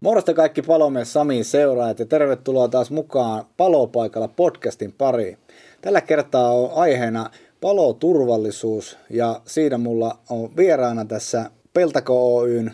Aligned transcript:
Morjesta 0.00 0.34
kaikki 0.34 0.62
palomies 0.62 1.12
Samin 1.12 1.44
seuraajat 1.44 1.98
ja 1.98 2.06
tervetuloa 2.06 2.68
taas 2.68 2.90
mukaan 2.90 3.44
Palopaikalla 3.56 4.28
podcastin 4.28 4.92
pariin. 4.92 5.38
Tällä 5.80 6.00
kertaa 6.00 6.50
on 6.50 6.70
aiheena 6.74 7.30
paloturvallisuus 7.60 8.98
ja 9.10 9.40
siinä 9.46 9.78
mulla 9.78 10.18
on 10.30 10.56
vieraana 10.56 11.04
tässä 11.04 11.50
Peltako 11.72 12.36
Oyn 12.36 12.72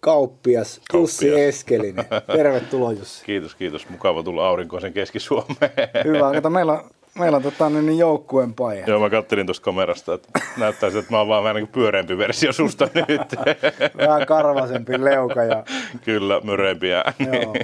kauppias 0.00 0.80
Jussi 0.92 1.40
Eskelinen. 1.40 2.04
Tervetuloa 2.36 2.92
Jussi. 2.92 3.24
Kiitos, 3.24 3.54
kiitos. 3.54 3.88
Mukava 3.88 4.22
tulla 4.22 4.48
aurinkoisen 4.48 4.92
Keski-Suomeen. 4.92 5.70
Hyvä. 6.04 6.32
Kato, 6.32 6.50
meillä 6.50 6.72
on 6.72 6.90
Meillä 7.18 7.36
on 7.36 7.42
tota, 7.42 7.70
niin, 7.70 7.86
niin 7.86 7.98
joukkueen 7.98 8.54
paija. 8.54 8.86
Joo, 8.86 9.00
mä 9.00 9.10
kattelin 9.10 9.46
tuosta 9.46 9.64
kamerasta, 9.64 10.14
että 10.14 10.40
näyttää 10.56 10.88
että 10.88 11.10
mä 11.10 11.18
oon 11.18 11.28
vaan 11.28 11.44
vähän 11.44 11.56
niin 11.56 11.68
pyöreämpi 11.68 12.18
versio 12.18 12.52
susta 12.52 12.88
nyt. 12.94 13.20
vähän 13.96 14.26
karvasempi 14.26 15.04
leuka. 15.04 15.44
Ja... 15.44 15.64
Kyllä, 16.04 16.40
myreempiä. 16.40 17.04
Joo, 17.18 17.54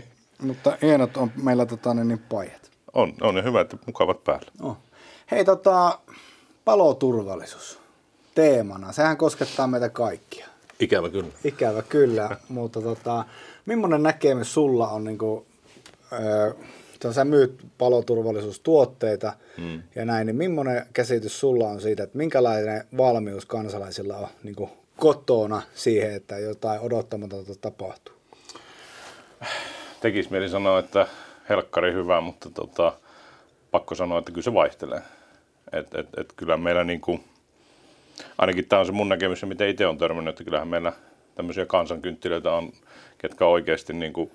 mutta 0.42 0.76
hienot 0.82 1.16
on 1.16 1.30
meillä 1.42 1.66
tota, 1.66 1.94
niin, 1.94 2.08
niin 2.08 2.18
paijat. 2.28 2.70
On, 2.92 3.12
on 3.20 3.36
ja 3.36 3.42
hyvä, 3.42 3.60
että 3.60 3.76
mukavat 3.86 4.24
päällä. 4.24 4.46
Oh. 4.62 4.76
Hei, 5.30 5.44
tota, 5.44 5.98
paloturvallisuus 6.64 7.78
teemana. 8.34 8.92
Sehän 8.92 9.16
koskettaa 9.16 9.66
meitä 9.66 9.88
kaikkia. 9.88 10.46
Ikävä 10.80 11.10
kyllä. 11.10 11.28
Ikävä 11.44 11.82
kyllä, 11.82 12.36
mutta 12.48 12.80
tota, 12.80 13.24
millainen 13.66 14.02
näkemys 14.02 14.54
sulla 14.54 14.88
on 14.88 15.04
niin 15.04 15.18
kuin, 15.18 15.46
öö, 16.12 16.52
sä 17.10 17.24
myyt 17.24 17.66
paloturvallisuustuotteita 17.78 19.32
mm. 19.58 19.82
ja 19.94 20.04
näin, 20.04 20.26
niin 20.26 20.36
millainen 20.36 20.86
käsitys 20.92 21.40
sulla 21.40 21.68
on 21.68 21.80
siitä, 21.80 22.02
että 22.02 22.18
minkälainen 22.18 22.84
valmius 22.96 23.46
kansalaisilla 23.46 24.16
on 24.16 24.28
niin 24.42 24.54
kuin 24.54 24.70
kotona 24.96 25.62
siihen, 25.74 26.14
että 26.14 26.38
jotain 26.38 26.80
odottamatonta 26.80 27.54
tapahtuu? 27.60 28.14
Tekis 30.00 30.30
mieli 30.30 30.48
sanoa, 30.48 30.78
että 30.78 31.06
helkkari 31.48 31.92
hyvä, 31.92 32.20
mutta 32.20 32.50
tota, 32.50 32.92
pakko 33.70 33.94
sanoa, 33.94 34.18
että 34.18 34.32
kyllä 34.32 34.44
se 34.44 34.54
vaihtelee. 34.54 35.02
Et, 35.72 35.94
et, 35.94 36.08
et 36.16 36.32
kyllä 36.36 36.56
meillä 36.56 36.84
niin 36.84 37.00
kuin, 37.00 37.24
ainakin 38.38 38.68
tämä 38.68 38.80
on 38.80 38.86
se 38.86 38.92
mun 38.92 39.08
näkemys, 39.08 39.44
mitä 39.44 39.66
itse 39.66 39.86
on 39.86 39.98
törmännyt, 39.98 40.32
että 40.32 40.44
kyllähän 40.44 40.68
meillä 40.68 40.92
tämmöisiä 41.34 41.66
kansankynttilöitä 41.66 42.52
on, 42.52 42.72
ketkä 43.18 43.46
oikeasti 43.46 43.92
niin 43.92 44.12
kuin 44.12 44.30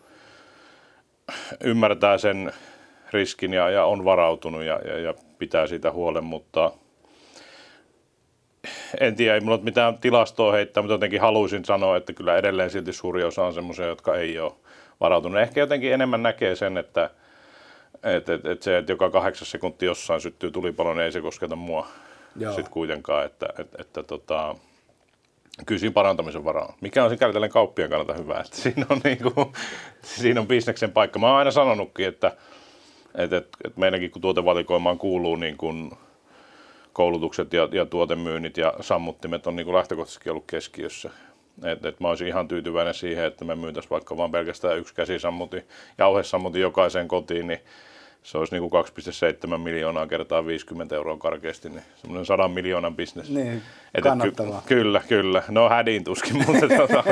ymmärtää 1.64 2.18
sen 2.18 2.54
riskin 3.14 3.54
ja, 3.54 3.70
ja 3.70 3.86
on 3.86 4.06
varautunut 4.06 4.64
ja, 4.64 4.80
ja, 4.86 5.00
ja 5.00 5.14
pitää 5.38 5.68
siitä 5.68 5.92
huolen, 5.92 6.24
mutta 6.24 6.72
en 9.00 9.16
tiedä, 9.16 9.34
ei 9.34 9.40
mulla 9.40 9.58
mitään 9.58 9.98
tilastoa 9.98 10.52
heittää, 10.52 10.84
mutta 10.84 10.94
jotenkin 10.94 11.22
haluaisin 11.22 11.66
sanoa, 11.66 11.98
että 11.98 12.14
kyllä 12.14 12.38
edelleen 12.38 12.70
silti 12.70 12.94
suuri 12.94 13.24
osa 13.24 13.46
on 13.46 13.54
semmoisia, 13.54 13.86
jotka 13.86 14.16
ei 14.16 14.40
ole 14.40 14.54
varautunut. 15.00 15.42
Ehkä 15.42 15.60
jotenkin 15.60 15.94
enemmän 15.94 16.24
näkee 16.24 16.56
sen, 16.56 16.78
että 16.78 17.10
et, 18.04 18.30
et, 18.30 18.46
et 18.46 18.64
se, 18.64 18.78
että 18.78 18.92
joka 18.92 19.10
kahdeksas 19.10 19.52
sekunti 19.52 19.86
jossain 19.86 20.22
syttyy 20.22 20.52
tulipalo, 20.52 20.94
niin 20.94 21.02
ei 21.04 21.12
se 21.12 21.22
kosketa 21.22 21.56
mua 21.56 21.88
sitten 22.56 22.72
kuitenkaan. 22.72 23.26
Että, 23.26 23.46
et, 23.60 23.68
että 23.80 24.04
tota, 24.04 24.56
kyllä 25.66 25.80
siinä 25.80 25.94
parantamisen 25.94 26.46
varaa 26.46 26.78
Mikä 26.82 27.04
on 27.04 27.10
sikäli 27.10 27.34
tällainen 27.34 27.54
kauppien 27.54 27.90
kannalta 27.90 28.14
hyvä, 28.14 28.40
että 28.40 28.58
siinä 28.58 28.86
on, 28.90 29.02
niin 29.04 29.18
kuin, 29.18 29.54
siinä 30.04 30.42
on 30.42 30.48
bisneksen 30.48 30.92
paikka. 30.92 31.20
Mä 31.20 31.28
oon 31.28 31.38
aina 31.38 31.52
sanonutkin, 31.52 32.08
että, 32.08 32.38
että, 33.16 33.38
että, 33.38 33.80
meidänkin 33.80 34.12
kun 34.12 34.22
tuotevalikoimaan 34.22 34.98
kuuluu 34.98 35.36
niin 35.36 35.58
kuin 35.58 35.92
koulutukset 36.94 37.54
ja, 37.54 37.70
ja 37.72 37.86
tuotemyynnit 37.86 38.58
ja 38.58 38.74
sammuttimet 38.82 39.48
on 39.48 39.56
niin 39.56 39.66
kuin 39.66 39.76
lähtökohtaisesti 39.76 40.30
ollut 40.30 40.46
keskiössä. 40.48 41.10
Et, 41.64 41.86
et 41.86 42.00
mä 42.00 42.10
olisin 42.10 42.28
ihan 42.28 42.48
tyytyväinen 42.48 42.94
siihen, 42.94 43.26
että 43.26 43.46
me 43.46 43.56
myytäisiin 43.56 43.90
vaikka 43.90 44.18
vain 44.18 44.32
pelkästään 44.32 44.78
yksi 44.78 44.96
käsisammuti, 44.96 45.64
jauhesammuti 45.98 46.60
jokaiseen 46.60 47.08
kotiin, 47.08 47.48
niin 47.48 47.60
se 48.28 48.38
olisi 48.38 48.56
niin 48.56 48.70
kuin 48.70 48.86
2,7 49.52 49.58
miljoonaa 49.58 50.08
kertaa 50.08 50.46
50 50.46 50.96
euroa 50.96 51.18
karkeasti, 51.18 51.70
niin 51.70 51.82
semmoinen 51.96 52.26
100 52.26 52.48
miljoonan 52.48 52.96
bisnes. 52.96 53.30
Niin, 53.30 53.62
kannattavaa. 54.04 54.62
Ky- 54.66 54.76
kyllä, 54.76 55.02
kyllä. 55.08 55.44
No 55.50 55.70
hädin 55.70 56.04
tuskin, 56.04 56.38
mutta, 56.48 56.68
tuota, 56.78 57.04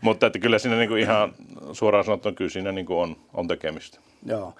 mutta 0.00 0.26
että 0.26 0.38
kyllä 0.38 0.58
siinä 0.58 0.76
niin 0.76 0.88
kuin 0.88 1.00
ihan 1.00 1.34
suoraan 1.72 2.04
sanottuna 2.04 2.34
kyllä 2.34 2.50
siinä 2.50 2.72
niin 2.72 2.86
kuin 2.86 2.98
on, 2.98 3.16
on 3.34 3.48
tekemistä. 3.48 3.98
Joo. 4.26 4.54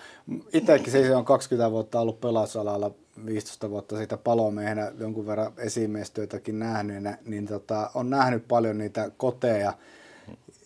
Itsekin 0.53 0.93
siis 0.93 1.11
on 1.11 1.25
20 1.25 1.71
vuotta 1.71 2.01
ollut 2.01 2.21
pelasalalla, 2.21 2.91
15 3.27 3.71
vuotta 3.71 3.97
siitä 3.97 4.17
palomiehenä 4.17 4.93
jonkun 4.99 5.27
verran 5.27 5.53
esimiestyötäkin 5.59 6.59
nähnyt, 6.59 7.05
niin 7.25 7.47
tota, 7.47 7.91
on 7.95 8.11
nähnyt 8.11 8.49
paljon 8.49 8.79
niitä 8.79 9.11
koteja, 9.17 9.73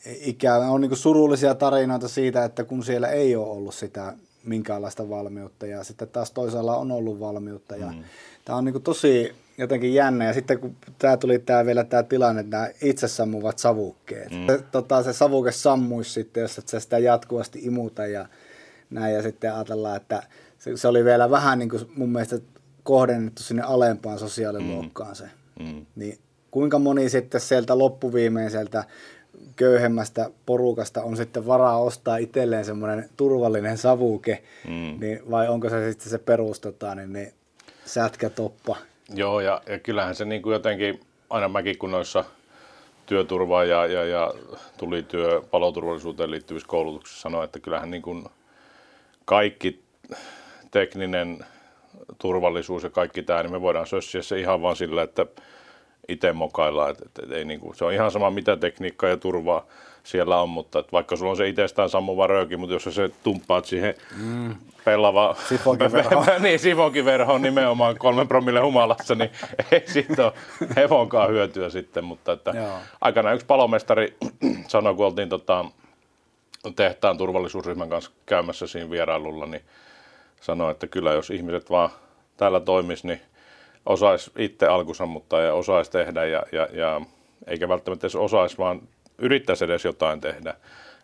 ikään 0.07 0.63
on 0.63 0.81
niin 0.81 0.97
surullisia 0.97 1.55
tarinoita 1.55 2.09
siitä, 2.09 2.45
että 2.45 2.65
kun 2.65 2.85
siellä 2.85 3.09
ei 3.09 3.37
ole 3.37 3.49
ollut 3.49 3.75
sitä 3.75 4.15
minkäänlaista 4.45 5.09
valmiutta 5.09 5.67
ja 5.67 5.85
sitten 5.85 6.09
taas 6.09 6.31
toisaalla 6.31 6.77
on 6.77 6.93
ollut 6.93 7.21
valmiutta 7.21 7.77
ja 7.77 7.87
mm. 7.87 8.05
tämä 8.45 8.59
on 8.59 8.65
niin 8.65 8.83
tosi 8.83 9.35
jotenkin 9.59 9.95
jännä 9.95 10.25
ja 10.25 10.33
sitten 10.33 10.59
kun 10.59 10.77
tämä 10.99 11.17
tuli 11.17 11.39
tämä 11.39 11.67
vielä 11.67 11.85
tämä 11.85 12.03
tilanne, 12.03 12.41
että 12.41 12.57
nämä 12.57 12.69
itse 12.83 13.09
sammuvat 13.09 13.59
savukkeet. 13.59 14.31
Mm. 14.31 14.47
Se, 14.47 14.65
tota, 14.73 15.03
se 15.03 15.13
savuke 15.13 15.53
sammuisi 15.53 16.11
sitten, 16.11 16.41
jos 16.41 16.59
et 16.59 16.69
sä 16.69 16.81
sitä 16.81 16.99
jatkuvasti 16.99 17.59
imuta 17.63 18.07
ja 18.07 18.27
näin 18.91 19.15
ja 19.15 19.23
sitten 19.23 19.55
ajatellaan, 19.55 19.97
että 19.97 20.23
se, 20.59 20.77
se 20.77 20.89
oli 20.89 21.05
vielä 21.05 21.31
vähän 21.31 21.59
niin 21.59 21.69
kuin 21.69 21.93
mun 21.97 22.09
mielestä 22.09 22.39
kohdennettu 22.83 23.43
sinne 23.43 23.63
alempaan 23.63 24.19
sosiaaliluokkaan 24.19 25.17
se. 25.17 25.25
Mm. 25.61 25.87
Niin 25.97 26.19
kuinka 26.51 26.79
moni 26.79 27.09
sitten 27.09 27.41
sieltä 27.41 27.79
loppuviimeiseltä 27.79 28.85
köyhemmästä 29.57 30.31
porukasta 30.47 31.03
on 31.03 31.17
sitten 31.17 31.47
varaa 31.47 31.79
ostaa 31.79 32.17
itselleen 32.17 32.65
semmoinen 32.65 33.11
turvallinen 33.17 33.79
savuke, 33.79 34.43
mm. 34.69 35.01
niin, 35.01 35.31
vai 35.31 35.49
onko 35.49 35.69
se 35.69 35.91
sitten 35.91 36.11
se 36.11 36.19
perustota, 36.19 36.95
niin, 36.95 37.13
niin 37.13 37.33
sätkätoppa? 37.85 38.77
Joo, 39.15 39.41
ja, 39.41 39.63
ja 39.67 39.79
kyllähän 39.79 40.15
se 40.15 40.25
niin 40.25 40.43
kuin 40.43 40.53
jotenkin, 40.53 41.01
aina 41.31 41.49
mäkin 41.49 41.79
kun 41.79 41.91
noissa 41.91 42.25
työturvaa 43.07 43.65
ja, 43.65 43.87
ja, 43.87 44.05
ja 44.05 44.35
tuli 44.77 45.03
työ 45.03 45.43
paloturvallisuuteen 45.51 46.31
liittyvissä 46.31 46.69
koulutuksissa 46.69 47.21
sanoa, 47.21 47.45
että 47.45 47.61
kyllähän 47.61 47.91
niin 47.91 48.03
kuin 48.03 48.25
kaikki 49.25 49.83
tekninen 50.71 51.45
turvallisuus 52.19 52.83
ja 52.83 52.91
kaikki 52.91 53.23
tämä, 53.23 53.43
niin 53.43 53.53
me 53.53 53.61
voidaan 53.61 53.87
sössiä 53.87 54.23
se 54.23 54.41
ihan 54.41 54.63
vaan 54.63 54.77
sillä, 54.77 55.03
että 55.03 55.27
itse 56.13 56.33
mokaillaan. 56.33 56.91
Et, 56.91 56.99
et, 57.01 57.25
et, 57.25 57.33
ei 57.33 57.45
niinku, 57.45 57.75
se 57.75 57.85
on 57.85 57.93
ihan 57.93 58.11
sama 58.11 58.31
mitä 58.31 58.57
tekniikkaa 58.57 59.11
ja 59.11 59.17
turvaa 59.17 59.67
siellä 60.03 60.43
on, 60.43 60.49
mutta 60.49 60.79
et 60.79 60.93
vaikka 60.93 61.17
sulla 61.17 61.31
on 61.31 61.37
se 61.37 61.49
itsestään 61.49 61.91
sammuva 61.91 62.27
rööki, 62.27 62.57
mutta 62.57 62.75
jos 62.75 62.85
sä 62.85 63.09
tumppaat 63.23 63.65
siihen 63.65 63.95
mm. 64.17 64.55
pelava 64.85 65.37
niin, 66.39 66.59
sifonkiverhoon 66.59 67.43
nimenomaan 67.43 67.99
kolmen 67.99 68.29
promille 68.29 68.61
humalassa, 68.61 69.15
niin 69.15 69.31
ei 69.73 69.83
siitä 69.87 70.25
ole 70.25 70.33
hevonkaan 70.77 71.31
hyötyä 71.31 71.71
sitten, 71.71 72.05
mutta 72.05 72.33
että 72.33 72.55
aikana 73.01 73.33
yksi 73.33 73.47
palomestari 73.47 74.17
sanoi, 74.69 74.95
kun 74.95 75.07
oltiin 75.07 75.29
tota, 75.29 75.65
tehtaan 76.77 77.19
turvallisuusryhmän 77.19 77.89
kanssa 77.89 78.11
käymässä 78.27 78.67
siinä 78.67 78.91
vierailulla, 78.91 79.47
niin 79.47 79.63
sanoi, 80.41 80.71
että 80.71 80.87
kyllä 80.87 81.13
jos 81.13 81.31
ihmiset 81.31 81.71
vaan 81.71 81.91
täällä 82.37 82.61
toimis, 82.61 83.05
niin 83.05 83.21
osaisi 83.87 84.31
itse 84.39 84.67
alkusammuttaa 84.67 85.41
ja 85.41 85.55
osaisi 85.55 85.91
tehdä 85.91 86.25
ja, 86.25 86.43
ja, 86.53 86.69
ja 86.73 87.01
eikä 87.47 87.69
välttämättä 87.69 88.07
edes 88.07 88.17
osaisi, 88.17 88.59
vaan 88.59 88.83
yrittäisi 89.19 89.65
edes 89.65 89.85
jotain 89.85 90.21
tehdä, 90.21 90.55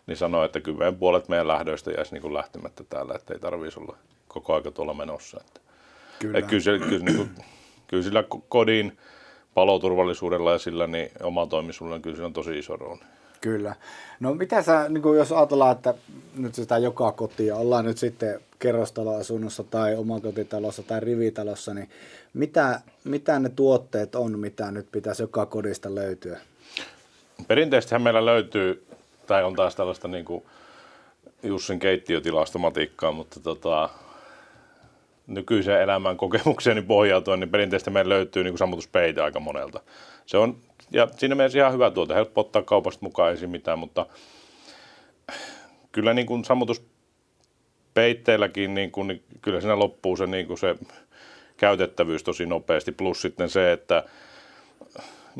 niin 0.07 0.17
sanoi, 0.17 0.45
että 0.45 0.59
kyllä 0.59 0.91
puolet 0.91 1.29
meidän 1.29 1.47
lähdöistä 1.47 1.91
jäisi 1.91 2.13
niin 2.13 2.21
kuin 2.21 2.33
lähtemättä 2.33 2.83
täällä, 2.89 3.13
että 3.15 3.33
ei 3.33 3.39
tarvitsisi 3.39 3.79
olla 3.79 3.97
koko 4.27 4.55
aika 4.55 4.71
tuolla 4.71 4.93
menossa. 4.93 5.41
Että, 5.45 5.61
kyllä. 6.19 6.39
Että 6.39 6.49
kyllä, 6.49 6.85
kyllä, 6.85 7.05
niin 7.05 7.17
kuin, 7.17 7.29
kyllä 7.87 8.03
sillä 8.03 8.23
kodin 8.49 8.97
paloturvallisuudella 9.53 10.51
ja 10.51 10.57
sillä 10.57 10.87
niin 10.87 11.09
omatoimisuudella 11.23 11.99
kyllä 11.99 12.25
on 12.25 12.33
tosi 12.33 12.59
iso 12.59 12.75
rooli. 12.75 13.01
Kyllä. 13.41 13.75
No 14.19 14.33
mitä 14.33 14.61
sä, 14.61 14.89
niin 14.89 15.03
jos 15.17 15.31
ajatellaan, 15.31 15.75
että 15.75 15.93
nyt 16.37 16.55
sitä 16.55 16.77
joka 16.77 17.11
kotia, 17.11 17.55
ollaan 17.55 17.85
nyt 17.85 17.97
sitten 17.97 18.39
kerrostaloasunnossa 18.59 19.63
tai 19.63 19.95
omakotitalossa 19.95 20.83
tai 20.83 20.99
rivitalossa, 20.99 21.73
niin 21.73 21.89
mitä, 22.33 22.81
mitä 23.03 23.39
ne 23.39 23.49
tuotteet 23.49 24.15
on, 24.15 24.39
mitä 24.39 24.71
nyt 24.71 24.87
pitäisi 24.91 25.23
joka 25.23 25.45
kodista 25.45 25.95
löytyä? 25.95 26.39
Perinteisesti 27.47 27.99
meillä 27.99 28.25
löytyy, 28.25 28.85
tai 29.27 29.43
on 29.43 29.55
taas 29.55 29.75
tällaista 29.75 30.07
niin 30.07 30.25
kuin 30.25 30.43
Jussin 31.43 31.79
keittiötilastomatiikkaa, 31.79 33.11
mutta 33.11 33.39
tota, 33.39 33.89
nykyiseen 35.27 35.81
elämän 35.81 36.17
kokemukseen 36.17 36.85
pohjautuen, 36.85 37.39
niin 37.39 37.49
perinteisesti 37.49 37.91
meillä 37.91 38.13
löytyy 38.13 38.43
niin 38.43 38.57
sammutuspeite 38.57 39.21
aika 39.21 39.39
monelta. 39.39 39.81
Se 40.25 40.37
on, 40.37 40.57
ja 40.91 41.07
siinä 41.17 41.35
mielessä 41.35 41.59
ihan 41.59 41.73
hyvä 41.73 41.91
tuote, 41.91 42.15
helppo 42.15 42.41
ottaa 42.41 42.61
kaupasta 42.61 43.05
mukaan, 43.05 43.37
ei 43.41 43.47
mitään, 43.47 43.79
mutta 43.79 44.05
kyllä 45.91 46.13
niin 46.13 46.27
kuin 46.27 46.45
sammutuspeitteilläkin, 46.45 48.73
niin 48.73 48.91
kuin, 48.91 49.07
niin 49.07 49.23
kyllä 49.41 49.61
siinä 49.61 49.79
loppuu 49.79 50.17
se, 50.17 50.27
niin 50.27 50.47
kuin 50.47 50.57
se 50.57 50.75
käytettävyys 51.57 52.23
tosi 52.23 52.45
nopeasti, 52.45 52.91
plus 52.91 53.21
sitten 53.21 53.49
se, 53.49 53.71
että 53.71 54.03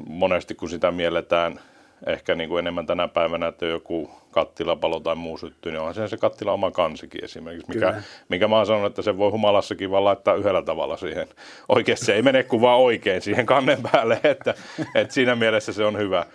monesti 0.08 0.56
kun 0.56 0.70
sitä 0.70 0.92
mielletään 0.92 1.60
ehkä 2.06 2.36
niin 2.36 2.50
kuin 2.50 2.60
enemmän 2.60 2.86
tänä 2.86 3.08
päivänä, 3.08 3.48
että 3.48 3.66
joku 3.66 4.12
kattilapalo 4.32 5.00
tai 5.00 5.16
muu 5.16 5.38
syttyy, 5.38 5.72
niin 5.72 5.80
onhan 5.80 5.94
se 5.94 6.08
se 6.08 6.18
kattila 6.18 6.52
oma 6.52 6.72
kansikin 6.72 7.24
esimerkiksi, 7.24 7.72
mikä, 7.74 8.02
mikä 8.30 8.48
mä 8.48 8.56
oon 8.56 8.66
sanonut, 8.66 8.92
että 8.92 9.02
se 9.02 9.18
voi 9.18 9.32
humalassakin 9.32 9.92
vaan 9.92 10.04
laittaa 10.04 10.36
yhdellä 10.36 10.62
tavalla 10.62 10.98
siihen. 10.98 11.28
Oikeasti 11.70 12.06
se 12.06 12.14
ei 12.14 12.22
mene 12.22 12.44
kuin 12.44 12.62
vaan 12.62 12.80
oikein 12.80 13.22
siihen 13.22 13.46
kannen 13.46 13.78
päälle, 13.92 14.20
että, 14.24 14.54
että 14.96 15.14
siinä 15.14 15.36
mielessä 15.36 15.74
se 15.74 15.86
on 15.86 15.98
hyvä. 15.98 16.26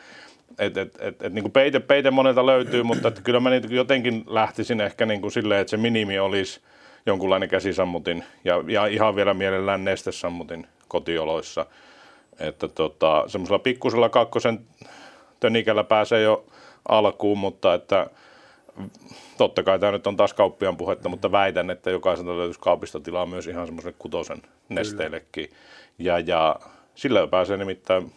Et, 0.58 0.76
et, 0.76 0.98
et, 1.00 1.22
et, 1.22 1.32
niin 1.32 1.42
kuin 1.42 1.52
peite, 1.52 1.80
peite 1.80 2.10
monelta 2.10 2.46
löytyy, 2.46 2.82
mutta 2.82 3.08
että 3.08 3.22
kyllä 3.22 3.40
mä 3.40 3.50
niin 3.50 3.70
jotenkin 3.70 4.24
lähtisin 4.26 4.80
ehkä 4.80 5.06
niin 5.06 5.20
kuin 5.20 5.32
silleen, 5.32 5.60
että 5.60 5.70
se 5.70 5.76
minimi 5.76 6.18
olisi 6.18 6.60
jonkunlainen 7.06 7.48
käsisammutin 7.48 8.24
ja, 8.44 8.64
ja 8.68 8.86
ihan 8.86 9.16
vielä 9.16 9.34
mielellään 9.34 9.84
nestesammutin 9.84 10.66
kotioloissa. 10.88 11.66
Että 12.40 12.68
tota, 12.68 13.24
semmoisella 13.26 13.58
pikkusella 13.58 14.08
kakkosen 14.08 14.60
tönikällä 15.42 15.84
pääsee 15.84 16.22
jo 16.22 16.44
alkuun, 16.88 17.38
mutta 17.38 17.74
että 17.74 18.06
totta 19.38 19.62
kai 19.62 19.78
tämä 19.78 19.92
nyt 19.92 20.06
on 20.06 20.16
taas 20.16 20.34
kauppiaan 20.34 20.76
puhetta, 20.76 21.08
mutta 21.08 21.32
väitän, 21.32 21.70
että 21.70 21.90
jokaiselta 21.90 22.36
löytyisi 22.36 22.60
kaupista 22.60 23.00
tilaa 23.00 23.26
myös 23.26 23.46
ihan 23.46 23.66
semmoisen 23.66 23.94
kutosen 23.98 24.42
nesteillekin. 24.68 25.50
Ja, 25.98 26.18
ja 26.18 26.56
sillä 26.94 27.26
pääsee 27.26 27.56
nimittäin 27.56 28.12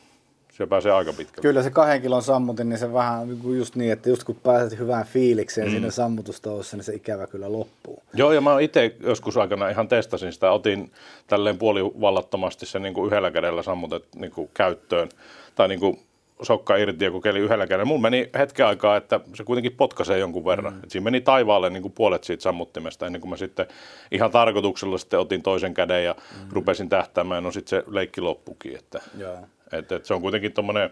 se 0.52 0.66
pääsee 0.66 0.92
aika 0.92 1.14
pitkälle. 1.14 1.42
Kyllä 1.42 1.64
se 1.64 1.70
kahden 1.70 2.02
kilon 2.02 2.22
sammutin, 2.22 2.70
niin 2.70 2.80
se 2.80 2.94
vähän 2.94 3.28
niinku 3.28 3.54
just 3.54 3.76
niin, 3.76 3.92
että 3.92 4.10
just 4.10 4.24
kun 4.24 4.36
pääset 4.36 4.80
hyvään 4.80 5.06
fiilikseen 5.06 5.68
mm. 5.68 5.72
siinä 5.72 5.92
sammutustoussa, 5.92 6.78
niin 6.78 6.84
se 6.84 6.94
ikävä 6.94 7.28
kyllä 7.28 7.52
loppuu. 7.52 8.04
Joo, 8.14 8.32
ja 8.32 8.42
mä 8.42 8.60
itse 8.60 8.96
joskus 9.00 9.38
aikana 9.38 9.70
ihan 9.70 9.88
testasin 9.88 10.34
sitä, 10.34 10.52
otin 10.52 10.92
tälleen 11.28 11.58
puolivallattomasti 11.58 12.66
sen 12.66 12.82
niin 12.82 12.94
kuin 12.94 13.08
yhdellä 13.08 13.32
kädellä 13.32 13.64
sammutet 13.64 14.04
niin 14.16 14.32
kuin 14.32 14.50
käyttöön, 14.54 15.10
tai 15.56 15.68
niin 15.68 15.80
kuin 15.80 16.00
sokka 16.42 16.76
irti 16.76 17.06
ja 17.06 17.12
kokeili 17.12 17.40
yhdellä 17.40 17.68
kädellä. 17.68 17.86
Mun 17.86 18.02
meni 18.02 18.30
hetken 18.38 18.66
aikaa, 18.66 18.98
että 18.98 19.20
se 19.34 19.44
kuitenkin 19.44 19.72
potkaisee 19.72 20.20
jonkun 20.20 20.46
verran. 20.46 20.74
Mm. 20.74 20.80
Et 20.84 20.92
siinä 20.92 21.04
meni 21.04 21.22
taivaalle 21.22 21.70
niin 21.70 21.82
kuin 21.82 21.92
puolet 21.92 22.24
siitä 22.24 22.44
sammuttimesta 22.44 23.06
ennen 23.06 23.22
kuin 23.22 23.30
mä 23.30 23.38
sitten 23.38 23.68
ihan 24.12 24.32
tarkoituksella 24.32 24.98
sitten 24.98 25.20
otin 25.20 25.44
toisen 25.44 25.74
käden 25.74 26.04
ja 26.04 26.14
mm. 26.14 26.50
rupesin 26.52 26.90
tähtäämään. 26.90 27.44
No 27.44 27.52
sitten 27.52 27.70
se 27.70 27.84
leikki 27.88 28.22
loppukin. 28.22 28.76
Että, 28.78 29.02
Joo. 29.18 29.38
Et, 29.72 29.92
et 29.92 30.06
se 30.06 30.14
on 30.14 30.22
kuitenkin 30.22 30.54
tuommoinen, 30.54 30.90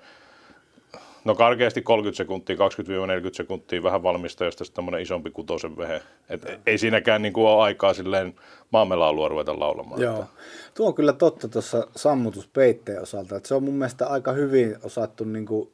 no 1.25 1.35
karkeasti 1.35 1.81
30 1.81 2.17
sekuntia, 2.17 2.55
20-40 2.55 2.59
sekuntia 3.31 3.83
vähän 3.83 4.03
valmista, 4.03 4.45
josta 4.45 4.63
sitten 4.63 4.75
tämmöinen 4.75 5.01
isompi 5.01 5.31
kutosen 5.31 5.77
vehe. 5.77 6.01
Et 6.29 6.45
ei 6.65 6.77
siinäkään 6.77 7.21
niin 7.21 7.33
kuin 7.33 7.47
ole 7.47 7.63
aikaa 7.63 7.93
silleen 7.93 8.35
maamelaulua 8.71 9.27
ruveta 9.27 9.59
laulamaan. 9.59 10.01
Joo. 10.01 10.19
Että. 10.19 10.27
Tuo 10.73 10.87
on 10.87 10.93
kyllä 10.93 11.13
totta 11.13 11.47
tuossa 11.47 11.87
sammutuspeitteen 11.95 13.01
osalta, 13.01 13.35
että 13.35 13.47
se 13.47 13.55
on 13.55 13.63
mun 13.63 13.73
mielestä 13.73 14.07
aika 14.07 14.31
hyvin 14.31 14.75
osattu 14.83 15.23
niin 15.23 15.45
kuin 15.45 15.69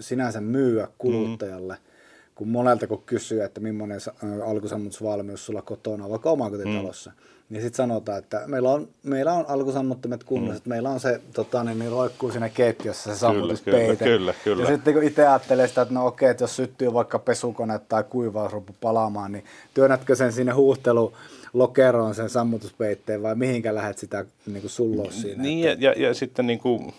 sinänsä 0.00 0.40
myyä 0.40 0.88
kuluttajalle. 0.98 1.74
Mm. 1.74 1.93
Kun 2.34 2.48
monelta 2.48 2.86
kun 2.86 3.02
kysyy, 3.06 3.42
että 3.42 3.60
millainen 3.60 4.00
alkusammutusvalmius 4.46 5.46
sulla 5.46 5.62
kotona, 5.62 6.10
vaikka 6.10 6.30
omakotitalossa, 6.30 7.10
mm 7.10 7.34
niin 7.50 7.62
sitten 7.62 7.76
sanotaan, 7.76 8.18
että 8.18 8.42
meillä 8.46 8.70
on, 8.70 8.88
meillä 9.02 9.32
on 9.32 9.44
alkusammuttimet 9.48 10.24
kunnossa, 10.24 10.62
mm. 10.64 10.68
meillä 10.68 10.90
on 10.90 11.00
se 11.00 11.20
tota, 11.32 11.64
niin, 11.64 11.78
niin 11.78 11.90
roikkuu 11.90 12.30
siinä 12.30 12.48
keittiössä 12.48 13.14
se 13.14 13.18
sammutuspeite. 13.18 14.04
Kyllä, 14.04 14.16
kyllä, 14.18 14.34
kyllä. 14.44 14.62
Ja 14.62 14.68
sitten 14.68 14.94
kun 14.94 15.02
itse 15.02 15.26
ajattelee 15.26 15.68
sitä, 15.68 15.82
että 15.82 15.94
no 15.94 16.06
okei, 16.06 16.30
että 16.30 16.44
jos 16.44 16.56
syttyy 16.56 16.92
vaikka 16.92 17.18
pesukone 17.18 17.78
tai 17.78 18.04
kuivausruppu 18.04 18.76
palaamaan, 18.80 19.32
niin 19.32 19.44
työnnätkö 19.74 20.16
sen 20.16 20.32
sinne 20.32 20.52
huuhtelu 20.52 21.12
lokeroon 21.52 22.14
sen 22.14 22.30
sammutuspeitteen 22.30 23.22
vai 23.22 23.34
mihinkä 23.34 23.74
lähdet 23.74 23.98
sitä 23.98 24.24
niin 24.46 24.68
sulloa 24.68 25.10
siinä? 25.10 25.42
Niin 25.42 25.68
että... 25.68 25.84
ja, 25.84 25.92
ja, 25.92 26.08
ja, 26.08 26.14
sitten 26.14 26.46
niin 26.46 26.58
kuin, 26.58 26.94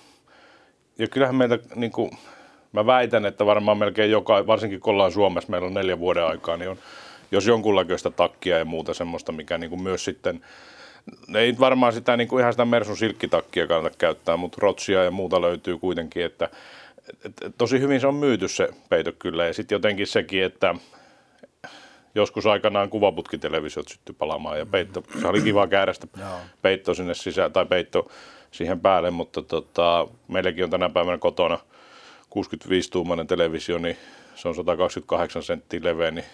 ja 0.97 1.07
kyllähän 1.07 1.35
meiltä 1.35 1.59
niin 1.75 1.91
kuin, 1.91 2.11
mä 2.75 2.85
väitän, 2.85 3.25
että 3.25 3.45
varmaan 3.45 3.77
melkein 3.77 4.11
joka, 4.11 4.47
varsinkin 4.47 4.79
kun 4.79 4.93
ollaan 4.93 5.11
Suomessa, 5.11 5.51
meillä 5.51 5.67
on 5.67 5.73
neljä 5.73 5.99
vuoden 5.99 6.25
aikaa, 6.25 6.57
niin 6.57 6.69
on 6.69 6.77
jos 7.31 7.47
jonkunlaista 7.47 8.11
takkia 8.11 8.57
ja 8.57 8.65
muuta 8.65 8.93
semmoista, 8.93 9.31
mikä 9.31 9.57
niin 9.57 9.69
kuin 9.69 9.83
myös 9.83 10.05
sitten, 10.05 10.41
ei 11.35 11.55
varmaan 11.59 11.93
sitä 11.93 12.17
niin 12.17 12.27
kuin 12.27 12.41
ihan 12.41 12.53
sitä 12.53 12.65
Mersun 12.65 12.97
silkkitakkia 12.97 13.67
kannata 13.67 13.97
käyttää, 13.97 14.37
mutta 14.37 14.57
rotsia 14.61 15.03
ja 15.03 15.11
muuta 15.11 15.41
löytyy 15.41 15.77
kuitenkin, 15.77 16.25
että 16.25 16.49
et, 17.25 17.33
et, 17.45 17.55
tosi 17.57 17.79
hyvin 17.79 17.99
se 17.99 18.07
on 18.07 18.15
myyty 18.15 18.47
se 18.47 18.69
peito 18.89 19.11
kyllä. 19.19 19.45
Ja 19.45 19.53
sitten 19.53 19.75
jotenkin 19.75 20.07
sekin, 20.07 20.43
että 20.43 20.75
joskus 22.15 22.45
aikanaan 22.45 22.89
kuvaputkitelevisiot 22.89 23.87
syttyi 23.87 24.15
palaamaan 24.19 24.59
ja 24.59 24.65
peitto, 24.65 25.03
se 25.21 25.27
oli 25.27 25.41
kiva 25.41 25.67
käärästä 25.67 26.07
peitto 26.61 26.93
sinne 26.93 27.13
sisään 27.13 27.53
tai 27.53 27.65
peitto 27.65 28.11
siihen 28.51 28.79
päälle, 28.79 29.11
mutta 29.11 29.41
tota, 29.41 30.07
meilläkin 30.27 30.63
on 30.63 30.69
tänä 30.69 30.89
päivänä 30.89 31.17
kotona 31.17 31.59
65-tuumainen 32.35 33.27
televisio, 33.27 33.77
niin 33.77 33.97
se 34.35 34.47
on 34.47 34.55
128 34.55 35.43
senttiä 35.43 35.79
leveä, 35.83 36.11
niin 36.11 36.25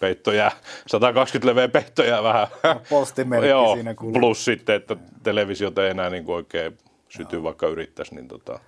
peitto 0.00 0.32
jää, 0.32 0.50
120 0.86 1.50
leveä 1.50 1.68
peitto 1.68 2.02
jää 2.02 2.22
vähän. 2.22 2.46
Postimerkki 2.90 3.48
Joo, 3.48 3.74
siinä 3.74 3.94
kuuluu. 3.94 4.20
Plus 4.20 4.44
sitten, 4.44 4.76
että 4.76 4.96
televisiota 5.22 5.84
ei 5.84 5.90
enää 5.90 6.10
niin 6.10 6.24
kuin 6.24 6.36
oikein 6.36 6.78
syty, 7.08 7.36
Joo. 7.36 7.42
vaikka 7.42 7.66
yrittäisi, 7.66 8.14
niin 8.14 8.28
tota, 8.28 8.60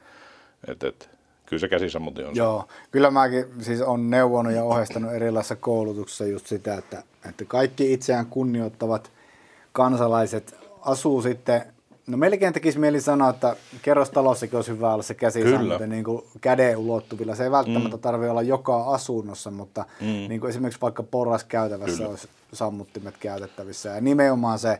et, 0.68 0.84
et, 0.84 1.10
kyllä 1.46 1.60
se 1.60 1.68
käsisammutin 1.68 2.26
on 2.26 2.36
Joo, 2.36 2.68
kyllä 2.90 3.10
mäkin 3.10 3.44
siis 3.60 3.80
on 3.82 4.10
neuvonut 4.10 4.52
ja 4.52 4.64
ohjeistanut 4.64 5.12
erilaisissa 5.12 5.56
koulutuksissa 5.56 6.26
just 6.26 6.46
sitä, 6.46 6.74
että, 6.74 7.02
että 7.28 7.44
kaikki 7.44 7.92
itseään 7.92 8.26
kunnioittavat 8.26 9.12
kansalaiset 9.72 10.56
asuu 10.80 11.22
sitten 11.22 11.73
No 12.06 12.16
melkein 12.16 12.52
tekisi 12.52 12.78
mieli 12.78 13.00
sanoa, 13.00 13.30
että 13.30 13.56
kerrostalossakin 13.82 14.56
olisi 14.56 14.70
hyvä 14.70 14.92
olla 14.92 15.02
se 15.02 15.14
käsisammutin 15.14 15.90
niin 15.90 16.04
kuin 16.04 16.24
käden 16.40 16.76
ulottuvilla. 16.76 17.34
Se 17.34 17.44
ei 17.44 17.50
välttämättä 17.50 17.96
mm. 17.96 18.00
tarvitse 18.00 18.30
olla 18.30 18.42
joka 18.42 18.84
asunnossa, 18.84 19.50
mutta 19.50 19.84
mm. 20.00 20.06
niin 20.06 20.40
kuin 20.40 20.50
esimerkiksi 20.50 20.80
vaikka 20.80 21.02
porraskäytävässä 21.02 21.96
Kyllä. 21.96 22.10
olisi 22.10 22.28
sammuttimet 22.52 23.14
käytettävissä. 23.20 23.88
Ja 23.88 24.00
nimenomaan 24.00 24.58
se 24.58 24.78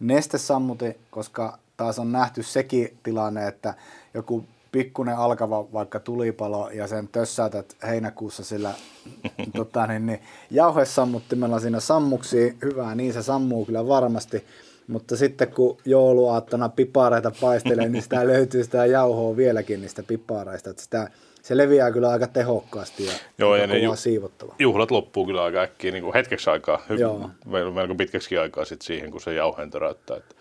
nestesammuti, 0.00 0.96
koska 1.10 1.58
taas 1.76 1.98
on 1.98 2.12
nähty 2.12 2.42
sekin 2.42 2.96
tilanne, 3.02 3.46
että 3.48 3.74
joku 4.14 4.44
pikkunen 4.72 5.16
alkava 5.16 5.72
vaikka 5.72 6.00
tulipalo 6.00 6.70
ja 6.70 6.86
sen 6.86 7.08
tössäytät 7.08 7.76
heinäkuussa 7.86 8.44
sillä 8.44 8.74
tota, 9.56 9.86
niin, 9.86 10.06
niin, 10.06 10.20
jauhesammuttimella 10.50 11.60
siinä 11.60 11.80
sammuksi 11.80 12.56
hyvää, 12.62 12.94
niin 12.94 13.12
se 13.12 13.22
sammuu 13.22 13.66
kyllä 13.66 13.86
varmasti. 13.86 14.44
Mutta 14.90 15.16
sitten 15.16 15.48
kun 15.48 15.76
jouluaattona 15.84 16.68
pipareita 16.68 17.32
paistelee, 17.40 17.88
niin 17.88 18.02
sitä 18.02 18.26
löytyy 18.26 18.64
sitä 18.64 18.86
jauhoa 18.86 19.36
vieläkin 19.36 19.80
niistä 19.80 20.02
pipareista. 20.02 20.70
Että 20.70 20.82
sitä, 20.82 21.10
se 21.42 21.56
leviää 21.56 21.92
kyllä 21.92 22.08
aika 22.10 22.26
tehokkaasti 22.26 23.06
ja, 23.06 23.12
Joo, 23.38 23.56
ja 23.56 23.66
ne 23.66 23.78
ju- 23.78 23.96
siivottava. 23.96 24.54
juhlat 24.58 24.90
loppuu 24.90 25.26
kyllä 25.26 25.44
aika 25.44 25.60
äkkiä, 25.60 25.92
niin 25.92 26.02
kuin 26.02 26.14
hetkeksi 26.14 26.50
aikaa, 26.50 26.82
Joo. 26.98 27.30
melko 27.74 27.94
pitkäksi 27.94 28.38
aikaa 28.38 28.64
sitten 28.64 28.86
siihen, 28.86 29.10
kun 29.10 29.20
se 29.20 29.34
jauheen 29.34 29.70
töräyttää. 29.70 30.16
Että, 30.16 30.34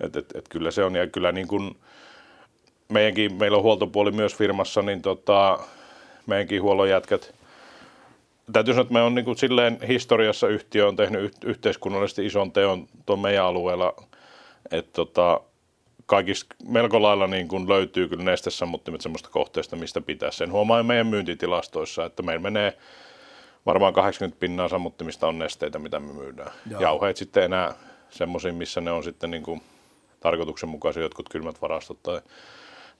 et, 0.00 0.16
et, 0.16 0.26
et, 0.34 0.48
kyllä 0.48 0.70
se 0.70 0.84
on, 0.84 0.94
ja 0.94 1.06
kyllä 1.06 1.32
niin 1.32 1.48
kuin, 1.48 1.76
meidänkin, 2.88 3.34
meillä 3.34 3.56
on 3.56 3.62
huoltopuoli 3.62 4.10
myös 4.12 4.34
firmassa, 4.34 4.82
niin 4.82 5.02
tota, 5.02 5.58
meidänkin 6.26 6.62
huollon 6.62 6.88
jätkät 6.90 7.34
täytyy 8.52 8.74
sanoa, 8.74 8.82
että 8.82 8.94
me 8.94 9.02
on 9.02 9.14
niin 9.14 9.24
kuin 9.24 9.38
silleen 9.38 9.78
historiassa 9.88 10.48
yhtiö 10.48 10.88
on 10.88 10.96
tehnyt 10.96 11.44
yhteiskunnallisesti 11.44 12.26
ison 12.26 12.52
teon 12.52 12.86
tuon 13.06 13.18
meidän 13.18 13.44
alueella, 13.44 13.94
että 14.70 14.92
tota, 14.92 15.40
kaikista 16.06 16.56
melko 16.64 17.02
lailla 17.02 17.26
niin 17.26 17.48
kuin 17.48 17.68
löytyy 17.68 18.08
kyllä 18.08 18.24
nestesammuttimet 18.24 19.00
semmoista 19.00 19.30
kohteesta, 19.30 19.76
mistä 19.76 20.00
pitää 20.00 20.30
sen. 20.30 20.52
Huomaa 20.52 20.82
meidän 20.82 21.06
myyntitilastoissa, 21.06 22.04
että 22.04 22.22
meillä 22.22 22.42
menee 22.42 22.78
varmaan 23.66 23.92
80 23.92 24.40
pinnaa 24.40 24.68
sammuttimista 24.68 25.26
on 25.26 25.38
nesteitä, 25.38 25.78
mitä 25.78 26.00
me 26.00 26.12
myydään. 26.12 26.52
Joo. 26.70 26.80
Jauheet 26.80 27.16
sitten 27.16 27.42
enää 27.42 27.74
semmoisiin, 28.10 28.54
missä 28.54 28.80
ne 28.80 28.90
on 28.90 29.04
sitten 29.04 29.30
niin 29.30 29.42
kuin 29.42 29.62
tarkoituksenmukaisia 30.20 31.02
jotkut 31.02 31.28
kylmät 31.28 31.62
varastot 31.62 32.02
tai 32.02 32.20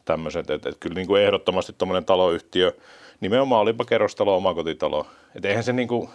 tämmöiset. 0.05 0.51
Että 0.51 0.69
et 0.69 0.77
kyllä 0.81 0.95
niin 0.95 1.07
kuin 1.07 1.23
ehdottomasti 1.23 1.73
tuommoinen 1.79 2.05
taloyhtiö, 2.05 2.73
nimenomaan 3.21 3.63
olipa 3.63 3.85
kerrostalo, 3.85 4.37
omakotitalo. 4.37 5.07
Että 5.35 5.49
eihän 5.49 5.65
se 5.65 5.73
niin 5.73 5.89
kuin, 5.89 6.09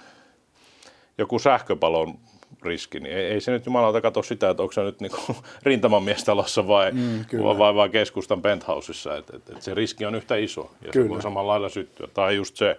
joku 1.17 1.39
sähköpalon 1.39 2.17
riski, 2.63 2.99
niin 2.99 3.17
ei, 3.17 3.25
ei 3.25 3.41
se 3.41 3.51
nyt 3.51 3.65
jumalauta 3.65 4.01
katso 4.01 4.23
sitä, 4.23 4.49
että 4.49 4.63
onko 4.63 4.73
se 4.73 4.83
nyt 4.83 5.01
niinku 5.01 5.35
rintamamiestalossa 5.63 6.67
vai, 6.67 6.91
mm, 6.91 7.25
vai, 7.57 7.75
vai 7.75 7.89
keskustan 7.89 8.41
penthouseissa, 8.41 9.17
että 9.17 9.37
et, 9.37 9.49
et 9.49 9.61
se 9.61 9.73
riski 9.73 10.05
on 10.05 10.15
yhtä 10.15 10.35
iso 10.35 10.71
ja 10.81 10.91
kyllä. 10.91 11.05
se 11.05 11.09
voi 11.09 11.21
samalla 11.21 11.51
lailla 11.51 11.69
syttyä. 11.69 12.07
Tai 12.13 12.35
just 12.35 12.55
se 12.55 12.77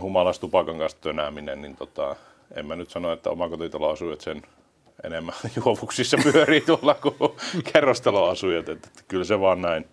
humalas 0.00 0.38
tupakan 0.38 0.78
kanssa 0.78 0.98
tönääminen, 1.00 1.62
niin 1.62 1.76
tota, 1.76 2.16
en 2.54 2.66
mä 2.66 2.76
nyt 2.76 2.90
sano, 2.90 3.12
että 3.12 3.30
omakotitaloasujat 3.30 4.20
sen 4.20 4.42
enemmän 5.04 5.34
juovuksissa 5.56 6.16
pyörii 6.22 6.60
tuolla 6.60 6.94
kuin 6.94 7.32
kerrostaloasujat, 7.72 8.68
että 8.68 8.88
kyllä 9.08 9.24
se 9.24 9.40
vaan 9.40 9.62
näin, 9.62 9.84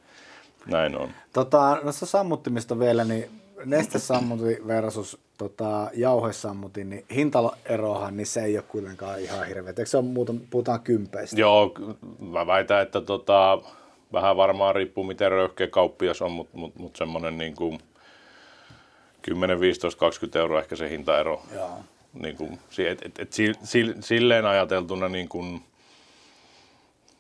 näin 0.66 0.98
on. 0.98 1.10
Tota, 1.34 1.80
noissa 1.84 2.06
sammuttimista 2.06 2.80
vielä, 2.80 3.04
niin 3.04 3.30
nestesammutin 3.66 4.68
versus 4.68 5.20
tota, 5.38 5.90
jauhesammutin, 5.94 6.90
niin 6.90 7.06
hintaerohan 7.16 8.18
niin 8.18 8.28
se 8.28 8.44
ei 8.44 8.58
ole 8.58 8.66
kuitenkaan 8.68 9.20
ihan 9.20 9.48
hirveä. 9.48 9.70
Eikö 9.70 9.86
se 9.86 9.98
ole 9.98 10.06
muuta, 10.06 10.34
puhutaan 10.50 10.80
kympeistä? 10.80 11.40
Joo, 11.40 11.74
mä 12.20 12.48
väitän, 12.48 12.82
että 12.82 13.02
tota, 13.02 13.62
vähän 14.14 14.38
varmaan 14.38 14.76
riippuu 14.76 15.04
miten 15.04 15.32
röyhkeä 15.32 15.68
kauppias 15.68 16.22
on, 16.22 16.32
mutta 16.32 16.58
mut, 16.58 16.76
mut 16.76 16.96
semmoinen 16.96 17.38
niin 17.38 17.56
kuin 17.56 17.80
10, 19.22 19.60
15, 19.60 20.00
20 20.00 20.40
euroa 20.40 20.60
ehkä 20.60 20.76
se 20.76 20.90
hintaero. 20.90 21.42
Joo. 21.56 21.70
Niin 22.14 22.36
kuin, 22.36 22.60
et, 22.90 23.02
et, 23.06 23.20
et, 23.20 23.34
silleen 24.00 24.46
ajateltuna 24.46 25.10
niin 25.10 25.30
kuin, 25.30 25.62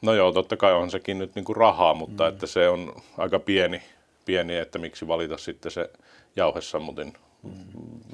no 0.01 0.13
joo, 0.13 0.31
totta 0.31 0.57
kai 0.57 0.73
on 0.73 0.91
sekin 0.91 1.19
nyt 1.19 1.35
niin 1.35 1.45
kuin 1.45 1.55
rahaa, 1.55 1.93
mutta 1.93 2.23
mm. 2.23 2.29
että 2.29 2.47
se 2.47 2.69
on 2.69 2.95
aika 3.17 3.39
pieni, 3.39 3.81
pieni, 4.25 4.57
että 4.57 4.79
miksi 4.79 5.07
valita 5.07 5.37
sitten 5.37 5.71
se 5.71 5.89
jauhesammutin 6.35 7.13
mm. 7.43 7.51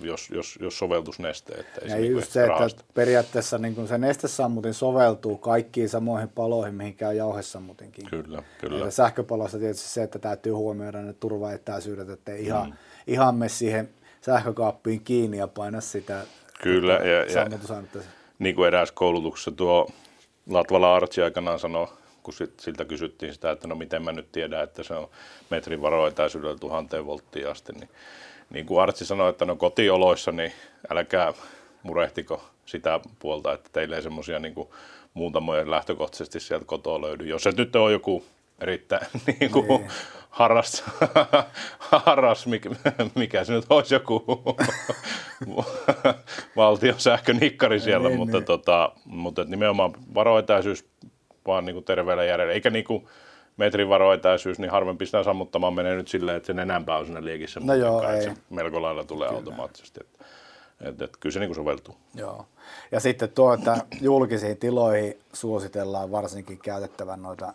jos, 0.02 0.30
jos, 0.30 0.60
jos 0.62 0.78
soveltus 0.78 1.20
neste. 1.20 1.54
Että 1.54 1.82
ei 1.82 1.88
ja 1.88 1.96
se 1.96 2.02
niinku 2.02 2.20
just 2.20 2.32
se, 2.32 2.46
rahasta. 2.46 2.80
että 2.80 2.94
periaatteessa 2.94 3.58
niin 3.58 3.76
kun 3.76 3.88
se 3.88 3.98
nestesammutin 3.98 4.74
soveltuu 4.74 5.38
kaikkiin 5.38 5.90
samoihin 5.90 6.30
paloihin, 6.30 6.76
mihin 6.76 6.96
käy 6.96 7.16
jauhesammutinkin. 7.16 8.10
Kyllä, 8.10 8.44
kyllä. 8.62 8.86
Ja 8.86 8.92
sähköpalossa 8.92 9.60
tietysti 9.60 9.90
se, 9.90 10.04
että 10.04 10.20
täytyy 10.20 10.52
huomioida 10.52 11.02
ne 11.02 11.14
turvaetäisyydet, 11.14 12.10
että 12.10 12.32
ei 12.32 12.46
ihan, 12.46 12.70
mm. 12.70 12.76
ihan 13.08 13.36
mene 13.36 13.50
siihen 13.50 13.90
sähkökaappiin 14.22 15.02
kiinni 15.02 15.38
ja 15.38 15.48
paina 15.48 15.82
sitä 15.82 16.22
Kyllä, 16.62 16.94
ja, 16.94 17.24
ja 17.24 17.84
niin 18.40 18.56
kuin 18.56 18.68
eräs 18.68 18.92
koulutuksessa 18.92 19.52
tuo 19.52 19.88
Latvala 20.50 20.96
Artsi 20.96 21.22
aikanaan 21.22 21.60
sanoi, 21.60 21.88
kun 22.24 22.34
sit, 22.34 22.60
siltä 22.60 22.86
kysyttiin 22.86 23.34
sitä, 23.34 23.52
että 23.52 23.68
no 23.68 23.76
miten 23.76 24.04
mä 24.04 24.12
nyt 24.12 24.32
tiedän, 24.32 24.64
että 24.64 24.84
se 24.84 24.94
on 24.94 25.10
metrin 25.50 25.82
varoetäisyydellä 25.82 26.58
tuhanteen 26.58 27.06
volttiin 27.06 27.50
asti, 27.50 27.74
niin 27.74 27.90
niin 28.50 28.66
kuin 28.66 28.82
Artsi 28.82 29.06
sanoi, 29.06 29.30
että 29.30 29.46
no 29.46 29.56
kotioloissa, 29.56 30.32
niin 30.32 30.54
älkää 30.90 31.34
murehtiko 31.84 32.44
sitä 32.66 33.00
puolta, 33.20 33.54
että 33.54 33.70
teille 33.74 33.96
ei 33.96 34.02
semmoisia 34.02 34.40
niin 34.40 34.56
muutamoja 35.14 35.72
lähtökohtaisesti 35.72 36.40
sieltä 36.40 36.66
kotoa 36.66 37.02
löydy. 37.02 37.26
Jos 37.26 37.44
se 37.44 37.52
nyt 37.58 37.76
on 37.76 37.92
joku 37.92 38.26
erittäin 38.60 39.08
niin 39.40 39.52
kuin, 39.52 39.68
niin. 39.68 39.88
harras, 40.30 40.84
harras 41.80 42.48
mikä, 42.48 42.70
mikä 43.16 43.44
se 43.44 43.54
nyt 43.54 43.66
olisi 43.70 43.96
joku 43.96 44.24
valtion 46.56 47.00
sähkönikkari 47.00 47.80
siellä, 47.80 48.10
niin, 48.10 48.20
mutta, 48.20 48.38
niin. 48.38 48.46
Tota, 48.46 48.92
mutta 49.06 49.44
nimenomaan 49.44 49.94
varoetäisyys 50.14 50.86
vaan 51.48 51.66
niin 51.66 51.74
kuin 51.74 51.86
terveellä 51.86 52.24
järjellä, 52.24 52.54
eikä 52.54 52.70
niin 52.70 52.86
kuin, 52.86 53.08
metrin 53.58 53.90
varoetäisyys, 53.90 54.60
niin 54.60 54.72
harvempi 54.72 55.06
sitä 55.06 55.24
sammuttamaan 55.24 55.74
menee 55.74 55.96
nyt 55.96 56.08
silleen, 56.08 56.38
että 56.38 56.48
sen 56.48 56.60
enempää 56.60 56.98
on 56.98 57.06
siinä 57.06 57.26
liekissä, 57.26 57.60
no 57.64 57.74
joo, 57.74 58.10
ei. 58.10 58.24
se 58.24 58.34
melko 58.50 58.82
lailla 58.82 59.04
tulee 59.04 59.28
kyllä. 59.28 59.38
automaattisesti. 59.38 60.00
Että, 60.04 60.26
että, 60.82 61.06
että 61.06 61.18
kyllä 61.20 61.34
se 61.34 61.40
niin 61.40 61.50
kuin 61.50 61.56
soveltuu. 61.56 61.96
Joo. 62.16 62.46
Ja 62.92 63.00
sitten 63.00 63.30
tuo, 63.30 63.54
että 63.54 63.78
julkisiin 64.02 64.58
tiloihin 64.58 65.20
suositellaan 65.34 66.12
varsinkin 66.12 66.60
käytettävän 66.60 67.22
noita 67.22 67.54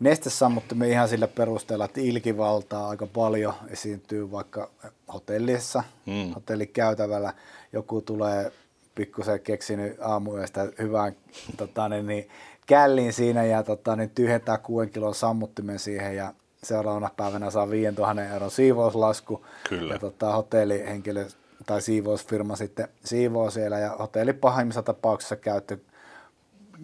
nestesammuttimia 0.00 0.88
ihan 0.88 1.08
sillä 1.08 1.28
perusteella, 1.28 1.84
että 1.84 2.00
ilkivaltaa 2.00 2.88
aika 2.88 3.06
paljon 3.06 3.54
esiintyy 3.68 4.30
vaikka 4.30 4.70
hotellissa, 5.14 5.82
hmm. 6.06 6.32
hotellikäytävällä. 6.34 7.32
Joku 7.72 8.00
tulee 8.00 8.52
pikkusen 8.94 9.40
keksinyt 9.40 9.96
aamuyöstä 10.00 10.66
hyvän 10.78 11.12
tota, 11.56 11.88
niin, 11.88 12.06
niin, 12.06 12.28
källin 12.66 13.12
siinä 13.12 13.44
ja 13.44 13.62
tota, 13.62 13.96
niin 13.96 14.10
tyhjentää 14.10 14.58
6 14.58 14.90
kilon 14.90 15.14
sammuttimen 15.14 15.78
siihen 15.78 16.16
ja 16.16 16.34
seuraavana 16.62 17.10
päivänä 17.16 17.50
saa 17.50 17.70
5000 17.70 18.24
euron 18.24 18.50
siivouslasku. 18.50 19.46
Kyllä. 19.68 19.94
Ja 19.94 19.98
tota, 19.98 20.32
hotellihenkilö 20.32 21.26
tai 21.66 21.82
siivousfirma 21.82 22.56
sitten 22.56 22.88
siivoo 23.04 23.50
siellä 23.50 23.78
ja 23.78 23.96
hotelli 23.98 24.32
pahimmissa 24.32 24.82
tapauksissa 24.82 25.36
käyttö, 25.36 25.78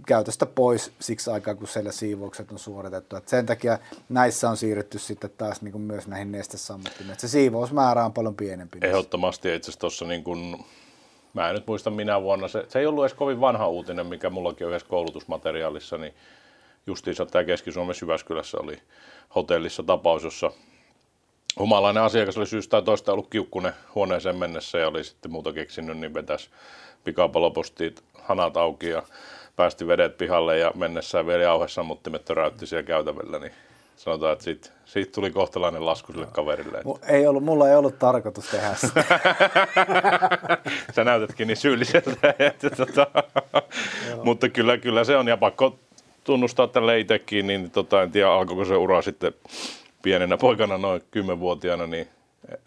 käytöstä 0.07 0.47
pois 0.47 0.93
siksi 1.01 1.31
aikaa, 1.31 1.55
kun 1.55 1.69
siellä 1.69 1.93
siivoukset 1.93 2.53
on 2.53 2.59
suoritettu. 2.59 3.17
Et 3.17 3.29
sen 3.29 3.47
takia 3.47 3.79
näissä 4.09 4.51
on 4.51 4.57
siirrytty 4.57 4.99
sitten 4.99 5.31
taas 5.31 5.63
niin 5.63 5.73
kuin 5.73 5.83
myös 5.83 6.07
näihin 6.07 6.33
nestesammuttimiin. 6.33 7.19
Se 7.19 7.29
siivousmäärä 7.29 8.05
on 8.05 8.13
paljon 8.13 8.35
pienempi. 8.35 8.79
Ehdottomasti 8.83 9.55
itse 9.55 9.65
asiassa 9.65 9.81
tuossa 9.81 10.05
niin 10.05 10.25
kuin 10.25 10.65
mä 11.35 11.49
en 11.49 11.55
nyt 11.55 11.67
muista 11.67 11.91
minä 11.91 12.23
vuonna, 12.23 12.49
se, 12.49 12.65
se 12.69 12.79
ei 12.79 12.87
ollut 12.87 13.05
edes 13.05 13.15
kovin 13.15 13.41
vanha 13.41 13.69
uutinen, 13.69 14.07
mikä 14.07 14.31
mullakin 14.31 14.67
on 14.67 14.71
yhdessä 14.71 14.89
koulutusmateriaalissa, 14.89 15.99
niin 15.99 16.15
justiinsa 16.87 17.27
tämä 17.27 17.45
Keski-Suomen 17.45 17.95
Syväskylässä 17.95 18.59
oli 18.61 18.79
hotellissa 19.35 19.83
tapaus, 19.83 20.25
jossa 20.25 20.53
humalainen 21.59 22.03
asiakas 22.03 22.39
oli 22.39 22.47
syystä 22.47 22.71
tai 22.71 22.83
toista 22.83 23.13
ollut 23.13 23.31
kiukkunen 23.31 23.73
huoneeseen 23.95 24.37
mennessä 24.37 24.79
ja 24.79 24.89
oli 24.89 25.05
sitten 25.05 25.33
muuta 25.33 25.53
keksinyt, 25.53 25.99
niin 25.99 26.15
vetäisi 26.15 26.51
pikapalopostit 27.05 28.05
hanat 28.15 28.57
auki 28.57 28.89
ja 28.89 29.03
päästi 29.57 29.87
vedet 29.87 30.19
pihalle 30.19 30.59
ja 30.59 30.73
mennessään 30.75 31.27
vielä 31.27 31.43
jauhesammuttimet 31.43 32.25
töräytti 32.25 32.67
siellä 32.67 32.83
käytävällä, 32.83 33.39
niin 33.39 33.53
sanotaan, 33.97 34.33
että 34.33 34.45
siitä, 34.45 34.71
siitä 34.85 35.13
tuli 35.13 35.31
kohtalainen 35.31 35.87
lasku 35.87 36.13
sille 36.13 36.27
kaverille. 36.33 36.79
Että... 36.79 37.07
Ei 37.13 37.27
ollut, 37.27 37.45
mulla 37.45 37.69
ei 37.69 37.77
ollut 37.77 37.99
tarkoitus 37.99 38.51
tehdä 38.51 38.75
sitä. 38.75 39.05
Sä 40.95 41.05
näytätkin 41.05 41.47
niin 41.49 41.57
syylliseltä. 41.57 42.35
Että, 42.39 42.71
tota, 42.71 43.07
mutta 44.25 44.49
kyllä, 44.49 44.79
kyllä 44.79 45.05
se 45.05 45.17
on, 45.17 45.29
ja 45.29 45.37
pakko 45.37 45.79
tunnustaa 46.25 46.67
tälle 46.67 47.01
itsekin, 47.01 47.47
niin 47.47 47.71
tota, 47.71 48.03
en 48.03 48.11
tiedä 48.11 48.31
alkoiko 48.31 48.65
se 48.65 48.77
ura 48.77 49.03
sitten 49.03 49.33
pienenä 50.03 50.37
poikana, 50.37 50.79
noin 50.79 51.03
kymmenvuotiaana, 51.11 51.87
niin 51.87 52.09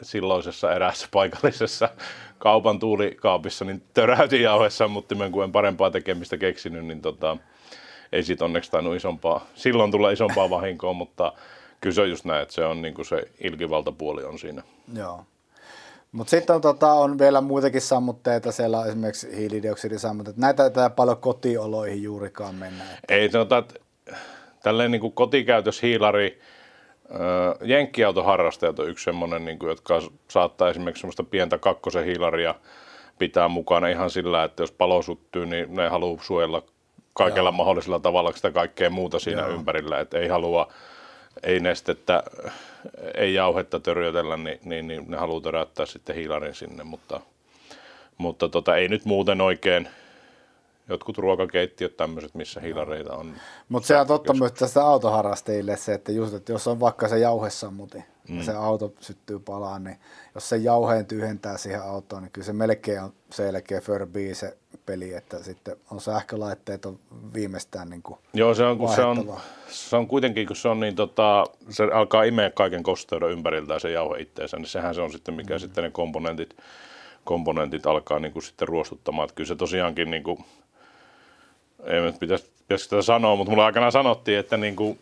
silloisessa 0.01 0.73
erässä 0.73 1.07
paikallisessa 1.13 1.89
kaupan 2.37 2.79
tuulikaapissa, 2.79 3.65
niin 3.65 3.83
töräytin 3.93 4.41
jauhessa, 4.41 4.87
mutta 4.87 5.15
kun 5.31 5.43
en 5.43 5.51
parempaa 5.51 5.91
tekemistä 5.91 6.37
keksinyt, 6.37 6.85
niin 6.85 7.01
tota, 7.01 7.37
ei 8.11 8.23
siitä 8.23 8.45
onneksi 8.45 8.71
tainnut 8.71 8.95
isompaa, 8.95 9.45
silloin 9.55 9.91
tulee 9.91 10.13
isompaa 10.13 10.49
vahinkoa, 10.49 10.93
mutta 10.93 11.33
kyllä 11.81 11.93
se 11.93 12.01
on 12.01 12.09
just 12.09 12.25
näin, 12.25 12.41
että 12.41 12.53
se 12.53 12.65
on 12.65 12.81
niin 12.81 12.93
kuin 12.93 13.05
se 13.05 13.27
ilkivaltapuoli 13.39 14.23
on 14.23 14.39
siinä. 14.39 14.63
Joo. 14.93 15.25
Mutta 16.11 16.31
sitten 16.31 16.55
on, 16.55 16.61
tota, 16.61 16.93
on 16.93 17.19
vielä 17.19 17.41
muitakin 17.41 17.81
sammutteita, 17.81 18.51
siellä 18.51 18.79
on 18.79 18.87
esimerkiksi 18.87 19.37
hiilidioksidisammutteet. 19.37 20.37
Näitä 20.37 20.63
ei 20.65 20.71
paljon 20.95 21.17
kotioloihin 21.17 22.03
juurikaan 22.03 22.55
mennä. 22.55 22.83
Että... 22.83 23.13
Ei, 23.13 23.31
sanotaan, 23.31 23.63
että 23.63 23.79
tälleen 24.63 24.91
niin 24.91 25.01
kuin 25.01 25.13
kotikäytös 25.13 25.81
hiilari, 25.81 26.39
jenkkiautoharrastajat 27.63 28.79
on 28.79 28.89
yksi 28.89 29.03
semmoinen, 29.03 29.45
niin 29.45 29.59
kuin, 29.59 29.69
jotka 29.69 30.01
saattaa 30.27 30.69
esimerkiksi 30.69 31.01
semmoista 31.01 31.23
pientä 31.23 31.57
kakkosen 31.57 32.05
hiilaria 32.05 32.55
pitää 33.19 33.47
mukana 33.47 33.87
ihan 33.87 34.09
sillä, 34.09 34.43
että 34.43 34.63
jos 34.63 34.71
palo 34.71 35.01
syttyy, 35.01 35.45
niin 35.45 35.75
ne 35.75 35.87
haluaa 35.87 36.23
suojella 36.23 36.63
kaikella 37.13 37.49
Joo. 37.49 37.57
mahdollisella 37.57 37.99
tavalla 37.99 38.31
sitä 38.31 38.51
kaikkea 38.51 38.89
muuta 38.89 39.19
siinä 39.19 39.41
Joo. 39.41 39.51
ympärillä, 39.51 39.99
että 39.99 40.19
ei 40.19 40.27
halua, 40.27 40.71
ei 41.43 41.59
nestettä, 41.59 42.23
ei 43.15 43.33
jauhetta 43.33 43.79
törjötellä, 43.79 44.37
niin, 44.37 44.59
niin, 44.63 44.87
niin 44.87 45.05
ne 45.07 45.17
haluaa 45.17 45.41
töräyttää 45.41 45.85
sitten 45.85 46.15
hiilarin 46.15 46.55
sinne, 46.55 46.83
mutta, 46.83 47.19
mutta 48.17 48.49
tota, 48.49 48.75
ei 48.75 48.87
nyt 48.87 49.05
muuten 49.05 49.41
oikein, 49.41 49.89
jotkut 50.89 51.17
ruokakeittiöt 51.17 51.97
tämmöiset, 51.97 52.35
missä 52.35 52.61
hiilareita 52.61 53.15
on. 53.15 53.33
Mutta 53.69 53.87
se 53.87 53.97
on 53.97 54.07
totta 54.07 54.33
myös 54.33 54.51
tästä 54.51 54.83
autoharrastajille 54.85 55.77
se, 55.77 55.93
että 55.93 56.11
just, 56.11 56.33
että 56.33 56.51
jos 56.51 56.67
on 56.67 56.79
vaikka 56.79 57.07
se 57.07 57.19
jauhesammutin 57.19 58.03
mm. 58.29 58.37
ja 58.37 58.43
se 58.43 58.51
auto 58.51 58.93
syttyy 58.99 59.39
palaan, 59.39 59.83
niin 59.83 59.97
jos 60.35 60.49
se 60.49 60.57
jauheen 60.57 61.05
tyhjentää 61.05 61.57
siihen 61.57 61.81
autoon, 61.81 62.23
niin 62.23 62.31
kyllä 62.31 62.45
se 62.45 62.53
melkein 62.53 63.01
on 63.01 63.13
selkeä 63.29 63.81
Furby 63.81 64.33
se 64.33 64.57
peli, 64.85 65.13
että 65.13 65.43
sitten 65.43 65.75
on 65.91 66.01
sähkölaitteet 66.01 66.85
on 66.85 66.99
viimeistään 67.33 67.89
niin 67.89 68.01
kuin 68.01 68.19
Joo, 68.33 68.53
se 68.53 68.63
on, 68.63 68.77
kun 68.77 68.89
se 68.89 69.01
on, 69.01 69.37
se 69.67 69.95
on 69.95 70.07
kuitenkin, 70.07 70.47
kun 70.47 70.55
se 70.55 70.67
on 70.67 70.79
niin 70.79 70.95
tota, 70.95 71.43
se 71.69 71.83
alkaa 71.83 72.23
imeä 72.23 72.49
kaiken 72.49 72.83
kosteuden 72.83 73.31
ympäriltä 73.31 73.79
se 73.79 73.91
jauhe 73.91 74.19
itteensä, 74.19 74.57
niin 74.57 74.67
sehän 74.67 74.95
se 74.95 75.01
on 75.01 75.11
sitten, 75.11 75.33
mikä 75.33 75.53
mm. 75.53 75.59
sitten 75.59 75.83
ne 75.83 75.89
komponentit, 75.91 76.57
komponentit 77.23 77.85
alkaa 77.85 78.19
niin 78.19 78.33
kuin 78.33 78.43
sitten 78.43 78.67
ruostuttamaan. 78.67 79.25
Että 79.25 79.35
kyllä 79.35 79.47
se 79.47 79.55
tosiaankin 79.55 80.11
niin 80.11 80.23
kuin, 80.23 80.45
ei 81.83 82.01
nyt 82.01 82.19
pitäisi, 82.19 82.51
pitäisi 82.57 82.83
sitä 82.83 83.01
sanoa, 83.01 83.35
mutta 83.35 83.51
mulla 83.51 83.65
aikana 83.65 83.91
sanottiin, 83.91 84.39
että 84.39 84.57
niin 84.57 84.75
kuin 84.75 84.99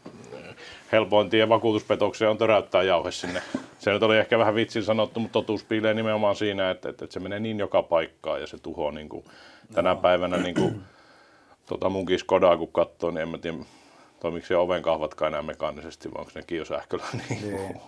helpoin 0.92 1.30
tie 1.30 1.50
vakuutuspetokseen 1.50 2.32
on 2.32 2.38
töräyttää 2.38 2.84
jauhe 2.84 3.12
sinne. 3.12 3.42
Se 3.80 3.92
nyt 3.92 4.04
oli 4.04 4.18
ehkä 4.18 4.40
vähän 4.40 4.56
vitsin 4.56 4.84
sanottu, 4.84 5.20
mutta 5.20 5.34
totuus 5.34 5.64
piilee 5.64 5.94
nimenomaan 5.94 6.36
siinä, 6.36 6.72
että, 6.72 6.90
että, 6.90 7.06
että 7.06 7.14
se 7.14 7.20
menee 7.20 7.40
niin 7.40 7.60
joka 7.60 7.84
paikkaan 7.84 8.42
ja 8.42 8.48
se 8.48 8.58
tuhoaa 8.58 8.92
niin 8.92 9.10
kuin, 9.10 9.26
tänä 9.74 9.94
no. 9.94 10.00
päivänä 10.02 10.38
niin 10.38 10.56
kuin, 10.56 10.82
tota 11.66 11.90
munkin 11.90 12.20
Skodaa 12.20 12.58
kun 12.58 12.72
katsoo, 12.72 13.12
niin 13.12 13.22
en 13.22 13.30
mä 13.30 13.38
tiedä, 13.38 13.58
toimiko 14.20 14.46
se 14.46 14.58
oven 14.58 14.82
kahvatkaan 14.82 15.32
enää 15.32 15.42
mekaanisesti, 15.42 16.14
vai 16.14 16.20
onko 16.20 16.32
nekin 16.36 16.58
jo 16.58 16.66
sähköllä. 16.66 17.06
Niin, 17.30 17.42
niin. 17.42 17.82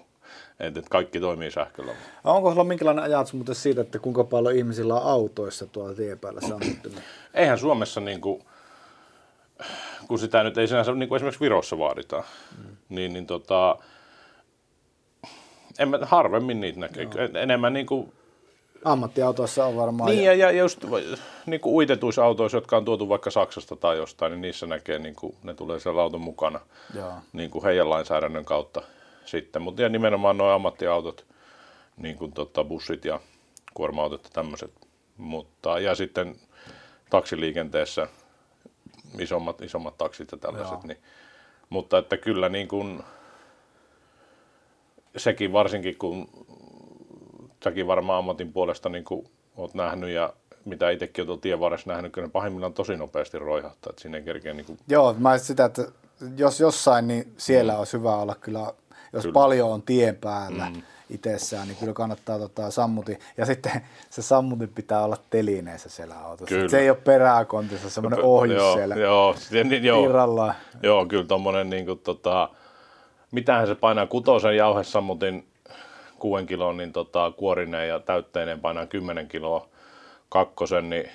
että, 0.60 0.80
että 0.80 0.90
kaikki 0.90 1.20
toimii 1.20 1.52
sähköllä. 1.52 1.92
Onko 2.24 2.52
sulla 2.52 2.64
minkälainen 2.64 3.04
ajatus 3.04 3.34
muuten 3.34 3.56
siitä, 3.56 3.82
että 3.82 4.00
kuinka 4.00 4.24
paljon 4.24 4.56
ihmisillä 4.56 4.96
on 4.96 5.12
autoissa 5.12 5.66
tuolla 5.66 5.94
tien 5.94 6.20
päällä 6.20 6.42
sammuttimia? 6.42 7.02
Eihän 7.34 7.60
Suomessa 7.60 8.02
niin 8.02 8.22
kuin, 8.22 8.44
kun 10.08 10.20
sitä 10.20 10.44
nyt 10.44 10.58
ei 10.58 10.68
sinänsä 10.68 10.92
niin 10.94 11.10
kuin 11.10 11.16
esimerkiksi 11.16 11.42
Virossa 11.42 11.78
vaaditaan, 11.78 12.24
mm. 12.58 12.78
niin, 12.90 13.14
niin 13.14 13.28
tota, 13.28 13.78
en 15.80 15.90
mä, 15.90 16.00
harvemmin 16.02 16.62
niitä 16.62 16.80
näkee. 16.80 17.06
No. 17.06 17.40
Enemmän 17.40 17.74
niin 17.74 17.86
kuin 17.86 18.14
Ammattiautoissa 18.86 19.66
on 19.66 19.76
varmaan. 19.76 20.12
Niin, 20.12 20.24
ja, 20.24 20.34
ja 20.34 20.52
just 20.52 20.86
niin 21.46 21.62
kuin 21.62 21.74
uitetuissa 21.74 22.26
autoissa, 22.26 22.58
jotka 22.58 22.78
on 22.78 22.86
tuotu 22.86 23.10
vaikka 23.10 23.32
Saksasta 23.32 23.76
tai 23.76 23.98
jostain, 23.98 24.32
niin 24.32 24.42
niissä 24.42 24.66
näkee, 24.66 25.00
niin 25.00 25.16
kuin, 25.16 25.36
ne 25.44 25.54
tulee 25.54 25.80
siellä 25.80 26.02
auton 26.02 26.22
mukana 26.22 26.60
Joo. 26.96 27.14
niin 27.34 27.50
kuin 27.50 27.64
heidän 27.64 27.90
lainsäädännön 27.90 28.46
kautta 28.46 28.82
sitten. 29.26 29.62
Mutta 29.62 29.82
ja 29.82 29.90
nimenomaan 29.90 30.38
nuo 30.38 30.50
ammattiautot, 30.50 31.26
niin 31.98 32.18
kuin 32.18 32.32
tota, 32.32 32.64
bussit 32.64 33.06
ja 33.06 33.20
kuorma-autot 33.74 34.24
ja 34.24 34.30
tämmöiset. 34.34 34.72
Mutta, 35.18 35.80
ja 35.80 35.96
sitten 35.96 36.36
taksiliikenteessä 37.10 38.08
isommat, 39.20 39.62
isommat 39.62 39.98
taksit 39.98 40.32
ja 40.32 40.38
tällaiset. 40.38 40.84
Niin, 40.84 40.98
mutta 41.70 41.98
että 41.98 42.18
kyllä 42.18 42.50
niin 42.50 42.68
kuin, 42.68 43.04
sekin 45.18 45.54
varsinkin, 45.54 45.98
kun 45.98 46.30
säkin 47.64 47.88
varmaan 47.88 48.20
ammatin 48.20 48.54
puolesta 48.54 48.90
niin 48.90 49.04
kuin 49.04 49.28
oot 49.58 49.74
nähnyt 49.74 50.10
ja 50.10 50.34
mitä 50.66 50.90
itsekin 50.90 51.26
tuolla 51.26 51.42
tien 51.42 51.60
varressa 51.60 51.92
nähnyt, 51.92 52.14
kyllä 52.14 52.28
ne 52.28 52.32
pahimmillaan 52.32 52.74
tosi 52.74 52.96
nopeasti 52.96 53.40
roihahtaa, 53.40 53.90
että 53.90 54.02
sinne 54.02 54.22
kerkee 54.22 54.54
niin 54.54 54.66
kuin... 54.66 54.80
Joo, 54.88 55.16
mä 55.18 55.38
sitä, 55.38 55.66
että 55.66 55.82
jos 56.38 56.60
jossain, 56.60 57.08
niin 57.08 57.34
siellä 57.38 57.74
mm. 57.74 57.80
olisi 57.80 57.98
hyvä 57.98 58.16
olla 58.16 58.36
kyllä, 58.36 58.74
jos 59.14 59.22
kyllä. 59.22 59.34
paljon 59.34 59.70
on 59.70 59.82
tien 59.82 60.16
päällä 60.16 60.70
mm. 60.70 60.82
Itsessään, 61.10 61.68
niin 61.68 61.78
kyllä 61.78 61.94
kannattaa 61.94 62.40
tota, 62.40 62.72
sammuti. 62.72 63.20
Ja 63.38 63.46
sitten 63.46 63.72
se 64.10 64.22
sammutin 64.22 64.70
pitää 64.70 65.04
olla 65.04 65.18
telineessä 65.30 65.90
siellä 65.90 66.20
autossa. 66.20 66.56
Kyllä. 66.56 66.70
Se 66.70 66.80
ei 66.80 66.90
ole 66.90 66.98
peräkontissa 67.04 67.90
semmoinen 67.90 68.24
ohjus 68.24 68.58
joo, 68.58 68.74
siellä 68.74 68.96
joo, 68.96 69.36
niin, 69.64 69.84
joo, 69.84 70.06
irrallaan. 70.06 70.56
Joo, 70.84 71.06
kyllä 71.06 71.26
tommonen 71.26 71.70
niin 71.70 71.86
kuin, 71.86 72.00
tota, 72.00 72.50
mitähän 73.32 73.68
se 73.68 73.76
painaa 73.76 74.08
kutosen 74.08 74.58
jauhesammutin 74.58 75.48
kuuden 76.20 76.46
kilon 76.46 76.78
niin 76.78 76.94
tota, 76.94 77.32
kuorineen 77.38 77.90
ja 77.90 78.00
täytteineen 78.00 78.60
painaa 78.60 78.86
10 78.86 79.28
kiloa 79.28 79.68
kakkosen, 80.30 80.90
niin 80.90 81.10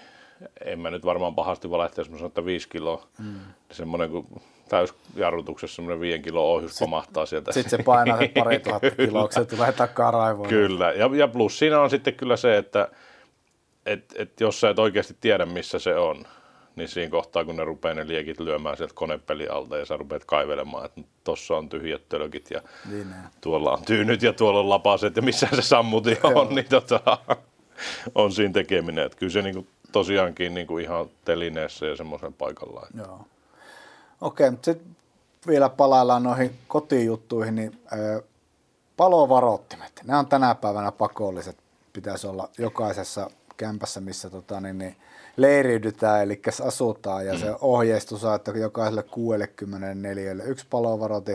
en 0.65 0.79
mä 0.79 0.91
nyt 0.91 1.05
varmaan 1.05 1.35
pahasti 1.35 1.71
valehtia, 1.71 2.01
jos 2.01 2.11
mä 2.11 2.17
sanon, 2.17 2.29
että 2.29 2.45
5 2.45 2.69
kiloa. 2.69 3.07
Mm. 3.19 3.41
Semmoinen 3.71 4.11
kun 4.11 4.27
täysjarrutuksessa 4.73 5.77
semmoinen 5.77 6.01
5 6.01 6.19
kilo 6.19 6.53
ohjus 6.53 6.79
pamahtaa 6.81 7.27
sieltä. 7.27 7.53
Sitten 7.53 7.79
se 7.79 7.83
painaa 7.83 8.19
se 8.19 8.29
pari 8.29 8.61
tuhatta 8.65 8.91
kiloa, 8.91 9.29
se 9.31 9.45
tulee 9.45 9.73
takaa 9.73 10.11
raivoon. 10.11 10.49
Kyllä, 10.49 10.93
ja, 10.93 11.11
ja 11.17 11.29
plus 11.29 11.59
siinä 11.59 11.81
on 11.81 11.91
sitten 11.91 12.15
kyllä 12.15 12.37
se, 12.37 12.57
että 12.57 12.89
et, 13.87 14.05
et 14.17 14.41
jos 14.41 14.61
sä 14.61 14.71
et 14.71 14.79
oikeasti 14.79 15.17
tiedä, 15.21 15.47
missä 15.47 15.79
se 15.79 15.97
on, 15.97 16.25
niin 16.77 16.89
siinä 16.89 17.11
kohtaa, 17.11 17.45
kun 17.45 17.57
ne 17.57 17.65
rupeaa 17.65 17.95
ne 17.95 18.09
liekit 18.09 18.41
lyömään 18.41 18.77
sieltä 18.77 18.95
konepeli 18.95 19.49
alta 19.49 19.77
ja 19.77 19.87
sä 19.87 19.97
rupeat 19.97 20.25
kaivelemaan, 20.25 20.85
että 20.85 21.01
tossa 21.25 21.57
on 21.57 21.69
tyhjät 21.69 22.09
tölkit 22.09 22.51
ja 22.51 22.61
niin, 22.91 23.07
tuolla 23.41 23.73
on 23.73 23.85
tyynyt 23.85 24.23
ja 24.23 24.33
tuolla 24.33 24.61
on 24.61 24.69
lapaset 24.69 25.17
ja 25.17 25.23
missä 25.23 25.49
se 25.53 25.63
sammuti 25.63 26.19
on, 26.35 26.55
niin 26.55 26.69
tota, 26.69 27.19
on 28.15 28.33
siinä 28.33 28.53
tekeminen. 28.53 29.07
Että 29.07 29.19
kyllä 29.19 29.33
se 29.33 29.43
niin 29.43 29.55
kuin, 29.55 29.67
tosiaankin 29.93 30.55
niin 30.55 30.67
kuin 30.67 30.85
ihan 30.85 31.07
telineessä 31.25 31.87
ja 31.87 31.97
semmoisen 31.97 32.33
paikallaan. 32.33 32.89
Joo. 32.99 33.27
Okei, 34.23 34.49
okay, 34.49 34.59
sitten 34.63 34.97
vielä 35.47 35.69
palaillaan 35.69 36.23
noihin 36.23 36.59
kotijuttuihin, 36.69 37.55
niin 37.55 37.81
ö, 37.93 38.23
palovarottimet, 38.97 39.93
ne 40.05 40.17
on 40.17 40.27
tänä 40.27 40.55
päivänä 40.55 40.93
pakolliset, 40.93 41.57
pitäisi 41.93 42.27
olla 42.27 42.49
jokaisessa 42.59 43.31
kämpässä, 43.57 44.01
missä 44.01 44.31
tota, 44.31 44.61
niin, 44.61 44.79
niin, 44.79 44.97
leiriydytään, 45.37 46.23
eli 46.23 46.43
asutaan, 46.65 47.27
ja 47.27 47.33
mm. 47.33 47.39
se 47.39 47.55
ohjeistus 47.61 48.25
on, 48.25 48.35
että 48.35 48.51
jokaiselle 48.51 49.03
64 49.03 50.33
yksi 50.45 50.67
palovaroti, 50.71 51.35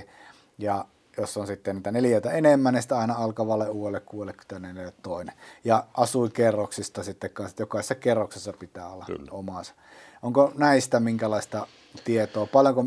ja 0.58 0.86
jos 1.17 1.38
on 1.38 1.48
sitten 1.48 1.75
niitä 1.75 1.91
neliöitä 1.91 2.32
enemmän, 2.32 2.74
niin 2.74 2.82
sitä 2.82 2.98
aina 2.98 3.13
alkavalle 3.13 3.70
uudelle 3.70 4.00
64 4.00 4.91
toinen. 5.01 5.36
Ja 5.63 5.84
asuikerroksista 5.94 7.03
sitten 7.03 7.29
kanssa, 7.29 7.51
että 7.51 7.63
jokaisessa 7.63 7.96
kerroksessa 7.96 8.53
pitää 8.53 8.89
olla 8.89 9.06
Kyllä. 9.06 9.32
omansa. 9.32 9.74
Onko 10.22 10.51
näistä 10.58 11.00
minkälaista 11.00 11.67
tietoa? 12.04 12.48
Paljonko, 12.48 12.86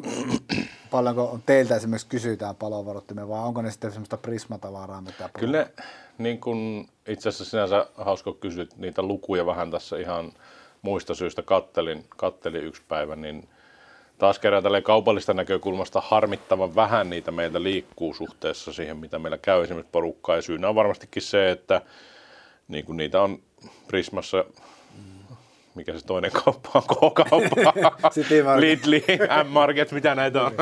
paljonko 0.90 1.38
teiltä 1.46 1.76
esimerkiksi 1.76 2.08
kysytään 2.08 2.56
palovarottimia 2.56 3.28
vai 3.28 3.40
onko 3.40 3.62
ne 3.62 3.70
sitten 3.70 3.92
semmoista 3.92 4.16
prismatavaraa? 4.16 5.00
Mitä 5.00 5.30
Kyllä 5.38 5.58
ne, 5.58 5.70
niin 6.18 6.40
kun 6.40 6.88
itse 7.08 7.28
asiassa 7.28 7.50
sinänsä 7.50 7.86
hauska 7.96 8.32
kysyt 8.32 8.76
niitä 8.76 9.02
lukuja 9.02 9.46
vähän 9.46 9.70
tässä 9.70 9.98
ihan 9.98 10.32
muista 10.82 11.14
syistä 11.14 11.42
kattelin, 11.42 12.04
kattelin 12.16 12.64
yksi 12.64 12.82
päivä, 12.88 13.16
niin 13.16 13.48
taas 14.18 14.38
kerran 14.38 14.62
tälle 14.62 14.82
kaupallista 14.82 15.34
näkökulmasta 15.34 16.02
harmittavan 16.04 16.74
vähän 16.74 17.10
niitä 17.10 17.30
meiltä 17.30 17.62
liikkuu 17.62 18.14
suhteessa 18.14 18.72
siihen, 18.72 18.96
mitä 18.96 19.18
meillä 19.18 19.38
käy 19.38 19.62
esimerkiksi 19.62 19.92
porukkaa. 19.92 20.36
Ja 20.36 20.42
syynä 20.42 20.68
on 20.68 20.74
varmastikin 20.74 21.22
se, 21.22 21.50
että 21.50 21.82
niin 22.68 22.84
kuin 22.84 22.96
niitä 22.96 23.22
on 23.22 23.38
Prismassa 23.86 24.44
mikä 25.80 25.98
se 25.98 26.06
toinen 26.06 26.30
kauppa 26.32 26.70
on, 26.74 26.82
K-kauppa, 26.82 27.72
Lidli, 28.60 29.04
M-Market, 29.44 29.92
mitä 29.92 30.14
näitä 30.14 30.42
on, 30.42 30.52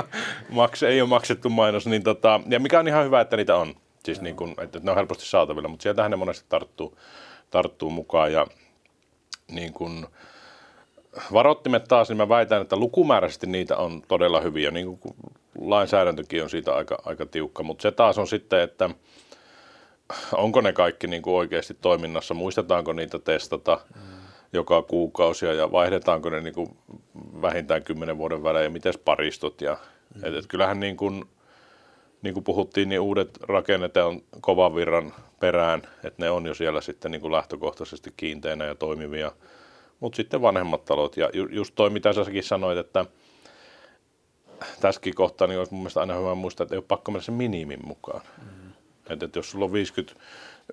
Maks, 0.51 0.83
ei 0.83 1.01
ole 1.01 1.09
maksettu 1.09 1.51
mainos, 1.51 1.87
niin 1.87 2.03
tota, 2.03 2.41
ja 2.49 2.61
mikä 2.61 2.79
on 2.79 2.89
ihan 2.89 3.05
hyvä, 3.05 3.21
että 3.21 3.37
niitä 3.37 3.57
on, 3.57 3.75
siis 4.05 4.21
niin 4.21 4.37
kuin, 4.37 4.55
että 4.59 4.81
ne 4.83 4.91
on 4.91 4.97
helposti 4.97 5.27
saatavilla, 5.27 5.69
mutta 5.69 5.83
sieltähän 5.83 6.11
ne 6.11 6.17
monesti 6.17 6.47
tarttuu, 6.49 6.99
tarttuu 7.51 7.91
mukaan. 7.91 8.33
Ja 8.33 8.47
niin 9.51 9.73
kuin, 9.73 10.07
varottimet 11.33 11.85
taas, 11.85 12.09
niin 12.09 12.17
mä 12.17 12.29
väitän, 12.29 12.63
että 12.63 12.77
lukumääräisesti 12.77 13.47
niitä 13.47 13.77
on 13.77 14.03
todella 14.09 14.41
hyviä, 14.41 14.71
niin 14.71 14.99
kuin 14.99 15.15
lainsäädäntökin 15.61 16.43
on 16.43 16.51
siitä 16.51 16.75
aika, 16.75 16.99
aika 17.05 17.27
tiukka, 17.27 17.63
mutta 17.63 17.83
se 17.83 17.91
taas 17.91 18.19
on 18.19 18.27
sitten, 18.27 18.61
että 18.61 18.91
onko 20.33 20.61
ne 20.61 20.73
kaikki 20.73 21.07
niin 21.07 21.23
kuin 21.23 21.35
oikeasti 21.35 21.75
toiminnassa, 21.75 22.35
muistetaanko 22.35 22.93
niitä 22.93 23.19
testata, 23.19 23.81
mm 23.95 24.18
joka 24.53 24.83
kuukausi 24.83 25.47
ja 25.47 25.73
vaihdetaanko 25.73 26.31
ne 26.31 26.41
niin 26.41 26.55
kuin 26.55 26.77
vähintään 27.43 27.83
kymmenen 27.83 28.19
vuoden 28.19 28.43
välein 28.43 28.65
ja 28.65 28.71
miten 28.71 28.95
paristot. 29.05 29.61
Ja, 29.61 29.77
mm. 30.15 30.25
et, 30.25 30.35
et 30.35 30.47
kyllähän 30.47 30.81
niin 30.81 30.97
kuin, 30.97 31.25
niin 32.23 32.35
kuin 32.35 32.45
puhuttiin, 32.45 32.89
niin 32.89 33.01
uudet 33.01 33.39
rakennet 33.43 33.97
on 33.97 34.23
kovan 34.41 34.75
virran 34.75 35.15
perään, 35.41 35.83
että 36.05 36.23
ne 36.23 36.31
on 36.31 36.47
jo 36.47 36.55
siellä 36.55 36.81
sitten 36.81 37.11
niin 37.11 37.21
kuin 37.21 37.33
lähtökohtaisesti 37.33 38.13
kiinteinä 38.17 38.65
ja 38.65 38.75
toimivia. 38.75 39.33
Mutta 40.01 40.17
sitten 40.17 40.43
vanhemmat 40.43 40.85
talot 40.85 41.17
ja 41.17 41.31
ju, 41.33 41.47
just 41.51 41.75
toi 41.75 41.91
mitä 41.91 42.13
säkin 42.13 42.45
sanoit, 42.45 42.79
että 42.79 43.05
tässäkin 44.81 45.15
kohtaa 45.15 45.47
niin 45.47 45.59
olisi 45.59 45.73
mun 45.73 45.83
mielestä 45.83 46.01
aina 46.01 46.15
hyvä 46.15 46.35
muistaa, 46.35 46.65
että 46.65 46.75
ei 46.75 46.79
ole 46.79 46.85
pakko 46.89 47.13
mennä 47.13 47.23
sen 47.23 47.35
minimin 47.35 47.87
mukaan. 47.87 48.21
Mm. 48.39 48.73
Että, 49.11 49.25
että 49.25 49.39
jos 49.39 49.51
sulla 49.51 49.65
on 49.65 49.73
50 49.73 50.21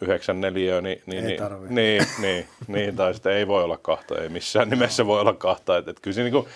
yhdeksän 0.02 0.42
neliöä, 0.42 0.82
niin, 0.82 1.02
niin, 1.06 1.26
ei 1.26 1.38
niin, 1.38 1.70
niin, 1.70 2.04
niin, 2.22 2.48
niin, 2.68 2.96
tai 2.96 3.14
sitten 3.14 3.34
ei 3.34 3.48
voi 3.48 3.64
olla 3.64 3.78
kahta, 3.78 4.22
ei 4.22 4.30
missään 4.30 4.70
nimessä 4.70 5.06
voi 5.06 5.22
olla 5.22 5.34
kahta. 5.34 5.78
Et, 5.78 5.88
et 5.88 6.00
kyllä 6.00 6.18
niin 6.18 6.32
kuin, 6.32 6.48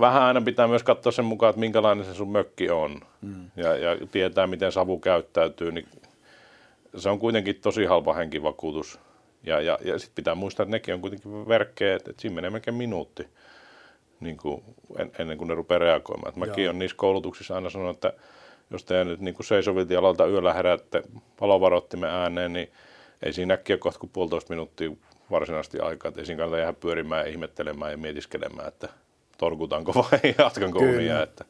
vähän 0.00 0.22
aina 0.22 0.40
pitää 0.40 0.68
myös 0.68 0.82
katsoa 0.82 1.12
sen 1.12 1.24
mukaan, 1.24 1.50
että 1.50 1.60
minkälainen 1.60 2.04
se 2.04 2.14
sun 2.14 2.32
mökki 2.32 2.70
on 2.70 3.00
mm. 3.20 3.50
ja, 3.56 3.76
ja 3.76 3.96
tietää, 4.12 4.46
miten 4.46 4.72
savu 4.72 4.98
käyttäytyy, 4.98 5.72
niin 5.72 5.88
se 6.96 7.08
on 7.08 7.18
kuitenkin 7.18 7.60
tosi 7.60 7.84
halpa 7.84 8.14
henkivakuutus. 8.14 8.98
Ja, 9.42 9.60
ja, 9.60 9.78
ja 9.84 9.98
sitten 9.98 10.14
pitää 10.14 10.34
muistaa, 10.34 10.64
että 10.64 10.70
nekin 10.70 10.94
on 10.94 11.00
kuitenkin 11.00 11.48
verkkejä, 11.48 11.96
että, 11.96 12.10
että 12.10 12.22
siinä 12.22 12.34
menee 12.34 12.50
melkein 12.50 12.76
minuutti 12.76 13.26
niin 14.20 14.36
kuin 14.36 14.62
en, 14.98 15.12
ennen 15.18 15.38
kuin 15.38 15.48
ne 15.48 15.54
rupeaa 15.54 15.78
reagoimaan. 15.78 16.28
Et 16.28 16.36
mäkin 16.36 16.64
olen 16.64 16.78
niissä 16.78 16.96
koulutuksissa 16.96 17.54
aina 17.54 17.70
sanonut, 17.70 17.96
että 17.96 18.12
jos 18.70 18.84
te 18.84 19.04
nyt 19.04 19.20
niin 19.20 19.34
seisoviltialalta 19.40 20.26
yöllä 20.26 20.52
herätte 20.52 21.02
palovarottimen 21.38 22.10
ääneen, 22.10 22.52
niin 22.52 22.72
ei 23.22 23.32
siinä 23.32 23.54
äkkiä 23.54 23.78
kohta 23.78 24.00
kuin 24.00 24.10
puolitoista 24.12 24.52
minuuttia 24.52 24.90
varsinaisesti 25.30 25.80
aikaa, 25.80 26.08
että 26.08 26.20
ei 26.20 26.26
siinä 26.26 26.38
kannata 26.38 26.58
jäädä 26.60 26.72
pyörimään, 26.72 27.28
ihmettelemään 27.28 27.90
ja 27.90 27.98
mietiskelemään, 27.98 28.68
että 28.68 28.88
torkutaanko 29.38 29.92
vai 29.92 30.20
jatkanko 30.38 30.78
unia. 30.78 31.22
Että. 31.22 31.44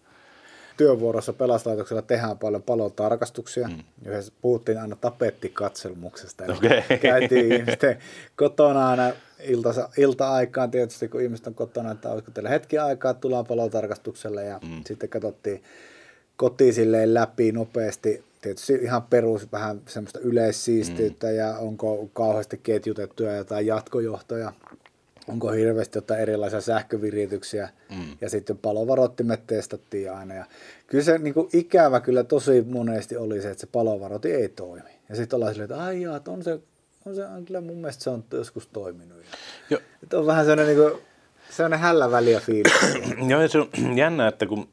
Työvuorossa 0.77 1.33
pelastuslaitoksella 1.33 2.03
tehdään 2.03 2.39
paljon 2.39 2.63
palotarkastuksia. 2.63 3.69
Mm. 3.69 3.85
Yhdessä 4.07 4.33
puhuttiin 4.43 4.81
aina 4.81 4.97
tapettikatselmuksesta. 4.97 6.45
Okay. 6.45 6.99
Käytiin 6.99 7.53
ihmisten 7.53 7.99
kotona 8.37 8.89
aina 8.89 9.13
ilta, 9.43 9.89
ilta-aikaan 9.97 10.71
tietysti, 10.71 11.09
kun 11.09 11.21
ihmiset 11.23 11.47
on 11.47 11.55
kotona, 11.55 11.91
että 11.91 12.11
olisiko 12.11 12.31
teillä 12.31 12.51
hetki 12.51 12.79
aikaa, 12.79 13.15
tullaan 13.15 13.47
palotarkastukselle 13.47 14.45
ja 14.45 14.59
mm. 14.63 14.83
sitten 14.87 15.09
katsottiin 15.09 15.63
koti 16.41 16.73
silleen 16.73 17.15
läpi 17.15 17.53
nopeasti. 17.53 18.25
Tietysti 18.43 18.75
ihan 18.75 19.03
perus 19.03 19.53
vähän 19.53 19.81
semmoista 19.87 20.19
yleissiistiyttä 20.19 21.27
mm. 21.27 21.35
ja 21.35 21.59
onko 21.59 22.11
kauheasti 22.13 22.61
ketjutettuja 22.63 23.37
jotain 23.37 23.67
jatkojohtoja, 23.67 24.53
onko 25.29 25.51
hirveästi 25.51 25.99
jotain 25.99 26.21
erilaisia 26.21 26.61
sähkövirityksiä 26.61 27.69
mm. 27.91 28.17
ja 28.21 28.31
sitten 28.31 28.59
palovarottimet 28.59 29.47
testattiin 29.47 30.13
aina. 30.13 30.35
Ja 30.35 30.45
kyllä 30.87 31.05
se 31.05 31.19
niin 31.19 31.35
kuin 31.35 31.49
ikävä 31.53 32.01
kyllä 32.01 32.25
tosi 32.25 32.63
monesti 32.63 33.17
oli 33.17 33.43
se, 33.43 33.51
että 33.51 33.61
se 33.61 33.67
palovarotti 33.73 34.33
ei 34.33 34.49
toimi. 34.49 34.91
Ja 35.09 35.17
sitten 35.17 35.37
ollaan 35.37 35.55
silleen, 35.55 35.71
että 35.71 35.85
ai 35.85 36.03
jaa, 36.03 36.21
on 36.29 36.43
se, 36.43 36.61
on 37.07 37.15
se, 37.15 37.23
kyllä 37.47 37.61
mun 37.61 37.77
mielestä 37.77 38.05
se 38.05 38.11
on 38.11 38.25
joskus 38.33 38.67
toiminut. 38.67 39.19
Ja, 39.71 39.79
että 40.03 40.19
on 40.19 40.27
vähän 40.27 40.45
sellainen, 40.45 40.77
niin 40.77 40.91
kuin, 40.91 41.03
sellainen 41.51 41.79
hällä 41.79 42.11
väliä 42.11 42.41
fiilis. 42.41 42.73
Joo, 43.31 43.49
se 43.49 43.59
on 43.59 43.69
jännä, 44.03 44.29
että 44.29 44.47
kun 44.47 44.69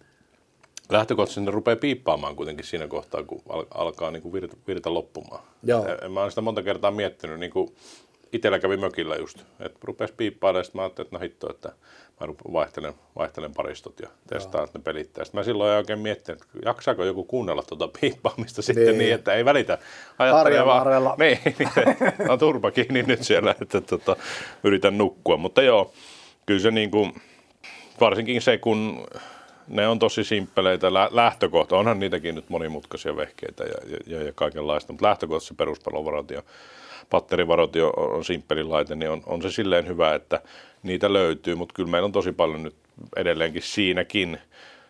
lähtökohtaisesti 0.90 1.42
ne 1.42 1.52
rupeaa 1.52 1.76
piippaamaan 1.76 2.36
kuitenkin 2.36 2.66
siinä 2.66 2.88
kohtaa, 2.88 3.24
kun 3.24 3.42
al- 3.50 3.66
alkaa 3.74 4.12
niin 4.12 4.22
kuin 4.22 4.34
virta, 4.34 4.58
virta 4.68 4.94
loppumaan. 4.94 5.44
Joo. 5.64 5.86
Mä 6.10 6.20
oon 6.20 6.32
sitä 6.32 6.42
monta 6.42 6.64
kertaa 6.64 6.92
miettinyt, 6.92 7.40
niin 7.40 7.52
kuin 7.52 7.76
itsellä 8.32 8.60
kävi 8.60 8.78
mökillä 8.78 9.16
just, 9.16 9.40
että 9.60 9.80
rupesi 9.84 10.14
piippailemaan, 10.18 10.66
sitten 10.66 10.80
mä 10.80 10.84
ajattelin, 10.84 11.08
että 11.08 11.18
no 11.18 11.22
hitto, 11.22 11.50
että 11.50 11.74
mä 12.20 12.54
vaihtelen, 12.54 12.94
vaihtelen 13.16 13.54
paristot 13.54 14.00
ja 14.00 14.10
testaan, 14.28 14.64
että 14.64 14.80
ne 14.80 14.84
pelittää. 14.84 15.26
Sitten 15.26 15.40
mä 15.40 15.44
silloin 15.44 15.78
oikein 15.78 16.00
miettinyt, 16.00 16.42
että 16.42 16.58
jaksaako 16.66 17.04
joku 17.04 17.24
kuunnella 17.24 17.64
tuota 17.64 17.90
piippaamista 18.02 18.62
sitten 18.68 18.86
niin, 18.86 18.98
niin 18.98 19.14
että 19.14 19.34
ei 19.34 19.46
välitä. 19.46 19.78
Ajattelee 20.20 20.66
vaan, 20.66 20.88
niin, 21.20 21.40
niin, 21.46 21.70
on 22.32 22.40
turpa 22.40 22.72
kiinni 22.72 23.04
nyt 23.04 23.24
siellä, 23.24 23.56
että 23.62 23.82
tota, 23.82 24.16
yritän 24.64 24.98
nukkua. 24.98 25.38
Mutta 25.38 25.62
joo, 25.62 25.94
kyllä 26.46 26.60
se 26.60 26.72
niin 26.72 26.92
kuin, 26.92 27.14
varsinkin 28.00 28.42
se, 28.42 28.58
kun 28.58 29.08
ne 29.68 29.88
on 29.88 30.00
tosi 30.00 30.24
simppeleitä. 30.24 30.94
Lähtökohta, 30.94 31.78
onhan 31.78 32.00
niitäkin 32.00 32.36
nyt 32.36 32.50
monimutkaisia 32.50 33.16
vehkeitä 33.16 33.64
ja, 33.64 33.98
ja, 34.08 34.24
ja 34.24 34.34
kaikenlaista, 34.34 34.94
mutta 34.94 35.06
lähtökohta 35.06 35.48
se 35.48 35.54
peruspallovaraatio, 35.54 36.42
patterivarotio 37.10 37.90
on 37.90 38.26
simppelin 38.26 38.72
laite, 38.72 38.96
niin 38.96 39.12
on, 39.12 39.24
on 39.26 39.42
se 39.42 39.52
silleen 39.52 39.88
hyvä, 39.88 40.16
että 40.16 40.42
niitä 40.84 41.14
löytyy, 41.14 41.56
mutta 41.56 41.74
kyllä 41.74 41.90
meillä 41.90 42.06
on 42.06 42.12
tosi 42.12 42.32
paljon 42.32 42.64
nyt 42.64 42.76
edelleenkin 43.16 43.62
siinäkin 43.62 44.38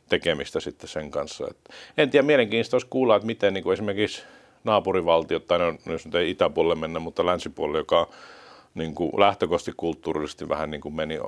tekemistä 0.10 0.60
sitten 0.60 0.90
sen 0.90 1.12
kanssa. 1.12 1.48
Et 1.50 1.58
en 1.98 2.10
tiedä, 2.10 2.26
mielenkiintoista 2.26 2.76
olisi 2.76 2.88
kuulla, 2.90 3.16
että 3.16 3.26
miten 3.26 3.54
niin 3.54 3.63
kuin 3.63 3.74
esimerkiksi 3.74 4.24
naapurivaltiot, 4.63 5.48
tai 5.48 5.60
no, 5.60 5.78
jos 5.86 6.06
nyt 6.06 6.16
ei 6.16 6.30
itäpuolelle 6.30 6.76
mennä, 6.76 7.00
mutta 7.00 7.26
länsipuolelle, 7.26 7.78
joka 7.78 8.10
niin 8.76 8.96
kuin 8.96 9.12
lähtökohtaisesti 9.18 9.74
kulttuurisesti 9.78 10.50
vähän 10.50 10.72
niin 10.72 10.82
kuin 10.82 10.96
meni 10.96 11.20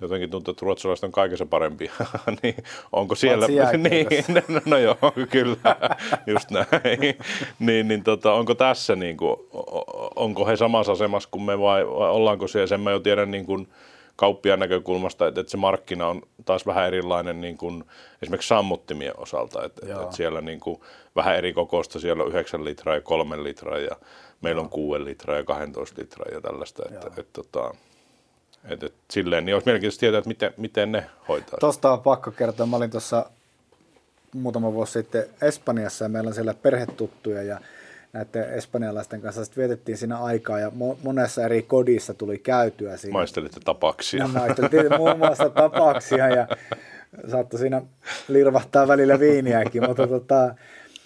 jotenkin 0.00 0.30
tuntuu, 0.30 0.52
että 0.52 0.66
ruotsalaiset 0.66 1.04
on 1.04 1.12
kaikessa 1.12 1.46
parempia, 1.46 1.92
niin 2.42 2.54
onko 2.92 3.14
siellä, 3.14 3.46
niin, 3.90 4.06
no, 4.48 4.60
no 4.64 4.78
joo, 4.78 4.96
kyllä, 5.30 5.56
just 6.26 6.50
näin, 6.50 7.18
niin, 7.58 7.88
niin 7.88 8.04
tota, 8.04 8.32
onko 8.32 8.54
tässä, 8.54 8.96
niin 8.96 9.16
kuin, 9.16 9.36
onko 10.16 10.46
he 10.46 10.56
samassa 10.56 10.92
asemassa 10.92 11.28
kuin 11.32 11.42
me 11.42 11.58
vai, 11.58 11.86
vai 11.86 12.10
ollaanko 12.10 12.48
siellä, 12.48 12.66
sen 12.66 12.80
mä 12.80 12.90
jo 12.90 13.00
tiedän 13.00 13.30
niin 13.30 13.46
kuin, 13.46 13.68
kauppiaan 14.16 14.60
näkökulmasta, 14.60 15.26
että, 15.26 15.40
että 15.40 15.50
se 15.50 15.56
markkina 15.56 16.08
on 16.08 16.22
taas 16.44 16.66
vähän 16.66 16.86
erilainen 16.86 17.40
niin 17.40 17.56
kuin 17.56 17.84
esimerkiksi 18.22 18.48
sammuttimien 18.48 19.20
osalta, 19.20 19.64
että, 19.64 19.86
että 20.02 20.16
siellä 20.16 20.40
niin 20.40 20.60
kuin 20.60 20.80
vähän 21.16 21.36
eri 21.36 21.52
kokoista, 21.52 22.00
siellä 22.00 22.22
on 22.22 22.28
9 22.30 22.64
litraa 22.64 22.94
ja 22.94 23.00
3 23.00 23.42
litraa 23.42 23.78
ja 23.78 23.96
meillä 24.40 24.60
on 24.60 24.68
6 24.68 25.04
litraa 25.04 25.36
ja 25.36 25.44
12 25.44 26.00
litraa 26.02 26.28
ja 26.32 26.40
tällaista, 26.40 26.82
että, 26.84 27.06
että, 27.06 27.20
että, 27.20 27.42
tota, 27.42 27.74
et, 28.68 28.82
et, 28.82 28.94
silleen, 29.10 29.44
niin 29.44 29.54
olisi 29.54 29.66
mielenkiintoista 29.66 30.00
tietää, 30.00 30.18
että 30.18 30.28
miten, 30.28 30.52
miten 30.56 30.92
ne 30.92 31.06
hoitaa. 31.28 31.58
Tuosta 31.60 31.92
on 31.92 32.00
pakko 32.00 32.30
kertoa. 32.30 32.66
Mä 32.66 32.76
olin 32.76 32.90
tuossa 32.90 33.30
muutama 34.32 34.72
vuosi 34.72 34.92
sitten 34.92 35.24
Espanjassa 35.42 36.04
ja 36.04 36.08
meillä 36.08 36.28
on 36.28 36.34
siellä 36.34 36.54
perhetuttuja 36.54 37.42
ja 37.42 37.60
näiden 38.12 38.54
espanjalaisten 38.54 39.20
kanssa 39.20 39.44
sitten 39.44 39.62
vietettiin 39.62 39.98
siinä 39.98 40.18
aikaa 40.18 40.60
ja 40.60 40.72
monessa 41.02 41.44
eri 41.44 41.62
kodissa 41.62 42.14
tuli 42.14 42.38
käytyä 42.38 42.96
siinä. 42.96 43.12
Maistelitte 43.12 43.60
tapaksia. 43.64 44.22
No, 44.22 44.28
maisteltiin 44.28 44.96
muun 44.96 45.18
muassa 45.18 45.50
tapaksia 45.50 46.28
ja 46.28 46.48
saattoi 47.30 47.60
siinä 47.60 47.82
lirvahtaa 48.28 48.88
välillä 48.88 49.20
viiniäkin, 49.20 49.86
mutta 49.86 50.06
tota, 50.06 50.54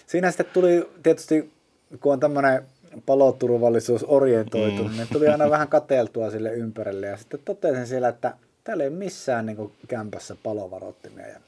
siinä 0.07 0.31
sitten 0.31 0.46
tuli 0.53 0.90
tietysti, 1.03 1.53
kun 2.01 2.12
on 2.12 2.20
tämmöinen 2.20 2.62
paloturvallisuus 3.07 4.05
orientoitunut, 4.09 4.92
mm. 4.92 4.96
niin 4.96 5.09
tuli 5.12 5.29
aina 5.29 5.50
vähän 5.50 5.68
kateeltua 5.68 6.31
sille 6.31 6.53
ympärille 6.53 7.07
ja 7.07 7.16
sitten 7.16 7.40
totesin 7.44 7.87
siellä, 7.87 8.09
että 8.09 8.35
täällä 8.64 8.85
ei 8.85 8.88
ole 8.88 8.96
missään 8.96 9.46
niin 9.46 9.72
kämpässä 9.88 10.37
palovarottimia. 10.42 11.26
Ja 11.26 11.40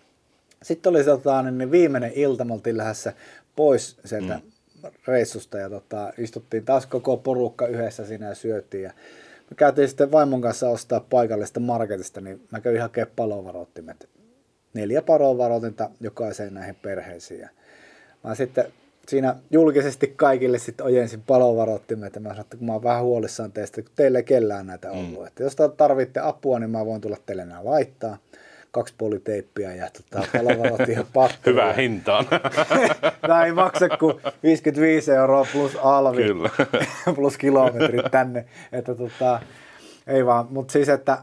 sitten 0.62 0.90
oli 0.90 1.04
tota, 1.04 1.42
niin 1.42 1.70
viimeinen 1.70 2.12
ilta, 2.14 2.44
me 2.44 2.52
oltiin 2.52 2.76
lähdössä 2.76 3.12
pois 3.56 3.96
sieltä 4.04 4.34
mm. 4.34 4.90
reissusta 5.06 5.58
ja 5.58 5.70
tota, 5.70 6.12
istuttiin 6.18 6.64
taas 6.64 6.86
koko 6.86 7.16
porukka 7.16 7.66
yhdessä 7.66 8.06
siinä 8.06 8.28
ja 8.28 8.34
syötiin. 8.34 8.82
Ja 8.82 8.92
me 9.50 9.56
käytiin 9.56 9.88
sitten 9.88 10.12
vaimon 10.12 10.40
kanssa 10.40 10.68
ostaa 10.68 11.06
paikallista 11.10 11.60
marketista, 11.60 12.20
niin 12.20 12.48
mä 12.50 12.60
kävin 12.60 12.80
hakemaan 12.80 13.12
palovarottimet. 13.16 14.08
Neljä 14.74 15.02
palovarotinta 15.02 15.90
jokaiseen 16.00 16.54
näihin 16.54 16.74
perheisiin. 16.74 17.40
Ja 17.40 17.48
mä 18.24 18.34
sitten 18.34 18.72
siinä 19.08 19.36
julkisesti 19.50 20.12
kaikille 20.16 20.58
sitten 20.58 20.86
ojensin 20.86 21.22
palovarottimet, 21.26 22.14
mä 22.20 22.28
sanoin, 22.28 22.40
että 22.40 22.56
kun 22.56 22.66
mä 22.66 22.72
oon 22.72 22.82
vähän 22.82 23.02
huolissaan 23.02 23.52
teistä, 23.52 23.82
kun 23.82 23.90
teille 23.96 24.18
ei 24.18 24.24
kellään 24.24 24.66
näitä 24.66 24.88
mm. 24.88 24.98
ollut. 24.98 25.20
Mm. 25.20 25.26
Että 25.26 25.42
jos 25.42 25.56
tarvitte 25.76 26.20
apua, 26.20 26.58
niin 26.58 26.70
mä 26.70 26.86
voin 26.86 27.00
tulla 27.00 27.16
teille 27.26 27.44
nämä 27.44 27.64
laittaa. 27.64 28.18
Kaksi 28.70 28.94
politeippiä 28.98 29.74
ja 29.74 29.90
tota, 29.90 30.26
palovarottia 30.32 31.04
patteria. 31.14 31.42
Hyvää 31.46 31.72
hintaan. 31.72 32.26
Tämä 33.20 33.44
ei 33.44 33.52
maksa 33.52 33.88
kuin 33.88 34.16
55 34.42 35.12
euroa 35.12 35.46
plus 35.52 35.76
alvi, 35.82 36.22
Kyllä. 36.22 36.50
plus 37.16 37.38
kilometrit 37.38 38.10
tänne. 38.10 38.44
Että 38.72 38.94
tota, 38.94 39.40
ei 40.06 40.26
vaan, 40.26 40.46
mutta 40.50 40.72
siis, 40.72 40.88
että 40.88 41.18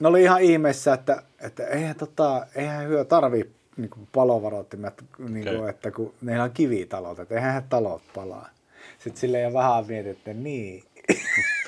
ne 0.00 0.08
oli 0.08 0.22
ihan 0.22 0.42
ihmeessä, 0.42 0.92
että, 0.92 1.22
että 1.40 1.66
eihän, 1.66 1.96
tota, 1.96 2.46
eihän 2.54 2.88
hyö 2.88 3.04
tarvii 3.04 3.50
niin 3.80 3.90
kuin 3.90 4.08
palovarottimet, 4.12 5.04
niin 5.18 5.44
kuin, 5.44 5.56
okay. 5.56 5.68
että 5.68 5.90
kun 5.90 6.14
meillä 6.20 6.44
on 6.44 6.50
kivitalot, 6.50 7.18
että 7.18 7.34
eihän 7.34 7.64
talot 7.68 8.02
palaa. 8.14 8.48
Sitten 8.98 9.20
sille 9.20 9.40
jo 9.40 9.52
vähän 9.52 9.86
mietit, 9.86 10.16
että 10.16 10.34
niin. 10.34 10.84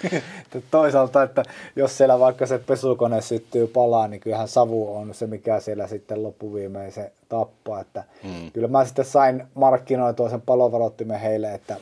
Toisaalta, 0.71 1.23
että 1.23 1.43
jos 1.77 1.99
siellä 1.99 2.19
vaikka 2.19 2.47
se 2.47 2.59
pesukone 2.59 3.21
syttyy 3.21 3.67
palaa, 3.67 4.09
niin 4.09 4.21
kyllähän 4.21 4.49
savu 4.49 4.97
on 4.97 5.15
se, 5.15 5.27
mikä 5.27 5.61
siellä 5.61 5.87
sitten 5.87 6.23
loppuviimein 6.23 6.93
se 6.93 7.13
tappaa. 7.29 7.81
Että 7.81 8.05
mm. 8.25 8.53
Kyllä 8.53 8.69
mä 8.69 8.85
sitten 8.85 9.05
sain 9.05 9.45
markkinoitua 9.55 10.29
sen 10.29 10.41
palovarottimen 10.41 11.21
heille, 11.21 11.55
että 11.55 11.77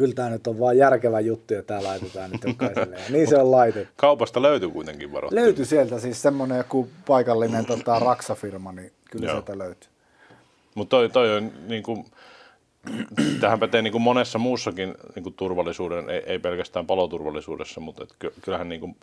kyllä 0.00 0.14
tämä 0.14 0.30
nyt 0.30 0.46
on 0.46 0.60
vaan 0.60 0.76
järkevä 0.76 1.20
juttu 1.20 1.54
ja 1.54 1.62
tämä 1.62 1.82
laitetaan 1.82 2.30
nyt 2.30 2.44
jokaiselle. 2.44 2.96
Ja 2.96 3.02
niin 3.10 3.28
se 3.28 3.38
on 3.38 3.50
laitettu. 3.50 3.92
Kaupasta 3.96 4.42
löytyy 4.42 4.70
kuitenkin 4.70 5.12
varottimia. 5.12 5.44
Löytyi 5.44 5.64
sieltä 5.64 5.98
siis 5.98 6.22
semmoinen 6.22 6.58
joku 6.58 6.88
paikallinen 7.06 7.66
tota, 7.66 7.98
raksafirma, 7.98 8.72
niin 8.72 8.92
kyllä 9.10 9.26
Joo. 9.26 9.34
sieltä 9.34 9.58
löytyy. 9.58 9.90
Mutta 10.74 10.96
toi, 10.96 11.08
toi 11.08 11.36
on 11.36 11.52
niin 11.68 11.82
kuin, 11.82 12.04
tähän 13.40 13.60
pätee 13.60 13.82
niin 13.82 13.92
kuin 13.92 14.02
monessa 14.02 14.38
muussakin 14.38 14.94
niin 15.14 15.22
kuin 15.22 15.34
turvallisuuden, 15.34 16.10
ei, 16.10 16.22
ei 16.26 16.38
pelkästään 16.38 16.86
paloturvallisuudessa, 16.86 17.80
mutta 17.80 18.02
et 18.02 18.32
kyllähän 18.42 18.68
niin 18.68 18.80
kuin 18.80 18.96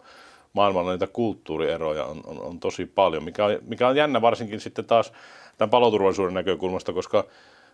maailmalla 0.53 0.91
niitä 0.91 1.07
kulttuurieroja 1.07 2.05
on, 2.05 2.21
on, 2.25 2.41
on 2.41 2.59
tosi 2.59 2.85
paljon, 2.85 3.23
mikä 3.23 3.45
on, 3.45 3.57
mikä 3.67 3.87
on 3.87 3.95
jännä 3.95 4.21
varsinkin 4.21 4.59
sitten 4.59 4.85
taas 4.85 5.13
tämän 5.57 5.69
paloturvallisuuden 5.69 6.33
näkökulmasta, 6.33 6.93
koska 6.93 7.25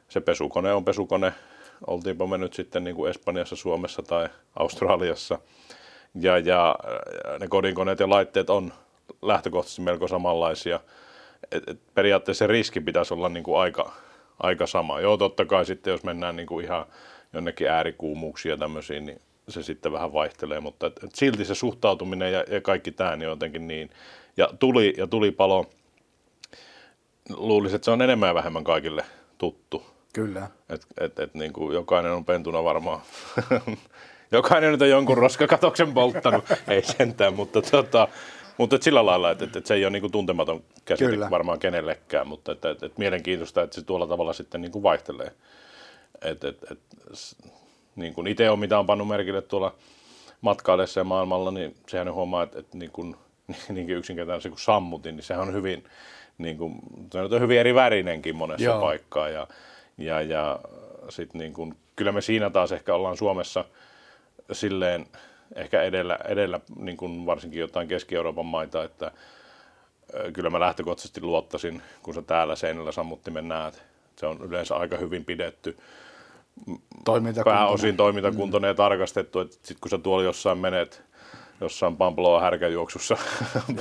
se 0.09 0.21
pesukone 0.21 0.73
on 0.73 0.85
pesukone, 0.85 1.33
oltiinpa 1.87 2.27
me 2.27 2.37
nyt 2.37 2.53
sitten 2.53 2.83
niin 2.83 2.95
kuin 2.95 3.09
Espanjassa, 3.09 3.55
Suomessa 3.55 4.03
tai 4.03 4.29
Australiassa, 4.55 5.39
ja, 6.19 6.37
ja 6.37 6.75
ne 7.39 7.47
kodinkoneet 7.47 7.99
ja 7.99 8.09
laitteet 8.09 8.49
on 8.49 8.73
lähtökohtaisesti 9.21 9.81
melko 9.81 10.07
samanlaisia– 10.07 10.79
et, 11.51 11.69
et 11.69 11.79
periaatteessa 11.93 12.43
se 12.43 12.47
riski 12.47 12.79
pitäisi 12.79 13.13
olla 13.13 13.29
niin 13.29 13.43
kuin 13.43 13.59
aika, 13.59 13.93
aika 14.39 14.67
sama. 14.67 14.99
Joo, 14.99 15.17
totta 15.17 15.45
kai 15.45 15.65
sitten 15.65 15.91
jos 15.91 16.03
mennään 16.03 16.35
niin 16.35 16.47
kuin 16.47 16.65
ihan 16.65 16.85
jonnekin 17.33 17.67
äärikuumuuksiin 17.67 18.51
ja 18.51 18.57
tämmöisiin, 18.57 19.05
niin 19.05 19.21
se 19.49 19.63
sitten 19.63 19.91
vähän 19.91 20.13
vaihtelee, 20.13 20.59
mutta 20.59 20.87
et, 20.87 21.03
et 21.03 21.15
silti 21.15 21.45
se 21.45 21.55
suhtautuminen 21.55 22.33
ja, 22.33 22.45
ja 22.49 22.61
kaikki 22.61 22.91
tämä 22.91 23.15
niin 23.15 23.29
jotenkin 23.29 23.67
niin. 23.67 23.89
Ja 24.37 24.49
tuli 24.59 24.93
ja 24.97 25.07
tuli 25.07 25.31
palo, 25.31 25.69
luulisin, 27.29 27.75
että 27.75 27.85
se 27.85 27.91
on 27.91 28.01
enemmän 28.01 28.27
ja 28.27 28.35
vähemmän 28.35 28.63
kaikille 28.63 29.05
tuttu. 29.37 29.92
Kyllä. 30.13 30.47
Et, 30.69 30.85
et, 30.99 31.19
et 31.19 31.33
niin 31.33 31.53
kuin 31.53 31.73
jokainen 31.73 32.11
on 32.11 32.25
pentuna 32.25 32.63
varmaan. 32.63 33.01
jokainen 34.31 34.71
nyt 34.71 34.81
on 34.81 34.89
jonkun 34.89 35.17
roskakatoksen 35.17 35.93
polttanut, 35.93 36.45
ei 36.67 36.81
sentään, 36.81 37.33
mutta 37.33 37.61
tota, 37.61 38.07
mutta 38.57 38.77
sillä 38.81 39.05
lailla, 39.05 39.31
että, 39.31 39.43
että, 39.45 39.59
että 39.59 39.67
se 39.67 39.73
ei 39.73 39.85
ole 39.85 39.91
niin 39.91 40.01
kuin 40.01 40.11
tuntematon 40.11 40.63
käsite 40.85 41.11
Kyllä. 41.11 41.29
varmaan 41.29 41.59
kenellekään, 41.59 42.27
mutta 42.27 42.51
että, 42.51 42.69
että, 42.69 42.85
että 42.85 42.99
mielenkiintoista, 42.99 43.61
että 43.61 43.75
se 43.75 43.81
tuolla 43.81 44.07
tavalla 44.07 44.33
sitten 44.33 44.61
niin 44.61 44.71
kuin 44.71 44.83
vaihtelee. 44.83 45.31
Et, 46.21 46.43
et, 46.43 46.57
et, 46.71 46.79
niin 47.95 48.13
kuin 48.13 48.27
itse 48.27 48.49
on 48.49 48.59
mitä 48.59 48.79
on 48.79 48.85
pannut 48.85 49.07
merkille 49.07 49.41
tuolla 49.41 49.75
matkaillessa 50.41 50.99
ja 50.99 51.03
maailmalla, 51.03 51.51
niin 51.51 51.75
sehän 51.87 52.13
huomaa, 52.13 52.43
että, 52.43 52.59
että 52.59 52.77
niin 52.77 52.91
kuin, 52.91 53.15
niinkin 53.69 53.97
yksinkertainen 53.97 54.41
se 54.41 54.49
kuin 54.49 54.59
sammutin, 54.59 55.15
niin 55.15 55.23
sehän 55.23 55.47
on 55.47 55.53
hyvin, 55.53 55.83
niin 56.37 56.57
kuin, 56.57 56.75
se 57.11 57.19
on 57.19 57.41
hyvin 57.41 57.59
eri 57.59 57.75
värinenkin 57.75 58.35
monessa 58.35 58.65
Joo. 58.65 58.81
paikkaa. 58.81 59.29
Ja, 59.29 59.47
ja, 59.97 60.21
ja 60.21 60.59
sit 61.09 61.33
niin 61.33 61.53
kuin, 61.53 61.75
kyllä 61.95 62.11
me 62.11 62.21
siinä 62.21 62.49
taas 62.49 62.71
ehkä 62.71 62.95
ollaan 62.95 63.17
Suomessa 63.17 63.65
silleen, 64.51 65.07
ehkä 65.55 65.81
edellä, 65.81 66.19
edellä 66.27 66.59
niin 66.75 66.97
kuin 66.97 67.25
varsinkin 67.25 67.59
jotain 67.59 67.87
Keski-Euroopan 67.87 68.45
maita, 68.45 68.83
että 68.83 69.11
kyllä 70.33 70.49
mä 70.49 70.59
lähtökohtaisesti 70.59 71.21
luottasin, 71.21 71.81
kun 72.03 72.13
sä 72.13 72.21
täällä 72.21 72.55
seinällä 72.55 72.91
sammuttimen 72.91 73.47
näet. 73.47 73.83
Se 74.15 74.25
on 74.25 74.41
yleensä 74.41 74.75
aika 74.75 74.97
hyvin 74.97 75.25
pidetty. 75.25 75.77
Pääosin 77.45 77.97
toimintakuntoinen 77.97 78.67
mm. 78.67 78.71
ja 78.71 78.75
tarkastettu, 78.75 79.39
että 79.39 79.57
sit 79.63 79.77
kun 79.81 79.89
sä 79.89 79.97
tuolla 79.97 80.23
jossain 80.23 80.57
menet, 80.57 81.03
jossain 81.61 81.97
Pamploa 81.97 82.41
härkäjuoksussa 82.41 83.17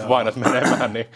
painat 0.09 0.37
menemään, 0.45 0.93
niin 0.93 1.07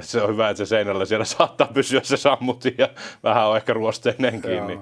se 0.00 0.22
on 0.22 0.28
hyvä, 0.28 0.50
että 0.50 0.58
se 0.58 0.66
seinällä 0.66 1.04
siellä 1.04 1.24
saattaa 1.34 1.70
pysyä 1.74 2.00
se 2.04 2.16
sammutin 2.16 2.74
ja 2.78 2.88
vähän 3.22 3.48
on 3.48 3.56
ehkä 3.56 3.72
ruosteinenkin, 3.72 4.66
niin, 4.66 4.80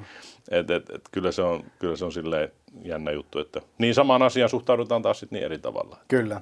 Et, 0.51 0.70
et, 0.70 0.90
et, 0.90 1.03
kyllä, 1.12 1.33
se 1.33 1.42
on, 1.42 1.64
kyllä 1.79 1.96
se 1.96 2.05
on 2.05 2.12
silleen 2.12 2.53
jännä 2.85 3.11
juttu, 3.11 3.38
että 3.38 3.61
niin 3.79 3.94
samaan 3.94 4.22
asiaan 4.22 4.51
suhtaudutaan 4.51 5.03
taas 5.03 5.20
sit 5.20 5.31
niin 5.31 5.44
eri 5.44 5.59
tavalla. 5.59 5.98
Kyllä. 6.09 6.40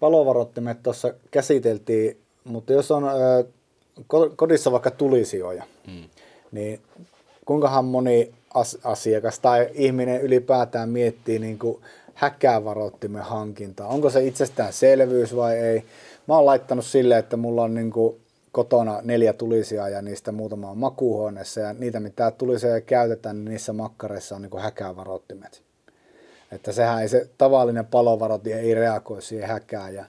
Palovarottimet 0.00 0.82
tuossa 0.82 1.14
käsiteltiin, 1.30 2.16
mutta 2.44 2.72
jos 2.72 2.90
on 2.90 3.04
ö, 3.04 3.44
kodissa 4.36 4.72
vaikka 4.72 4.90
tulisijoja, 4.90 5.64
hmm. 5.86 6.04
niin 6.52 6.80
kuinkahan 7.44 7.84
moni 7.84 8.32
as- 8.54 8.78
asiakas 8.84 9.38
tai 9.38 9.68
ihminen 9.74 10.20
ylipäätään 10.20 10.88
miettii 10.88 11.38
niin 11.38 11.58
kuin 11.58 11.82
häkäävarottimen 12.14 13.22
hankintaa? 13.22 13.88
Onko 13.88 14.10
se 14.10 14.24
itsestäänselvyys 14.24 15.36
vai 15.36 15.58
ei? 15.58 15.84
Mä 16.28 16.34
oon 16.34 16.46
laittanut 16.46 16.84
silleen, 16.84 17.18
että 17.18 17.36
mulla 17.36 17.62
on 17.62 17.74
niin 17.74 17.90
kuin 17.90 18.20
kotona 18.52 19.00
neljä 19.02 19.32
tulisia 19.32 19.88
ja 19.88 20.02
niistä 20.02 20.32
muutama 20.32 20.70
on 20.70 20.78
makuuhuoneessa 20.78 21.60
ja 21.60 21.72
niitä 21.72 22.00
mitä 22.00 22.30
tulisia 22.30 22.80
käytetään, 22.80 23.36
niin 23.36 23.50
niissä 23.50 23.72
makkareissa 23.72 24.36
on 24.36 24.42
niin 24.42 24.62
häkävarottimet. 24.62 25.62
Että 26.52 26.72
sehän 26.72 27.02
ei 27.02 27.08
se 27.08 27.28
tavallinen 27.38 27.86
palovarotti 27.86 28.52
ei 28.52 28.74
reagoi 28.74 29.22
siihen 29.22 29.48
häkään 29.48 29.94
ja 29.94 30.04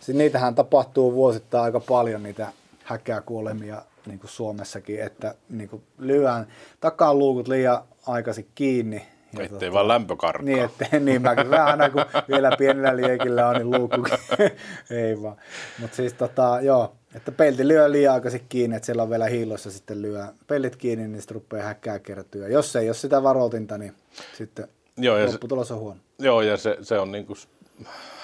siis 0.00 0.18
niitähän 0.18 0.54
tapahtuu 0.54 1.14
vuosittain 1.14 1.64
aika 1.64 1.80
paljon 1.80 2.22
niitä 2.22 2.48
häkääkuolemia 2.84 3.82
niin 4.06 4.18
kuin 4.18 4.30
Suomessakin, 4.30 5.02
että 5.02 5.34
niin 5.50 5.68
kuin 5.68 5.82
lyön 5.98 6.46
takaluukut 6.80 7.48
liian 7.48 7.82
aikaisin 8.06 8.48
kiinni 8.54 9.06
ja 9.38 9.44
ettei 9.44 9.58
tota, 9.58 9.72
vaan 9.72 9.88
lämpö 9.88 10.16
karkaa. 10.16 10.44
Niin, 10.44 10.64
ettei, 10.64 11.00
niin 11.00 11.22
mä 11.22 11.36
kyllä 11.36 11.64
aina 11.64 11.90
kun 11.90 12.04
vielä 12.28 12.50
pienellä 12.58 12.96
liekillä 12.96 13.48
on, 13.48 13.54
niin 13.54 13.70
luukku, 13.70 14.06
ei 14.90 15.22
vaan. 15.22 15.36
Mutta 15.78 15.96
siis 15.96 16.12
tota, 16.12 16.58
joo, 16.62 16.96
että 17.14 17.32
pelti 17.32 17.68
lyö 17.68 17.92
liian 17.92 18.14
aikaisin 18.14 18.46
kiinni, 18.48 18.76
että 18.76 18.86
siellä 18.86 19.02
on 19.02 19.10
vielä 19.10 19.26
hiilossa 19.26 19.70
sitten 19.70 20.02
lyö 20.02 20.26
pellit 20.46 20.76
kiinni, 20.76 21.08
niin 21.08 21.20
sitten 21.20 21.34
rupeaa 21.34 21.66
häkkää 21.66 21.98
kertyä. 21.98 22.48
Jos 22.48 22.76
ei 22.76 22.88
ole 22.88 22.94
sitä 22.94 23.22
varoitinta, 23.22 23.78
niin 23.78 23.94
sitten 24.36 24.68
joo, 24.96 25.16
ja 25.16 25.26
lopputulos 25.26 25.70
on 25.70 25.78
huono. 25.78 26.00
Joo, 26.18 26.42
ja 26.42 26.56
se, 26.56 26.76
se 26.82 26.98
on 26.98 27.12
niin 27.12 27.26
kuin 27.26 27.38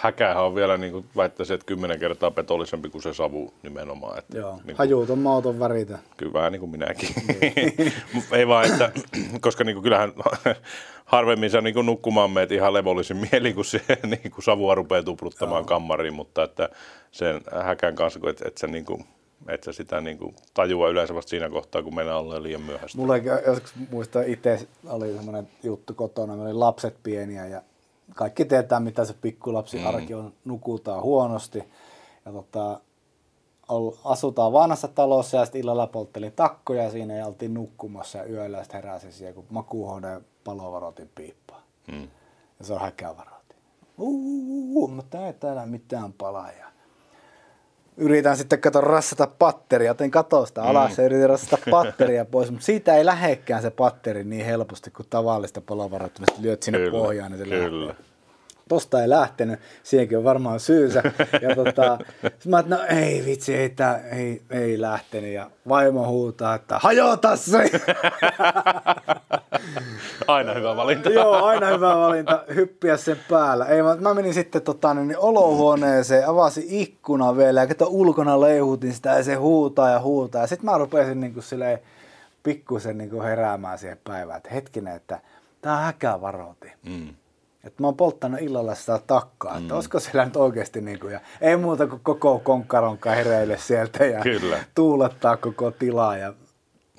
häkähän 0.01 0.45
on 0.45 0.55
vielä, 0.55 0.77
niin 0.77 0.93
kuin 0.93 1.07
väittäisin, 1.17 1.55
että 1.55 1.67
kymmenen 1.67 1.99
kertaa 1.99 2.31
petollisempi 2.31 2.91
kuin 2.91 3.03
se 3.03 3.15
savu 3.15 3.55
nimenomaan. 3.63 4.19
Että, 4.19 4.39
Joo, 4.39 4.61
niin 4.65 4.77
hajuuton 4.77 5.19
mauton 5.19 5.59
väritä. 5.59 5.99
Kyllä 6.17 6.33
vähän 6.33 6.53
niin 6.53 6.61
kuin 6.61 6.71
minäkin. 6.71 7.09
Niin. 7.41 7.93
Ei 8.33 8.49
vaan, 8.49 8.67
että 8.67 8.93
koska 9.41 9.65
niin 9.65 9.77
kuin, 9.77 9.83
kyllähän 9.83 10.13
harvemmin 11.05 11.51
sä 11.51 11.61
niin 11.61 11.75
kuin 11.75 11.87
nukkumaan 11.87 12.31
meet 12.31 12.53
ihan 12.53 12.73
levollisin 12.73 13.17
mieli, 13.33 13.55
kun 13.55 13.65
se 13.65 13.81
niin 14.03 14.31
kuin 14.31 14.45
savua 14.45 14.75
rupeaa 14.75 15.03
tupruttamaan 15.03 15.61
Joo. 15.61 15.67
kammariin, 15.67 16.15
mutta 16.15 16.43
että 16.43 16.69
sen 17.11 17.41
häkän 17.63 17.95
kanssa, 17.95 18.21
että, 18.31 18.49
että 18.49 18.61
sä 18.61 18.67
niin 18.67 18.85
kuin, 18.85 19.05
että 19.49 19.65
sä 19.65 19.73
sitä 19.73 20.01
niin 20.01 20.19
kuin 20.19 20.35
tajua 20.55 20.89
yleensä 20.89 21.15
vasta 21.15 21.31
siinä 21.31 21.51
kohtaa, 21.51 21.83
kun 21.83 21.95
mennään 21.95 22.19
ollaan 22.19 22.43
liian 22.43 22.63
myöhäistä. 22.63 22.99
Mulla 22.99 23.17
joskus 23.17 23.75
muistan 23.91 24.25
itse, 24.27 24.69
oli 24.87 25.13
semmoinen 25.13 25.49
juttu 25.63 25.95
kotona, 25.95 26.37
me 26.37 26.43
oli 26.43 26.53
lapset 26.53 26.97
pieniä 27.03 27.47
ja 27.47 27.63
kaikki 28.15 28.45
tietää, 28.45 28.81
mitä 28.81 29.05
se 29.05 29.15
pikkulapsi 29.15 29.79
mm. 29.79 29.87
arki 29.87 30.15
on, 30.15 30.33
nukutaan 30.45 31.03
huonosti. 31.03 31.59
Ja 32.27 32.33
tota, 32.33 32.81
asutaan 34.05 34.53
vanhassa 34.53 34.89
talossa 34.89 35.37
ja 35.37 35.45
sitten 35.45 35.61
illalla 35.61 35.87
polttelin 35.87 36.33
takkoja 36.33 36.91
siinä 36.91 37.15
ja 37.15 37.27
oltiin 37.27 37.55
nukkumassa 37.55 38.19
ja 38.19 38.25
yöllä 38.25 38.63
sitten 38.63 38.83
heräsin 38.83 39.13
siihen, 39.13 39.35
kun 39.35 39.45
makuuhuoneen 39.51 40.25
palovaroitin 40.45 41.11
piippaa. 41.15 41.63
Mm. 41.93 42.09
Ja 42.59 42.65
se 42.65 42.73
on 42.73 42.81
häkävaroitin. 42.81 43.59
Uhuhu, 43.99 44.89
mutta 44.89 45.27
ei 45.27 45.33
täällä 45.33 45.67
mitään 45.67 46.13
palaa. 46.13 46.53
Ja 46.53 46.67
yritän 47.99 48.37
sitten 48.37 48.61
kato 48.61 48.81
rassata 48.81 49.29
patteria, 49.39 49.91
otin 49.91 50.11
katosta 50.11 50.63
alas 50.63 50.91
mm. 50.91 51.03
ja 51.03 51.07
yritin 51.07 51.29
rassata 51.29 51.59
patteria 51.71 52.25
pois, 52.25 52.51
mutta 52.51 52.67
siitä 52.67 52.97
ei 52.97 53.07
lähekkään 53.07 53.63
se 53.63 53.71
patteri 53.71 54.25
niin 54.25 54.47
helposti 54.47 54.91
kuin 54.91 55.07
tavallista 55.11 55.61
palovaroittimesta, 55.61 56.43
lyöt 56.43 56.63
sinne 56.63 56.79
kyllä, 56.79 56.91
pohjaan 56.91 57.33
niin 57.33 57.39
se 57.39 57.45
kyllä. 57.45 57.87
Lähtee 57.87 58.08
tosta 58.69 59.03
ei 59.03 59.09
lähtenyt, 59.09 59.61
siihenkin 59.83 60.19
on 60.19 60.25
varmaan 60.25 60.61
syysä. 60.61 61.03
Ja 61.43 61.55
tota, 61.55 61.99
mä 62.47 62.65
no 62.67 62.79
ei 62.89 63.25
vitsi, 63.25 63.55
ei, 63.55 63.69
tää, 63.69 63.99
ei, 63.99 64.43
ei 64.51 64.81
lähtenyt. 64.81 65.33
Ja 65.33 65.51
vaimo 65.69 66.09
huutaa, 66.09 66.55
että 66.55 66.79
hajota 66.79 67.37
se! 67.37 67.71
aina 70.29 70.55
hyvä 70.55 70.77
valinta. 70.77 71.11
Joo, 71.11 71.45
aina 71.45 71.67
hyvä 71.67 71.97
valinta, 71.97 72.45
hyppiä 72.55 72.97
sen 72.97 73.17
päällä. 73.31 73.65
Ei, 73.65 73.83
mä, 73.83 73.97
mä 73.97 74.15
menin 74.15 74.35
sitten 74.35 74.63
tota, 74.63 74.95
niin 74.95 75.19
olohuoneeseen, 75.19 76.29
avasin 76.29 76.65
ikkuna 76.69 77.37
vielä 77.37 77.61
ja 77.61 77.67
kato 77.67 77.87
ulkona 77.89 78.41
leihutin 78.41 78.95
sitä 78.95 79.11
ja 79.11 79.25
se 79.25 79.35
huutaa 79.35 79.91
ja 79.91 80.01
huutaa. 80.01 80.41
Ja 80.41 80.47
sitten 80.47 80.71
mä 80.71 80.79
rupesin 80.79 81.21
niin 81.21 81.35
kuin 81.35 81.43
silleen, 81.45 81.79
pikkusen 82.43 82.99
niin 82.99 83.11
kuin 83.11 83.23
heräämään 83.23 83.79
siihen 83.79 83.99
päivään, 84.05 84.37
että 84.37 84.51
hetkinen, 84.51 84.97
että 84.97 85.21
tämä 85.63 85.77
on 85.77 85.83
häkävaroti. 85.83 86.73
Mm. 86.83 87.15
Että 87.69 87.83
mä 87.83 87.87
oon 87.87 87.97
polttanut 87.97 88.41
illalla 88.41 88.75
sitä 88.75 89.01
takkaa, 89.07 89.55
mm. 89.55 89.63
että 89.63 89.75
olisiko 89.75 90.01
siellä 90.01 90.25
nyt 90.25 90.37
oikeasti 90.37 90.81
niin 90.81 91.01
kuin, 91.01 91.13
ja 91.13 91.21
ei 91.41 91.57
muuta 91.57 91.87
kuin 91.87 92.01
koko 92.03 92.39
konkkaronka 92.39 93.11
hereille 93.11 93.59
sieltä 93.59 94.05
ja 94.05 94.21
Kyllä. 94.21 94.65
tuulettaa 94.75 95.37
koko 95.37 95.71
tilaa. 95.71 96.17
Ja, 96.17 96.35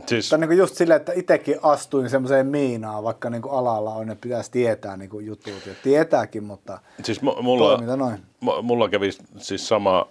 siis... 0.06 0.32
niin 0.32 0.48
kuin 0.48 0.58
just 0.58 0.76
silleen, 0.76 1.00
että 1.00 1.12
itsekin 1.16 1.56
astuin 1.62 2.10
semmoiseen 2.10 2.48
miinaan, 2.48 3.04
vaikka 3.04 3.30
niin 3.30 3.42
kuin 3.42 3.54
alalla 3.54 3.94
on, 3.94 4.10
että 4.10 4.22
pitäisi 4.22 4.52
tietää 4.52 4.98
niin 4.98 5.10
kuin 5.10 5.26
jutut 5.26 5.66
ja 5.66 5.74
tietääkin, 5.84 6.44
mutta 6.44 6.80
siis 7.04 7.22
m- 7.22 7.44
mulla, 7.44 7.96
noin. 7.96 8.26
M- 8.42 8.66
mulla 8.66 8.90
kävi 8.90 9.10
siis 9.38 9.68
sama, 9.68 10.08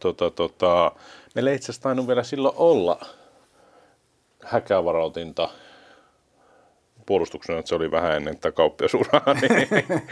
tota, 0.00 0.30
tota, 0.30 0.92
meillä 1.34 1.50
ei 1.50 1.56
itse 1.56 1.72
asiassa 1.72 2.06
vielä 2.06 2.22
silloin 2.22 2.54
olla 2.56 3.00
häkävarautinta, 4.44 5.48
puolustuksena, 7.10 7.58
että 7.58 7.68
se 7.68 7.74
oli 7.74 7.90
vähän 7.90 8.16
ennen 8.16 8.34
tätä 8.34 8.52
kauppiasuraa. 8.52 9.22
Niin. 9.40 10.02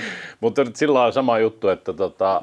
Mutta 0.40 0.64
nyt 0.64 0.76
sillä 0.76 1.04
on 1.04 1.12
sama 1.12 1.38
juttu, 1.38 1.68
että 1.68 1.92
tota, 1.92 2.42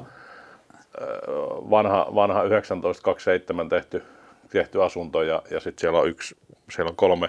vanha, 1.70 2.06
vanha 2.14 2.40
1927 2.40 3.68
tehty, 3.68 4.02
tehty 4.50 4.82
asunto 4.82 5.22
ja, 5.22 5.42
ja 5.50 5.60
sitten 5.60 5.80
siellä 5.80 5.98
on 5.98 6.08
yksi, 6.08 6.36
siellä 6.70 6.90
on 6.90 6.96
kolme, 6.96 7.28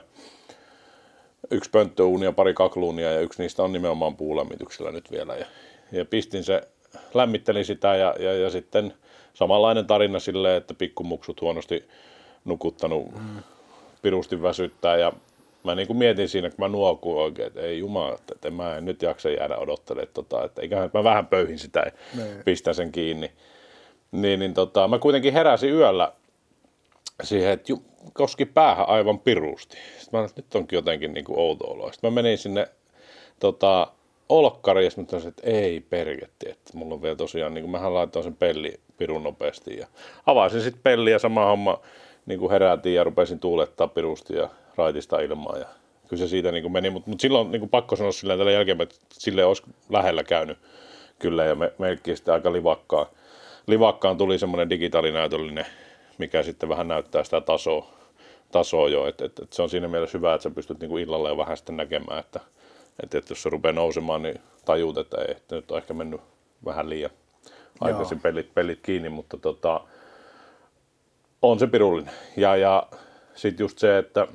yksi 1.52 1.70
pönttöuuni 1.70 2.26
ja 2.26 2.32
pari 2.32 2.54
kakluunia 2.54 3.12
ja 3.12 3.20
yksi 3.20 3.42
niistä 3.42 3.64
on 3.64 3.74
nimenomaan 3.74 4.16
puulämmityksellä 4.16 4.92
nyt 4.92 5.12
vielä. 5.12 5.36
Ja, 5.36 5.46
ja 5.92 6.06
pistin 6.06 6.44
se, 6.44 6.68
lämmittelin 7.14 7.66
sitä 7.66 7.96
ja, 7.96 8.16
ja, 8.20 8.34
ja 8.34 8.50
sitten 8.50 8.94
samanlainen 9.34 9.88
tarina 9.88 10.20
silleen, 10.20 10.58
että 10.58 10.74
pikkumuksut 10.74 11.42
huonosti 11.42 11.88
nukuttanut, 12.46 13.12
mm. 13.12 13.44
pirusti 14.02 14.42
väsyttää 14.42 14.98
ja 14.98 15.14
mä 15.72 15.76
niin 15.76 15.88
kuin 15.88 15.98
mietin 15.98 16.30
siinä, 16.30 16.50
kun 16.50 16.60
mä 16.60 16.68
nuokuin 16.68 17.18
oikein, 17.18 17.48
että 17.48 17.62
ei 17.62 17.80
jumala, 17.80 18.18
että 18.32 18.52
mä 18.52 18.78
en 18.78 18.86
nyt 18.86 19.02
jaksa 19.02 19.30
jäädä 19.30 19.58
odottelemaan, 19.58 20.14
tota, 20.14 20.44
että 20.44 20.62
eiköhän 20.62 20.90
mä 20.94 21.04
vähän 21.04 21.28
pöyhin 21.28 21.60
sitä 21.60 21.80
ja 21.80 21.92
niin. 22.24 22.44
pistän 22.46 22.76
sen 22.76 22.92
kiinni. 22.92 23.32
Niin, 24.12 24.40
niin 24.40 24.54
tota, 24.54 24.88
mä 24.88 25.00
kuitenkin 25.00 25.34
heräsin 25.34 25.74
yöllä 25.74 26.12
siihen, 27.24 27.52
että 27.52 27.72
ju, 27.72 27.84
koski 28.14 28.46
päähän 28.46 28.90
aivan 28.90 29.20
pirusti. 29.20 29.78
Sitten 30.00 30.20
mä 30.20 30.28
nyt 30.36 30.56
onkin 30.56 30.78
jotenkin 30.78 31.14
niin 31.14 31.26
kuin 31.26 31.40
outo 31.40 31.68
olo. 31.68 31.92
Sitten 31.92 32.14
mä 32.14 32.16
menin 32.22 32.38
sinne 32.38 32.68
tota, 33.40 33.88
olkkariin 34.30 34.92
ja 34.98 35.04
mä 35.04 35.30
että 35.30 35.42
ei 35.44 35.80
perketti, 35.80 36.50
että 36.50 36.78
mulla 36.78 36.96
on 36.96 37.02
vielä 37.02 37.16
tosiaan, 37.16 37.54
niin 37.54 37.64
kuin 37.64 37.72
mähän 37.72 37.94
laitoin 37.94 38.24
sen 38.24 38.36
pelli 38.36 38.80
pirun 38.98 39.24
nopeasti 39.24 39.78
ja 39.78 39.88
avasin 40.26 40.62
sitten 40.62 40.84
pelli 40.84 41.12
ja 41.12 41.20
sama 41.20 41.46
homma 41.46 41.82
niin 42.28 42.40
kuin 42.40 42.52
herätin 42.52 42.94
ja 42.94 43.04
rupesin 43.04 43.40
tuulettaa 43.40 43.88
pirusti 43.88 44.36
ja 44.36 44.50
raitista 44.76 45.20
ilmaa. 45.20 45.58
Ja 45.58 45.66
kyllä 46.08 46.20
se 46.24 46.28
siitä 46.28 46.52
niin 46.52 46.62
kuin 46.62 46.72
meni, 46.72 46.90
mutta, 46.90 47.10
mutta 47.10 47.22
silloin 47.22 47.52
niin 47.52 47.60
kuin 47.60 47.70
pakko 47.70 47.96
sanoa 47.96 48.12
sillä 48.12 48.38
tällä 48.38 48.52
jälkeen, 48.52 48.82
että 48.82 48.96
sille 49.12 49.46
olisi 49.46 49.64
lähellä 49.90 50.24
käynyt 50.24 50.58
kyllä 51.20 51.46
ja 51.46 51.56
me, 51.56 51.72
sitten 52.16 52.34
aika 52.34 52.54
livakkaan. 52.54 53.06
Livakkaan 53.68 54.18
tuli 54.18 54.40
semmoinen 54.40 54.70
digitaalinäytöllinen, 54.70 55.66
mikä 56.18 56.44
sitten 56.44 56.70
vähän 56.70 56.88
näyttää 56.88 57.24
sitä 57.24 57.42
tasoa, 57.42 57.88
tasoa 58.52 58.90
jo, 58.90 59.08
että 59.08 59.26
et, 59.26 59.40
et 59.40 59.54
se 59.54 59.62
on 59.62 59.70
siinä 59.70 59.88
mielessä 59.88 60.18
hyvä, 60.18 60.34
että 60.34 60.44
sä 60.44 60.50
pystyt 60.50 60.80
niin 60.80 60.90
kuin 60.90 61.04
illalla 61.04 61.30
jo 61.30 61.38
vähän 61.38 61.58
sitten 61.58 61.78
näkemään, 61.78 62.20
että 62.20 62.40
et, 63.04 63.16
et 63.16 63.30
jos 63.30 63.44
se 63.44 63.50
rupeaa 63.50 63.74
nousemaan, 63.74 64.22
niin 64.22 64.42
tajuut, 64.66 64.98
että, 64.98 65.22
ei, 65.22 65.32
että 65.32 65.56
nyt 65.56 65.72
on 65.72 65.78
ehkä 65.78 65.94
mennyt 65.94 66.22
vähän 66.66 66.90
liian 66.90 67.12
aikaisin 67.80 68.20
pelit, 68.20 68.54
pelit 68.54 68.80
kiinni, 68.84 69.10
mutta 69.10 69.38
tota, 69.38 69.82
on 71.42 71.60
se 71.60 71.68
pirullinen. 71.68 72.14
Ja, 72.38 72.56
ja 72.56 72.88
sitten 73.36 73.64
just 73.64 73.80
se, 73.80 73.98
että 73.98 74.28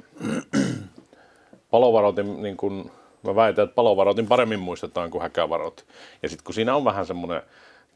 palovaroitin, 1.71 2.43
niin 2.43 2.57
kun, 2.57 2.91
mä 3.23 3.35
väitän, 3.35 3.65
että 3.65 3.75
palovaroitin 3.75 4.27
paremmin 4.27 4.61
muistetaan 4.61 5.11
kuin 5.11 5.23
häkävaroitin. 5.23 5.87
Ja 6.23 6.29
sitten 6.29 6.45
kun 6.45 6.55
siinä 6.55 6.77
on 6.77 6.85
vähän 6.85 7.07
semmoinen 7.07 7.43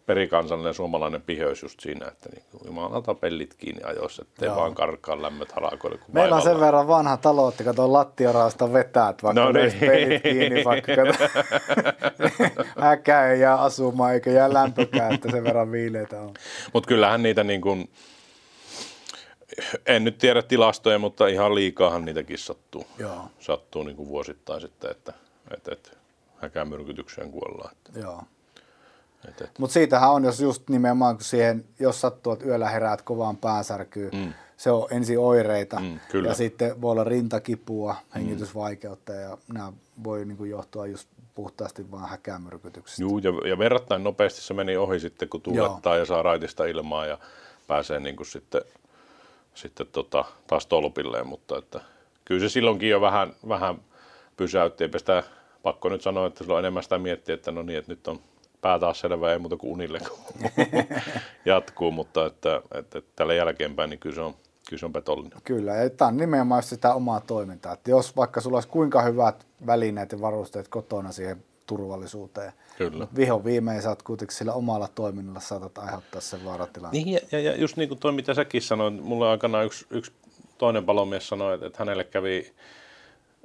perikansallinen 0.06 0.74
suomalainen 0.74 1.22
piheys 1.22 1.62
just 1.62 1.80
siinä, 1.80 2.06
että 2.08 2.28
niin 2.32 2.42
jumalata 2.66 3.14
pellit 3.14 3.54
kiinni 3.54 3.82
ajoissa, 3.84 4.22
ettei 4.22 4.46
Joo. 4.46 4.56
vaan 4.56 4.74
karkkaa 4.74 5.22
lämmöt 5.22 5.52
harakoille. 5.52 5.98
Meillä 6.12 6.36
on 6.36 6.42
sen 6.42 6.60
verran 6.60 6.88
vanha 6.88 7.16
talo, 7.16 7.48
että 7.48 7.64
kato 7.64 7.92
lattiaraasta 7.92 8.72
vetäät, 8.72 9.22
vaikka 9.22 9.44
no 9.44 9.52
niin. 9.52 9.72
pellit 9.80 10.22
kiinni, 10.22 10.64
vaikka 10.64 10.92
kato, 10.96 11.24
häkä 12.80 13.26
ei 13.26 13.40
jää 13.40 13.62
asumaan 13.62 14.14
eikä 14.14 14.30
jää 14.30 14.52
lämpökään, 14.52 15.14
että 15.14 15.30
sen 15.30 15.44
verran 15.44 15.72
viileitä 15.72 16.20
on. 16.20 16.34
Mutta 16.72 16.88
kyllähän 16.88 17.22
niitä 17.22 17.44
niin 17.44 17.60
kuin, 17.60 17.88
En 19.86 20.04
nyt 20.04 20.18
tiedä 20.18 20.42
tilastoja, 20.42 20.98
mutta 20.98 21.26
ihan 21.26 21.54
liikaahan 21.54 22.04
niitäkin 22.04 22.38
sattuu. 22.38 22.86
Joo. 22.98 23.30
Sattuu 23.38 23.82
niin 23.82 23.96
kuin 23.96 24.08
vuosittain 24.08 24.60
sitten, 24.60 24.90
että, 24.90 25.12
että, 25.54 25.72
että 25.72 25.90
häkämyrkytykseen 26.36 27.30
kuollaan. 27.30 27.72
Että, 27.72 28.00
Joo. 28.00 28.22
Mutta 29.58 29.74
siitähän 29.74 30.10
on, 30.10 30.24
jos 30.24 30.40
just 30.40 30.68
nimenomaan 30.68 31.16
kun 31.16 31.24
siihen, 31.24 31.64
jos 31.80 32.00
sattuu, 32.00 32.32
että 32.32 32.44
yöllä 32.44 32.70
heräät 32.70 33.02
kovaan 33.02 33.36
päänsärkyyn, 33.36 34.10
mm. 34.14 34.32
se 34.56 34.70
on 34.70 34.88
ensi 34.90 35.16
oireita 35.16 35.80
Mm, 35.80 36.00
kyllä. 36.10 36.28
ja 36.28 36.34
sitten 36.34 36.80
voi 36.80 36.92
olla 36.92 37.04
rintakipua, 37.04 37.96
hengitysvaikeutta 38.14 39.12
ja 39.12 39.38
nämä 39.52 39.72
voi 40.04 40.24
niin 40.24 40.36
kuin 40.36 40.50
johtua 40.50 40.86
just 40.86 41.08
puhtaasti 41.34 41.90
vaan 41.90 42.08
häkämyrkytyksestä. 42.08 43.02
Juu, 43.02 43.18
ja, 43.18 43.48
ja 43.48 43.58
verrattain 43.58 44.04
nopeasti 44.04 44.40
se 44.40 44.54
meni 44.54 44.76
ohi 44.76 45.00
sitten, 45.00 45.28
kun 45.28 45.42
tuulettaa 45.42 45.96
ja 45.96 46.04
saa 46.04 46.22
raitista 46.22 46.64
ilmaa 46.64 47.06
ja 47.06 47.18
pääsee 47.66 48.00
niin 48.00 48.16
kuin 48.16 48.26
sitten, 48.26 48.62
sitten 49.56 49.86
tota, 49.92 50.24
taas 50.46 50.66
tolpilleen, 50.66 51.26
mutta 51.26 51.58
että 51.58 51.80
kyllä 52.24 52.40
se 52.40 52.48
silloinkin 52.48 52.90
jo 52.90 53.00
vähän, 53.00 53.32
vähän 53.48 53.80
pysäytti, 54.36 54.84
eipä 54.84 54.98
sitä 54.98 55.22
pakko 55.62 55.88
nyt 55.88 56.02
sanoa, 56.02 56.26
että 56.26 56.44
silloin 56.44 56.64
enemmän 56.64 56.82
sitä 56.82 56.98
miettiä, 56.98 57.34
että 57.34 57.52
no 57.52 57.62
niin, 57.62 57.78
että 57.78 57.92
nyt 57.92 58.08
on 58.08 58.20
pää 58.60 58.78
taas 58.78 59.00
selvä, 59.00 59.32
ei 59.32 59.38
muuta 59.38 59.56
kuin 59.56 59.72
unille 59.72 60.00
jatkuu, 61.44 61.90
mutta 61.90 62.26
että, 62.26 62.62
että, 62.74 62.98
että 62.98 63.12
tällä 63.16 63.34
jälkeenpäin 63.34 63.90
niin 63.90 64.00
kyllä 64.00 64.14
se 64.14 64.20
on, 64.20 64.34
kyllä 64.68 64.80
se 64.80 64.86
on 64.86 64.92
petollinen. 64.92 65.38
Kyllä, 65.44 65.74
ja 65.74 65.90
tämä 65.90 66.08
on 66.08 66.16
nimenomaan 66.16 66.62
sitä 66.62 66.94
omaa 66.94 67.20
toimintaa. 67.20 67.72
Että 67.72 67.90
jos 67.90 68.16
vaikka 68.16 68.40
sulla 68.40 68.56
olisi 68.56 68.68
kuinka 68.68 69.02
hyvät 69.02 69.46
välineet 69.66 70.12
ja 70.12 70.20
varusteet 70.20 70.68
kotona 70.68 71.12
siihen 71.12 71.44
turvallisuuteen, 71.66 72.52
Kyllä. 72.78 73.08
vihon 73.16 73.44
viimein 73.44 73.82
saat 73.82 74.02
kuitenkin 74.02 74.36
sillä 74.36 74.52
omalla 74.52 74.88
toiminnalla 74.88 75.40
saatat 75.40 75.78
aiheuttaa 75.78 76.20
sen 76.20 76.44
vaaratilan. 76.44 76.92
Niin, 76.92 77.20
ja, 77.32 77.40
ja, 77.40 77.56
just 77.56 77.76
niin 77.76 77.88
kuin 77.88 78.00
toi, 78.00 78.12
mitä 78.12 78.34
säkin 78.34 78.62
sanoit, 78.62 79.04
mulle 79.04 79.28
aikana 79.28 79.62
yksi, 79.62 79.86
yksi 79.90 80.12
toinen 80.58 80.84
palomies 80.84 81.28
sanoi, 81.28 81.54
että, 81.54 81.66
että 81.66 81.78
hänelle 81.78 82.04
kävi, 82.04 82.52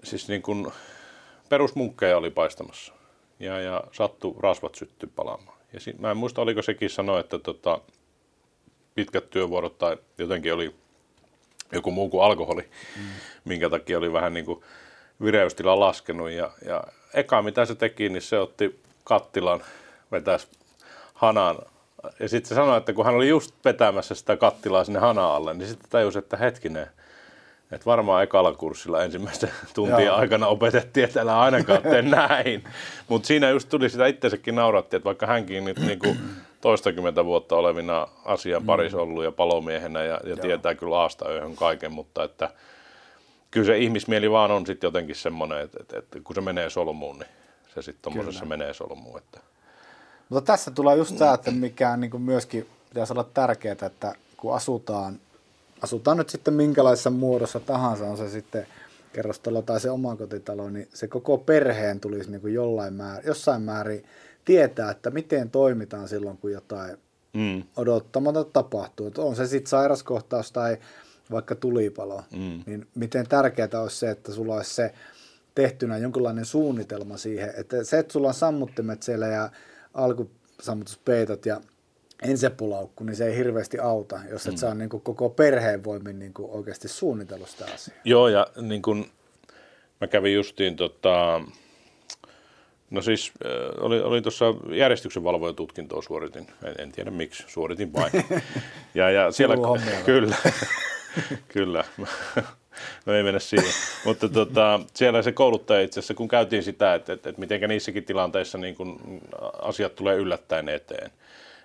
siis 0.04 0.28
niin 0.28 0.42
kuin 0.42 0.72
perusmunkkeja 1.50 2.18
oli 2.18 2.30
paistamassa 2.30 2.94
ja, 3.40 3.60
ja 3.60 3.84
sattu 3.92 4.36
rasvat 4.40 4.76
sytty 4.76 5.08
palaamaan. 5.08 5.58
Ja 5.74 5.80
si, 5.80 5.96
mä 6.00 6.12
en 6.12 6.18
muista, 6.18 6.42
oliko 6.42 6.62
sekin 6.62 6.90
sanoa, 6.90 7.20
että 7.20 7.40
tota, 7.40 7.82
pitkät 8.96 9.30
työvuorot 9.30 9.78
tai 9.78 9.98
jotenkin 10.18 10.54
oli 10.54 10.76
joku 11.72 11.92
muu 11.92 12.10
kuin 12.10 12.24
alkoholi, 12.24 12.62
mm. 12.98 13.04
minkä 13.46 13.70
takia 13.70 13.98
oli 13.98 14.14
vähän 14.14 14.34
niin 14.34 14.46
kuin 14.46 14.64
vireystila 15.24 15.80
laskenut. 15.80 16.30
Ja, 16.30 16.52
ja 16.66 16.84
eka 17.14 17.42
mitä 17.42 17.66
se 17.66 17.76
teki, 17.76 18.10
niin 18.10 18.22
se 18.22 18.40
otti 18.40 18.80
kattilan, 19.04 19.64
vetäisi 20.12 20.48
hanan. 21.14 21.56
Ja 22.20 22.30
sitten 22.30 22.50
se 22.50 22.56
sanoi, 22.56 22.78
että 22.78 22.94
kun 22.94 23.06
hän 23.06 23.16
oli 23.16 23.30
just 23.30 23.56
vetämässä 23.66 24.16
sitä 24.16 24.38
kattilaa 24.38 24.84
sinne 24.84 25.00
hanan 25.00 25.32
alle, 25.32 25.54
niin 25.54 25.68
sitten 25.68 25.90
tajusi, 25.90 26.20
että 26.20 26.38
hetkinen, 26.38 26.88
että 27.72 27.86
varmaan 27.86 28.24
ekalla 28.24 28.54
kurssilla 28.54 29.04
ensimmäisten 29.04 29.52
tuntien 29.76 30.06
Joo. 30.06 30.16
aikana 30.16 30.48
opetettiin, 30.48 31.04
että 31.04 31.22
älä 31.22 31.40
ainakaan 31.40 31.82
tee 31.82 32.02
näin. 32.28 32.64
Mutta 33.08 33.28
siinä 33.28 33.50
just 33.50 33.70
tuli 33.70 33.90
sitä 33.90 34.08
itsensäkin 34.08 34.56
nauratti, 34.56 34.96
että 34.96 35.06
vaikka 35.06 35.28
hänkin 35.28 35.66
nyt 35.66 35.80
niinku 35.88 36.16
toistakymmentä 36.62 37.26
vuotta 37.26 37.56
olevina 37.56 38.08
asian 38.26 38.66
parissa 38.66 39.02
ollut 39.02 39.24
ja 39.24 39.32
palomiehenä 39.32 40.04
ja, 40.04 40.20
ja 40.24 40.38
tietää 40.38 40.76
kyllä 40.76 41.00
aasta 41.00 41.32
yöhön 41.32 41.56
kaiken, 41.56 41.92
mutta 41.92 42.24
että 42.24 42.50
kyllä 43.52 43.66
se 43.66 43.78
ihmismieli 43.78 44.32
vaan 44.32 44.52
on 44.52 44.66
sitten 44.66 44.88
jotenkin 44.88 45.16
semmoinen, 45.16 45.62
että, 45.62 45.78
että, 45.82 46.00
että 46.00 46.20
kun 46.24 46.36
se 46.36 46.42
menee 46.42 46.70
solmuun, 46.70 47.20
niin 47.20 47.30
se 47.76 47.82
sitten 47.82 48.02
tuommoisessa 48.02 48.46
menee 48.46 48.74
solmuun. 48.74 49.18
Että. 49.18 49.40
Mutta 50.30 50.54
tässä 50.54 50.72
tulee 50.72 50.98
just 50.98 51.18
tämä, 51.18 51.34
että 51.34 51.52
mikä 51.52 51.98
niin 51.98 52.12
kuin 52.12 52.24
myöskin 52.24 52.68
pitäisi 52.90 53.14
olla 53.14 53.30
tärkeää, 53.34 53.76
että 53.86 54.16
kun 54.38 54.56
asutaan, 54.56 55.20
asutaan 55.82 56.18
nyt 56.18 56.30
sitten 56.30 56.54
minkälaisessa 56.54 57.10
muodossa 57.10 57.60
tahansa, 57.60 58.06
on 58.06 58.18
se 58.18 58.30
sitten 58.30 58.68
kerrostalo 59.14 59.62
tai 59.62 59.80
se 59.80 59.90
omakotitalo, 59.90 60.70
niin 60.70 60.88
se 60.94 61.08
koko 61.08 61.38
perheen 61.38 62.00
tulisi 62.00 62.32
niin 62.32 62.42
kuin 62.42 62.54
jollain 62.54 62.94
määr, 62.94 63.28
jossain 63.28 63.62
määrin 63.62 64.06
tietää, 64.46 64.92
että 64.92 65.10
miten 65.10 65.50
toimitaan 65.50 66.08
silloin, 66.08 66.38
kun 66.38 66.52
jotain 66.52 66.98
Mm. 67.34 67.64
odottamatta 67.78 68.44
tapahtuu. 68.44 69.08
Että 69.08 69.22
on 69.22 69.36
se 69.36 69.48
sitten 69.48 69.70
sairaskohtaus 69.70 70.52
tai 70.52 70.78
vaikka 71.32 71.56
tulipalo, 71.56 72.24
Mm. 72.32 72.64
niin 72.66 72.88
miten 72.96 73.28
tärkeää 73.28 73.82
olisi 73.82 73.98
se, 73.98 74.10
että 74.10 74.32
sulla 74.32 74.56
olisi 74.56 74.74
se 74.74 74.94
tehtynä 75.56 75.98
jonkinlainen 75.98 76.46
suunnitelma 76.46 77.18
siihen, 77.18 77.54
että 77.58 77.84
se, 77.84 78.00
että 78.00 78.14
sulla 78.14 78.28
on 78.28 78.34
sammuttimet 78.34 79.04
siellä 79.04 79.28
ja 79.28 79.50
alkusammutuspeitot 79.94 81.46
ja 81.46 81.62
ensepulaukku, 82.22 83.04
niin 83.04 83.16
se 83.16 83.28
ei 83.28 83.38
hirveästi 83.38 83.80
auta, 83.80 84.20
jos 84.30 84.46
et 84.48 84.54
mm. 84.54 84.58
saa 84.58 84.74
niin 84.74 84.90
kuin 84.90 85.02
koko 85.02 85.30
perheen 85.30 85.84
voimin 85.84 86.20
niin 86.20 86.34
kuin 86.34 86.52
oikeasti 86.52 86.88
suunnitellut 86.88 87.50
sitä 87.50 87.66
asiaa. 87.74 87.98
Joo, 88.04 88.28
ja 88.28 88.48
niin 88.62 88.82
kun 88.82 89.06
mä 90.02 90.08
kävin 90.08 90.34
justiin 90.34 90.76
tota, 90.76 91.42
no 92.90 93.02
siis 93.02 93.32
äh, 93.46 93.84
oli, 93.84 94.02
oli 94.02 94.22
tuossa 94.22 94.46
järjestyksenvalvojatutkintoa 94.76 96.02
suoritin, 96.02 96.48
en, 96.64 96.76
en 96.78 96.92
tiedä 96.92 97.12
miksi, 97.12 97.44
suoritin 97.48 97.94
vain. 97.94 98.12
Ja, 98.96 99.10
ja 99.10 99.32
siellä, 99.32 99.56
kyllä, 100.06 100.36
kyllä, 101.54 101.84
no 103.06 103.14
ei 103.14 103.24
mennä 103.24 103.40
siihen, 103.40 103.74
mutta 104.06 104.30
tota, 104.30 104.80
siellä 104.94 105.22
se 105.22 105.32
kouluttaja 105.32 105.82
itse 105.82 106.00
asiassa, 106.00 106.14
kun 106.14 106.28
käytiin 106.28 106.64
sitä, 106.64 106.94
että, 106.94 107.14
että, 107.14 107.30
että 107.30 107.40
miten 107.40 107.70
niissäkin 107.70 108.04
tilanteissa 108.04 108.58
niin 108.58 108.76
kun 108.76 109.22
asiat 109.62 109.96
tulee 109.96 110.16
yllättäen 110.16 110.70
eteen, 110.70 111.12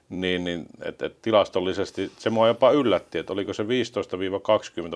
niin, 0.09 0.45
niin 0.45 0.67
että, 0.83 1.07
että 1.07 1.19
tilastollisesti 1.23 2.13
se 2.19 2.31
mua 2.31 2.49
jopa 2.49 2.71
yllätti, 2.71 3.19
että 3.19 3.33
oliko 3.33 3.53
se 3.53 3.63
15-20 3.63 3.67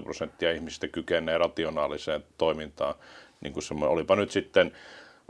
prosenttia 0.03 0.53
ihmisistä 0.53 0.89
kykenee 0.89 1.39
rationaaliseen 1.39 2.25
toimintaan, 2.39 2.95
niin 3.41 3.53
kuin 3.53 3.63
semmoinen, 3.63 3.93
olipa 3.93 4.17
nyt 4.17 4.31
sitten 4.31 4.73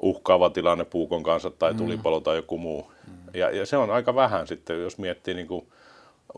uhkaava 0.02 0.50
tilanne 0.50 0.85
puukon 0.85 1.22
kanssa 1.22 1.50
tai 1.50 1.74
tulipalo 1.74 2.20
tai 2.20 2.37
joku 2.37 2.59
muu. 2.59 2.92
Ja, 3.35 3.50
ja 3.50 3.66
se 3.66 3.76
on 3.76 3.90
aika 3.90 4.14
vähän 4.14 4.46
sitten, 4.46 4.80
jos 4.83 4.98
miettii 4.98 5.35
niin 5.35 5.46
kuin 5.46 5.66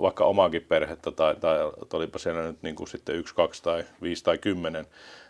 vaikka 0.00 0.24
omaakin 0.24 0.62
perhettä 0.62 1.10
tai, 1.10 1.36
tai 1.36 1.58
olipa 1.92 2.18
siellä 2.18 2.42
nyt 2.42 2.62
niin 2.62 2.74
kuin 2.74 2.88
sitten 2.88 3.16
yksi, 3.16 3.34
kaksi 3.34 3.62
tai 3.62 3.84
viisi 4.02 4.24
tai 4.24 4.38
kymmenen, 4.38 4.86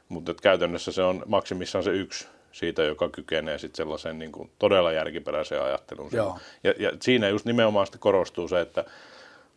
mutta 0.08 0.30
että 0.30 0.42
käytännössä 0.42 0.92
se 0.92 1.02
on 1.02 1.22
maksimissaan 1.26 1.84
se 1.84 1.90
yksi 1.90 2.26
siitä, 2.52 2.82
joka 2.82 3.08
kykenee 3.08 3.58
sitten 3.58 3.76
sellaiseen 3.76 4.18
niin 4.18 4.32
kuin 4.32 4.50
todella 4.58 4.92
järkiperäiseen 4.92 5.62
ajatteluun. 5.62 6.10
Joo. 6.12 6.38
Ja, 6.64 6.74
ja 6.78 6.92
siinä 7.00 7.28
just 7.28 7.44
nimenomaan 7.44 7.86
sitten 7.86 8.00
korostuu 8.00 8.48
se, 8.48 8.60
että 8.60 8.84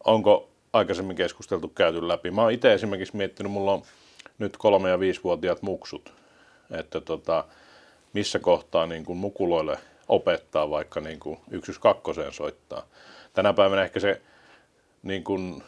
onko 0.04 0.50
aikaisemmin 0.74 1.16
keskusteltu 1.16 1.68
käyty 1.68 2.08
läpi. 2.08 2.32
Mä 2.32 2.42
oon 2.42 2.52
itse 2.52 2.74
esimerkiksi 2.74 3.18
miettinyt, 3.18 3.52
mulla 3.52 3.72
on 3.72 3.82
nyt 4.40 4.58
kolme- 4.58 4.90
ja 4.90 5.00
viisivuotiaat 5.00 5.62
muksut, 5.62 6.14
että 6.72 7.02
tota, 7.02 7.44
missä 8.14 8.40
kohtaa 8.40 8.86
niin 8.86 9.06
kuin 9.06 9.18
mukuloille 9.18 9.78
opettaa 10.08 10.70
vaikka 10.70 11.02
niin 11.02 11.20
kuin 11.20 11.40
112 11.66 12.32
soittaa. 12.32 12.86
Tänä 13.34 13.54
päivänä 13.54 13.84
ehkä 13.84 14.00
se 14.00 14.22
niin 15.06 15.24
kuin 15.24 15.64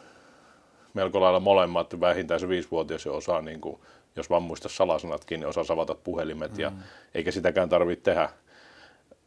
melko 0.94 1.22
lailla 1.22 1.40
molemmat, 1.40 2.00
vähintään 2.00 2.40
se 2.40 2.50
viisivuotias 2.50 3.06
jo 3.06 3.16
osaa, 3.16 3.42
niin 3.42 3.62
kuin, 3.62 3.80
jos 4.16 4.30
vaan 4.30 4.44
muista 4.44 4.70
salasanatkin, 4.70 5.40
niin 5.40 5.48
osaa 5.48 5.64
savata 5.64 5.96
puhelimet, 5.96 6.52
mm. 6.52 6.60
ja 6.60 6.72
eikä 7.16 7.32
sitäkään 7.32 7.70
tarvitse 7.70 8.04
tehdä 8.04 8.30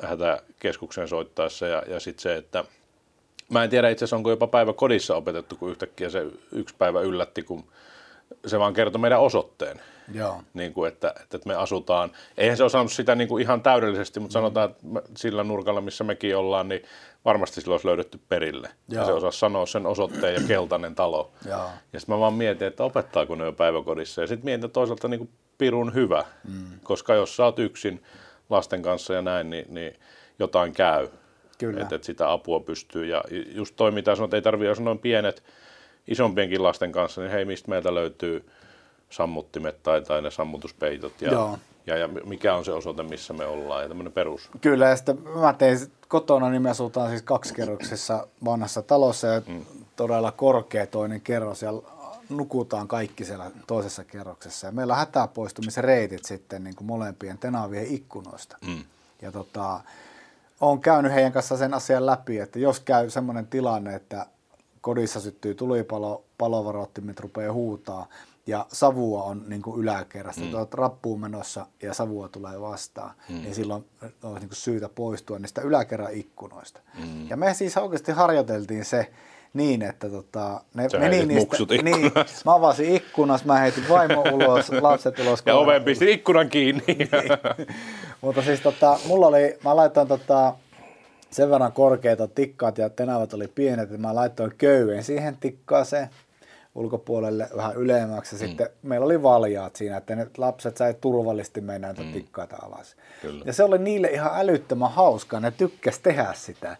hätäkeskukseen 0.03 1.09
soittaessa. 1.09 1.67
Ja, 1.67 1.83
ja 1.87 2.01
sitten 2.01 2.23
se, 2.23 2.37
että 2.37 2.65
mä 3.51 3.65
en 3.65 3.71
tiedä 3.71 3.89
itse 3.89 4.05
asiassa, 4.05 4.17
onko 4.17 4.31
jopa 4.31 4.47
päivä 4.47 4.73
kodissa 4.73 5.17
opetettu, 5.17 5.57
kun 5.57 5.71
yhtäkkiä 5.71 6.11
se 6.11 6.27
yksi 6.53 6.75
päivä 6.79 7.01
yllätti, 7.01 7.43
kun 7.43 7.65
se 8.47 8.59
vaan 8.59 8.75
kertoi 8.75 9.01
meidän 9.01 9.21
osoitteen. 9.21 9.81
Joo. 10.15 10.43
Niin 10.55 10.73
kuin, 10.73 10.89
että, 10.89 11.15
että 11.21 11.39
me 11.45 11.55
asutaan, 11.55 12.13
eihän 12.39 12.57
se 12.57 12.65
osannut 12.65 12.93
sitä 12.93 13.15
niin 13.15 13.29
kuin 13.29 13.43
ihan 13.43 13.63
täydellisesti, 13.63 14.21
mutta 14.21 14.33
sanotaan, 14.33 14.71
että 14.71 15.11
sillä 15.17 15.45
nurkalla, 15.45 15.81
missä 15.81 16.05
mekin 16.05 16.37
ollaan, 16.37 16.69
niin 16.69 16.83
varmasti 17.25 17.61
sillä 17.61 17.75
olisi 17.75 17.87
löydetty 17.87 18.21
perille. 18.29 18.69
Ja 18.89 18.97
Joo. 18.97 19.07
se 19.07 19.13
osasi 19.13 19.39
sanoa 19.39 19.67
sen 19.67 19.87
osoitteen 19.87 20.35
ja 20.35 20.49
keltainen 20.49 20.95
talo. 20.95 21.33
Joo. 21.49 21.71
Ja 21.93 22.01
sitten 22.01 22.15
mä 22.15 22.21
vaan 22.21 22.35
mietin, 22.35 22.69
että 22.69 22.85
opettaako 22.85 23.35
ne 23.35 23.45
jo 23.45 23.53
päiväkodissa. 23.53 24.21
Ja 24.21 24.27
sitten 24.27 24.45
mietin, 24.45 24.65
että 24.65 24.73
toisaalta 24.73 25.09
niin 25.09 25.19
kuin 25.19 25.31
pirun 25.59 25.95
hyvä, 25.95 26.25
mm. 26.49 26.81
koska 26.83 27.15
jos 27.15 27.37
sä 27.37 27.45
oot 27.45 27.59
yksin 27.59 28.03
lasten 28.51 28.83
kanssa 28.83 29.15
ja 29.15 29.23
näin, 29.23 29.51
niin, 29.51 29.75
niin 29.75 29.95
jotain 30.39 30.73
käy. 30.73 31.09
Kyllä. 31.59 31.83
Että 31.83 31.97
et 31.97 32.05
sitä 32.05 32.33
apua 32.33 32.61
pystyy. 32.61 33.07
Ja 33.07 33.25
just 33.31 33.77
toi, 33.77 33.91
mitä 33.91 34.15
sanoit, 34.15 34.35
ei 34.35 34.43
tarvitse, 34.43 34.69
jos 34.69 34.81
noin 34.81 34.99
pienet, 34.99 35.43
isompienkin 36.09 36.63
lasten 36.63 36.93
kanssa, 36.93 37.21
niin 37.21 37.31
hei, 37.31 37.45
mistä 37.45 37.69
meiltä 37.69 37.95
löytyy 37.95 38.51
sammuttimet 39.11 39.83
tai, 39.83 40.03
tai 40.03 40.23
ne 40.23 40.31
sammutuspeitot 40.31 41.23
ja, 41.23 41.33
Joo. 41.33 41.59
Ja, 41.87 41.97
ja 41.97 42.09
mikä 42.09 42.55
on 42.55 42.65
se 42.65 42.73
osoite, 42.73 43.03
missä 43.03 43.33
me 43.33 43.47
ollaan 43.47 43.83
ja 43.83 43.89
tämmöinen 43.89 44.13
perus. 44.13 44.51
Kyllä, 44.61 44.89
ja 44.89 44.97
sitten 44.97 45.19
mä 45.35 45.53
tein 45.53 45.79
kotona, 46.09 46.51
niin 46.51 46.63
me 46.63 46.71
asutaan 46.71 47.09
siis 47.09 47.23
kaksikerroksessa 47.23 48.27
vanhassa 48.45 48.83
talossa 48.83 49.27
ja 49.27 49.43
mm. 49.47 49.65
todella 49.97 50.33
korkea 50.33 50.87
toinen 50.87 51.21
kerros 51.21 51.63
ja 51.63 51.73
nukutaan 52.29 52.89
kaikki 52.89 53.25
siellä 53.25 53.51
toisessa 53.67 54.05
kerroksessa. 54.05 54.67
Ja 54.67 54.73
meillä 54.73 54.93
on 54.93 54.99
hätäpoistumisreitit 54.99 56.25
sitten 56.25 56.65
niin 56.65 56.77
kuin 56.77 56.87
molempien 56.87 57.39
tenavien 57.39 57.87
ikkunoista. 57.87 58.57
Mm. 58.67 58.85
Ja 59.23 59.33
tota, 59.33 59.81
olen 60.61 60.81
käynyt 60.81 61.13
heidän 61.13 61.33
kanssa 61.33 61.57
sen 61.57 61.75
asian 61.75 62.07
läpi, 62.07 62.39
että 62.39 62.59
jos 62.59 62.81
käy 62.81 63.11
semmoinen 63.11 63.47
tilanne, 63.47 63.95
että 63.95 64.27
kodissa 64.81 65.21
syttyy 65.21 65.55
tulipalo, 65.55 66.25
palovarottimet 66.39 67.21
rupeaa 67.21 67.53
huutaa 67.53 68.07
ja 68.51 68.67
savua 68.69 69.23
on 69.23 69.45
niin 69.47 69.63
kuin 69.63 69.81
yläkerrasta, 69.81 70.43
mm. 70.43 70.55
olet 70.55 70.75
rappuun 70.75 71.21
menossa 71.21 71.67
ja 71.83 71.95
savua 71.95 72.29
tulee 72.29 72.61
vastaan, 72.61 73.15
mm. 73.29 73.35
niin 73.35 73.55
silloin 73.55 73.85
on 74.23 74.35
niin 74.35 74.49
kuin 74.49 74.57
syytä 74.57 74.89
poistua 74.89 75.39
niistä 75.39 75.61
yläkerran 75.61 76.13
ikkunoista. 76.13 76.81
Mm. 76.99 77.29
Ja 77.29 77.37
me 77.37 77.55
siis 77.55 77.77
oikeasti 77.77 78.13
harjoiteltiin 78.13 78.85
se 78.85 79.11
niin, 79.55 79.83
että 79.83 80.09
tota, 80.09 80.61
ne 80.75 80.89
Sä 80.89 80.99
meni 80.99 81.27
niistä, 81.27 81.57
niin, 81.83 82.13
mä 82.45 82.55
avasin 82.55 82.95
ikkunasta, 82.97 83.47
mä 83.47 83.59
heitin 83.59 83.89
vaimo 83.89 84.23
ulos, 84.33 84.71
lapset 84.81 85.19
ulos. 85.19 85.43
Ja 85.47 85.57
oven 85.57 85.85
pisti 85.85 86.13
ikkunan 86.13 86.49
kiinni. 86.49 86.85
niin. 86.87 87.09
Mutta 88.21 88.43
siis 88.43 88.61
tota, 88.61 88.99
mulla 89.07 89.27
oli, 89.27 89.59
mä 89.65 89.77
laitoin 89.77 90.09
tota, 90.09 90.55
sen 91.31 91.51
verran 91.51 91.73
korkeita 91.73 92.29
tikkaat 92.29 92.79
ja 92.79 92.91
tenavat 92.91 93.35
oli 93.35 93.49
pienet, 93.49 93.91
että 93.91 93.99
mä 93.99 94.15
laitoin 94.15 94.53
köyden 94.59 95.05
siihen 95.05 95.37
tikkaaseen 95.41 96.09
ulkopuolelle 96.75 97.49
vähän 97.57 97.77
ylemmäksi. 97.77 98.37
Mm. 98.37 98.39
sitten 98.39 98.69
meillä 98.83 99.07
oli 99.07 99.23
valjaat 99.23 99.77
siinä, 99.77 99.97
että 99.97 100.17
ne 100.17 100.27
lapset 100.37 100.77
sai 100.77 100.95
turvallisesti 101.01 101.61
mennä 101.61 101.89
näitä 101.89 102.03
mm. 102.03 102.13
tikkaita 102.13 102.57
alas. 102.63 102.97
Kyllä. 103.23 103.45
Ja 103.47 103.53
se 103.53 103.65
oli 103.65 103.79
niille 103.79 104.09
ihan 104.09 104.33
älyttömän 104.35 104.91
hauskaa. 104.91 105.41
Ne 105.41 105.51
tykkäs 105.51 105.99
tehdä 105.99 106.33
sitä. 106.33 106.77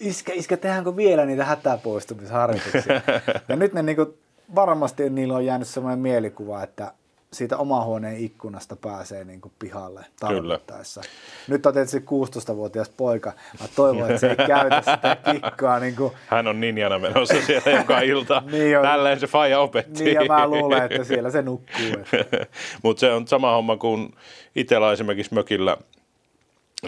Iskä, 0.00 0.32
iskä, 0.32 0.56
tehdäänkö 0.56 0.96
vielä 0.96 1.26
niitä 1.26 1.44
hätäpoistumisharjoituksia? 1.44 3.00
ja 3.48 3.56
nyt 3.56 3.72
ne 3.72 3.82
niinku, 3.82 4.14
varmasti 4.54 5.10
niillä 5.10 5.34
on 5.34 5.46
jäänyt 5.46 5.68
sellainen 5.68 5.98
mielikuva, 5.98 6.62
että 6.62 6.92
siitä 7.32 7.56
omahuoneen 7.56 8.16
ikkunasta 8.16 8.76
pääsee 8.76 9.24
niin 9.24 9.40
kuin 9.40 9.52
pihalle 9.58 10.04
tarvittaessa. 10.20 11.00
Kyllä. 11.00 11.14
Nyt 11.48 11.66
on 11.66 11.72
tietysti 11.72 11.98
16-vuotias 11.98 12.88
poika. 12.88 13.32
Mä 13.60 13.66
toivon, 13.76 14.10
että 14.10 14.20
se 14.20 14.30
ei 14.30 14.46
käytä 14.46 14.80
sitä 14.80 15.16
kikkaa. 15.32 15.80
Niin 15.80 15.96
kuin... 15.96 16.12
Hän 16.26 16.46
on 16.46 16.60
ninjana 16.60 16.98
menossa 16.98 17.42
siellä 17.42 17.78
joka 17.78 18.00
ilta. 18.12 18.42
niin 18.50 18.78
on. 18.78 18.82
Tälleen 18.84 19.20
se 19.20 19.26
faija 19.26 19.60
opetti. 19.60 20.04
Niin 20.04 20.14
ja 20.14 20.24
mä 20.24 20.48
luulen, 20.48 20.82
että 20.82 21.04
siellä 21.04 21.30
se 21.30 21.42
nukkuu. 21.42 22.04
Mutta 22.82 23.00
se 23.00 23.12
on 23.12 23.28
sama 23.28 23.52
homma 23.52 23.76
kuin 23.76 24.14
itsellä 24.56 24.92
esimerkiksi 24.92 25.34
mökillä 25.34 25.76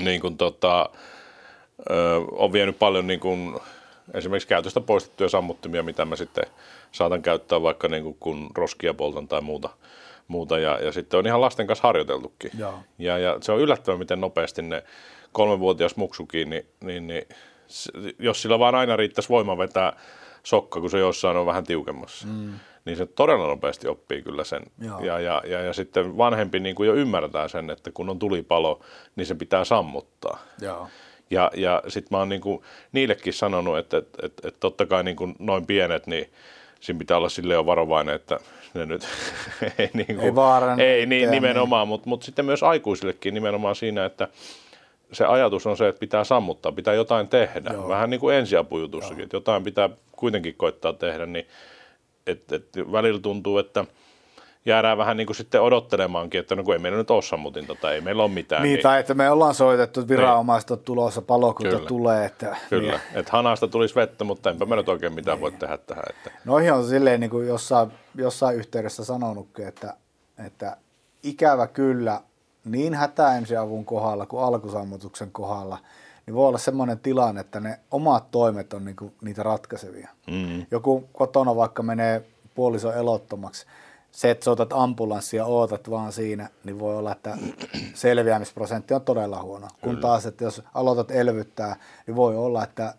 niin 0.00 0.20
kuin 0.20 0.36
tota, 0.36 0.90
ö, 1.90 1.94
on 2.32 2.52
vienyt 2.52 2.78
paljon 2.78 3.06
niin 3.06 3.20
kuin, 3.20 3.60
esimerkiksi 4.14 4.48
käytöstä 4.48 4.80
poistettuja 4.80 5.28
sammuttimia, 5.28 5.82
mitä 5.82 6.04
mä 6.04 6.16
sitten 6.16 6.44
saatan 6.92 7.22
käyttää 7.22 7.62
vaikka 7.62 7.88
niin 7.88 8.02
kuin, 8.02 8.16
kun 8.20 8.50
roskia 8.54 8.94
poltan 8.94 9.28
tai 9.28 9.40
muuta– 9.40 9.68
muuta 10.30 10.58
ja, 10.58 10.78
ja 10.84 10.92
sitten 10.92 11.18
on 11.18 11.26
ihan 11.26 11.40
lasten 11.40 11.66
kanssa 11.66 11.88
harjoiteltukin. 11.88 12.50
Ja, 12.98 13.18
ja 13.18 13.38
se 13.40 13.52
on 13.52 13.60
yllättävän, 13.60 13.98
miten 13.98 14.20
nopeasti 14.20 14.62
ne 14.62 14.82
kolmenvuotias 15.32 15.96
muksukin, 15.96 16.50
niin, 16.50 16.66
niin, 16.84 17.06
niin 17.06 17.28
jos 18.18 18.42
sillä 18.42 18.58
vaan 18.58 18.74
aina 18.74 18.96
riittäisi 18.96 19.28
voima 19.28 19.58
vetää 19.58 19.96
sokka, 20.42 20.80
kun 20.80 20.90
se 20.90 20.98
jossain 20.98 21.36
on 21.36 21.46
vähän 21.46 21.64
tiukemmassa, 21.64 22.26
mm. 22.26 22.52
niin 22.84 22.96
se 22.96 23.06
todella 23.06 23.46
nopeasti 23.46 23.88
oppii 23.88 24.22
kyllä 24.22 24.44
sen. 24.44 24.62
Ja, 25.00 25.20
ja, 25.20 25.42
ja, 25.46 25.60
ja 25.60 25.72
sitten 25.72 26.16
vanhempi 26.18 26.60
niin 26.60 26.74
kuin 26.74 26.86
jo 26.86 26.94
ymmärtää 26.94 27.48
sen, 27.48 27.70
että 27.70 27.90
kun 27.92 28.10
on 28.10 28.18
tulipalo, 28.18 28.80
niin 29.16 29.26
se 29.26 29.34
pitää 29.34 29.64
sammuttaa. 29.64 30.38
Joo. 30.60 30.88
Ja, 31.30 31.50
ja 31.56 31.82
sitten 31.88 32.08
mä 32.10 32.18
oon 32.18 32.28
niin 32.28 32.40
kuin 32.40 32.62
niillekin 32.92 33.32
sanonut, 33.32 33.78
että, 33.78 33.98
että, 33.98 34.26
että, 34.26 34.48
että 34.48 34.60
totta 34.60 34.86
kai 34.86 35.04
niin 35.04 35.16
kuin 35.16 35.34
noin 35.38 35.66
pienet, 35.66 36.06
niin 36.06 36.32
siinä 36.80 36.98
pitää 36.98 37.16
olla 37.16 37.28
silleen 37.28 37.56
jo 37.56 37.66
varovainen, 37.66 38.14
että 38.14 38.40
ne 38.74 38.86
nyt 38.86 39.02
ei, 39.78 39.90
niin 39.92 40.06
kuin, 40.06 40.20
ei, 40.20 40.34
vaaran, 40.34 40.80
ei 40.80 41.06
niin, 41.06 41.30
nimenomaan, 41.30 41.88
mutta 41.88 42.08
mut 42.08 42.22
sitten 42.22 42.44
myös 42.44 42.62
aikuisillekin 42.62 43.34
nimenomaan 43.34 43.76
siinä, 43.76 44.04
että 44.04 44.28
se 45.12 45.24
ajatus 45.24 45.66
on 45.66 45.76
se, 45.76 45.88
että 45.88 46.00
pitää 46.00 46.24
sammuttaa, 46.24 46.72
pitää 46.72 46.94
jotain 46.94 47.28
tehdä. 47.28 47.70
Joo. 47.72 47.88
Vähän 47.88 48.10
niin 48.10 48.20
kuin 48.20 48.36
ensiapujutussakin, 48.36 49.24
että 49.24 49.36
jotain 49.36 49.64
pitää 49.64 49.88
kuitenkin 50.12 50.54
koittaa 50.54 50.92
tehdä, 50.92 51.26
niin 51.26 51.46
et, 52.26 52.52
et 52.52 52.66
välillä 52.92 53.20
tuntuu, 53.20 53.58
että– 53.58 53.84
jäädään 54.64 54.98
vähän 54.98 55.16
niin 55.16 55.26
kuin 55.26 55.36
sitten 55.36 55.62
odottelemaankin, 55.62 56.40
että 56.40 56.56
no 56.56 56.64
kun 56.64 56.74
ei 56.74 56.78
meillä 56.80 56.98
nyt 56.98 57.10
ole 57.10 57.22
sammutinta 57.22 57.74
tai 57.74 57.94
ei 57.94 58.00
meillä 58.00 58.22
ole 58.22 58.30
mitään. 58.30 58.62
Niin, 58.62 58.72
niin... 58.72 58.82
tai 58.82 59.00
että 59.00 59.14
me 59.14 59.30
ollaan 59.30 59.54
soitettu, 59.54 60.00
että 60.00 60.08
viranomaiset 60.08 60.70
on 60.70 60.78
tulossa, 60.78 61.22
palokunta 61.22 61.76
Kyllä. 61.76 61.88
tulee. 61.88 62.24
Että, 62.24 62.56
Kyllä, 62.70 62.92
niin. 62.92 63.00
että 63.14 63.32
hanasta 63.32 63.68
tulisi 63.68 63.94
vettä, 63.94 64.24
mutta 64.24 64.50
enpä 64.50 64.66
mä 64.66 64.76
nyt 64.76 64.88
oikein 64.88 65.14
mitään 65.14 65.36
niin. 65.36 65.42
voi 65.42 65.52
tehdä 65.52 65.78
tähän. 65.78 66.04
Että... 66.10 66.30
Noihin 66.44 66.72
on 66.72 66.84
silleen 66.84 67.20
niin 67.20 67.30
kuin 67.30 67.48
jossain, 67.48 67.92
jossain 68.14 68.56
yhteydessä 68.56 69.04
sanonutkin, 69.04 69.68
että, 69.68 69.94
että 70.46 70.76
ikävä 71.22 71.66
kyllä 71.66 72.20
niin 72.64 72.94
hätäensiavun 72.94 73.84
kohdalla 73.84 74.26
kuin 74.26 74.42
alkusammutuksen 74.42 75.30
kohdalla, 75.32 75.78
niin 76.26 76.34
voi 76.34 76.48
olla 76.48 76.58
semmoinen 76.58 76.98
tilanne, 76.98 77.40
että 77.40 77.60
ne 77.60 77.78
omat 77.90 78.30
toimet 78.30 78.72
on 78.72 78.84
niinku 78.84 79.12
niitä 79.22 79.42
ratkaisevia. 79.42 80.08
Mm. 80.26 80.66
Joku 80.70 81.08
kotona 81.12 81.56
vaikka 81.56 81.82
menee 81.82 82.22
puoliso 82.54 82.92
elottomaksi, 82.92 83.66
se, 84.12 84.30
että 84.30 84.44
soitat 84.44 84.72
ambulanssia 84.72 85.42
ja 85.42 85.46
ootat 85.46 85.90
vaan 85.90 86.12
siinä, 86.12 86.48
niin 86.64 86.78
voi 86.78 86.96
olla, 86.96 87.12
että 87.12 87.38
selviämisprosentti 87.94 88.94
on 88.94 89.02
todella 89.02 89.42
huono. 89.42 89.66
Kyllä. 89.66 89.80
Kun 89.80 89.96
taas, 90.00 90.26
että 90.26 90.44
jos 90.44 90.62
aloitat 90.74 91.10
elvyttää, 91.10 91.76
niin 92.06 92.16
voi 92.16 92.36
olla, 92.36 92.64
että 92.64 92.94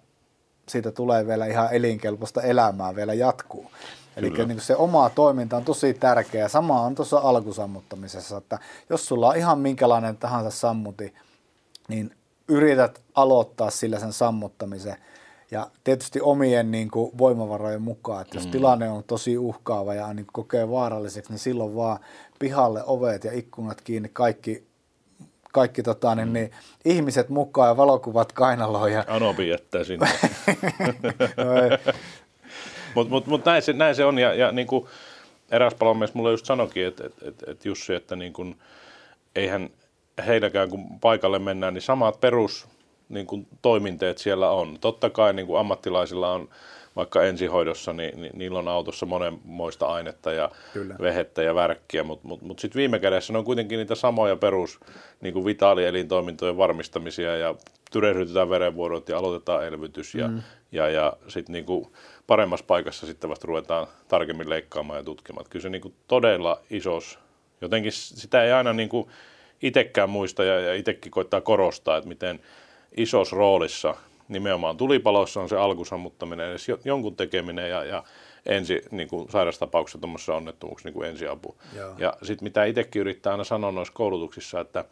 siitä 0.69 0.91
tulee 0.91 1.27
vielä 1.27 1.45
ihan 1.45 1.73
elinkelpoista 1.73 2.41
elämää, 2.41 2.95
vielä 2.95 3.13
jatkuu. 3.13 3.71
Eli 4.17 4.29
niin 4.29 4.61
se 4.61 4.75
oma 4.75 5.09
toiminta 5.09 5.57
on 5.57 5.65
tosi 5.65 5.93
tärkeää. 5.93 6.47
Sama 6.47 6.81
on 6.81 6.95
tuossa 6.95 7.17
alkusammuttamisessa, 7.17 8.37
että 8.37 8.59
jos 8.89 9.07
sulla 9.07 9.27
on 9.27 9.35
ihan 9.35 9.59
minkälainen 9.59 10.17
tahansa 10.17 10.49
sammuti, 10.49 11.13
niin 11.87 12.15
yrität 12.47 13.01
aloittaa 13.15 13.69
sillä 13.69 13.99
sen 13.99 14.13
sammuttamisen– 14.13 14.95
ja 15.51 15.67
tietysti 15.83 16.21
omien 16.21 16.71
niin 16.71 16.91
kuin, 16.91 17.17
voimavarojen 17.17 17.81
mukaan, 17.81 18.21
että 18.21 18.37
jos 18.37 18.45
mm. 18.45 18.51
tilanne 18.51 18.89
on 18.89 19.03
tosi 19.03 19.37
uhkaava 19.37 19.93
ja 19.93 20.13
niin 20.13 20.27
kokee 20.33 20.69
vaaralliseksi, 20.69 21.31
niin 21.31 21.39
silloin 21.39 21.75
vaan 21.75 21.99
pihalle 22.39 22.83
ovet 22.85 23.23
ja 23.23 23.31
ikkunat 23.33 23.81
kiinni, 23.81 24.09
kaikki, 24.13 24.63
kaikki 25.51 25.83
tota, 25.83 26.15
niin, 26.15 26.27
mm. 26.27 26.33
niin, 26.33 26.51
ihmiset 26.85 27.29
mukaan 27.29 27.69
ja 27.69 27.77
valokuvat 27.77 28.31
kainaloon. 28.31 28.91
Ja... 28.91 29.03
Anopi 29.07 29.49
jättää 29.49 29.83
sinne. 29.83 30.07
no 31.37 31.53
Mutta 32.95 33.09
mut, 33.09 33.27
mut 33.27 33.45
näin, 33.45 33.61
se, 33.61 33.73
näin 33.73 33.95
se 33.95 34.05
on 34.05 34.19
ja, 34.19 34.33
ja 34.33 34.51
niin 34.51 34.67
kuin 34.67 34.85
eräs 35.51 35.73
palomies 35.73 36.13
mulle 36.13 36.31
just 36.31 36.45
sanoikin, 36.45 36.87
että 36.87 37.05
et, 37.05 37.13
et, 37.21 37.43
et 37.47 37.65
Jussi, 37.65 37.93
että 37.93 38.15
niin 38.15 38.33
kuin, 38.33 38.59
eihän 39.35 39.69
heilläkään 40.27 40.69
kun 40.69 40.99
paikalle 40.99 41.39
mennään, 41.39 41.73
niin 41.73 41.81
samat 41.81 42.21
perus 42.21 42.67
niin 43.11 43.27
kuin 43.27 43.47
toiminteet 43.61 44.17
siellä 44.17 44.49
on. 44.49 44.77
Totta 44.81 45.09
kai 45.09 45.33
niin 45.33 45.47
kuin 45.47 45.59
ammattilaisilla 45.59 46.31
on 46.31 46.49
vaikka 46.95 47.23
ensihoidossa, 47.23 47.93
niin, 47.93 48.21
niin 48.21 48.31
niillä 48.35 48.59
on 48.59 48.67
autossa 48.67 49.05
monenmoista 49.05 49.85
ainetta 49.85 50.31
ja 50.31 50.51
Kyllä. 50.73 50.95
vehettä 51.01 51.43
ja 51.43 51.55
värkkiä, 51.55 52.03
mutta 52.03 52.27
mut, 52.27 52.41
mut 52.41 52.59
sitten 52.59 52.79
viime 52.79 52.99
kädessä 52.99 53.33
ne 53.33 53.39
on 53.39 53.45
kuitenkin 53.45 53.77
niitä 53.77 53.95
samoja 53.95 54.35
perus 54.35 54.79
niin 55.21 55.33
kuin 55.33 55.45
vitaalielintoimintojen 55.45 56.57
varmistamisia 56.57 57.37
ja 57.37 57.55
tyrehdytetään 57.91 58.49
verenvuodot 58.49 59.09
ja 59.09 59.17
aloitetaan 59.17 59.65
elvytys 59.65 60.15
ja, 60.15 60.27
mm. 60.27 60.41
ja, 60.71 60.89
ja 60.89 61.13
sitten 61.27 61.53
niin 61.53 61.65
kuin 61.65 61.87
paremmassa 62.27 62.65
paikassa 62.65 63.07
sitten 63.07 63.29
vasta 63.29 63.47
ruvetaan 63.47 63.87
tarkemmin 64.07 64.49
leikkaamaan 64.49 64.99
ja 64.99 65.03
tutkimaan. 65.03 65.45
Kyllä 65.49 65.63
se 65.63 65.69
niin 65.69 65.81
kuin 65.81 65.93
todella 66.07 66.61
isos, 66.69 67.19
jotenkin 67.61 67.91
sitä 67.91 68.43
ei 68.43 68.51
aina 68.51 68.73
niin 68.73 68.89
kuin 68.89 69.07
itsekään 69.61 70.09
muista 70.09 70.43
ja, 70.43 70.59
ja 70.59 70.73
itsekin 70.73 71.11
koittaa 71.11 71.41
korostaa, 71.41 71.97
että 71.97 72.07
miten– 72.07 72.39
isossa 72.97 73.35
roolissa 73.35 73.95
nimenomaan 74.27 74.77
tulipaloissa 74.77 75.41
on 75.41 75.49
se 75.49 75.57
alkusammuttaminen, 75.57 76.49
edes 76.49 76.67
jonkun 76.85 77.15
tekeminen 77.15 77.69
ja, 77.69 77.83
ja 77.83 78.03
ensi, 78.45 78.81
niin 78.91 79.07
kuin 79.07 79.31
sairastapauksessa 79.31 79.99
tuommoisessa 79.99 80.35
onnettomuuksessa 80.35 80.87
niin 80.87 80.93
kuin 80.93 81.09
ensiapu. 81.09 81.55
Joo. 81.75 81.95
Ja 81.97 82.13
sitten 82.23 82.43
mitä 82.43 82.65
itsekin 82.65 82.99
yrittää 82.99 83.31
aina 83.31 83.43
sanoa 83.43 83.71
noissa 83.71 83.93
koulutuksissa, 83.93 84.59
että 84.59 84.85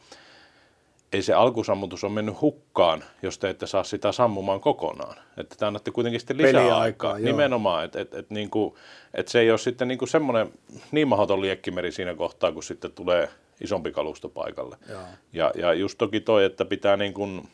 ei 1.14 1.22
se 1.22 1.34
alkusammutus 1.34 2.04
ole 2.04 2.12
mennyt 2.12 2.42
hukkaan, 2.42 3.04
jos 3.22 3.38
te 3.38 3.50
ette 3.50 3.68
saa 3.68 3.84
sitä 3.84 4.12
sammumaan 4.12 4.62
kokonaan. 4.62 5.18
Että 5.38 5.56
te 5.60 5.66
annatte 5.66 5.92
kuitenkin 5.92 6.20
sitten 6.20 6.38
lisää 6.38 6.52
Peliaikaa, 6.52 6.82
aikaa. 6.82 7.20
Joo. 7.20 7.26
Nimenomaan, 7.26 7.86
että 7.86 8.02
et, 8.02 8.14
et, 8.14 8.30
niin 8.30 8.50
kuin, 8.50 8.76
et 9.14 9.28
se 9.28 9.40
ei 9.40 9.50
ole 9.50 9.58
sitten 9.58 9.88
niin 9.88 9.98
kuin 9.98 10.10
semmoinen 10.10 10.54
niin 10.92 11.08
mahdoton 11.08 11.42
liekkimeri 11.42 11.92
siinä 11.92 12.16
kohtaa, 12.16 12.52
kun 12.52 12.64
sitten 12.64 12.92
tulee 12.92 13.30
isompi 13.62 13.92
kalusto 13.92 14.30
paikalle. 14.30 14.78
Joo. 14.90 15.00
Ja, 15.34 15.52
ja 15.56 15.74
just 15.74 15.98
toki 15.98 16.22
toi, 16.22 16.46
että 16.46 16.66
pitää 16.66 16.98
niin 16.98 17.14
kuin, 17.14 17.50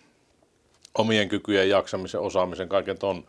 omien 0.97 1.29
kykyjen, 1.29 1.69
jaksamisen, 1.69 2.21
osaamisen, 2.21 2.69
kaiken 2.69 2.97
ton 2.97 3.27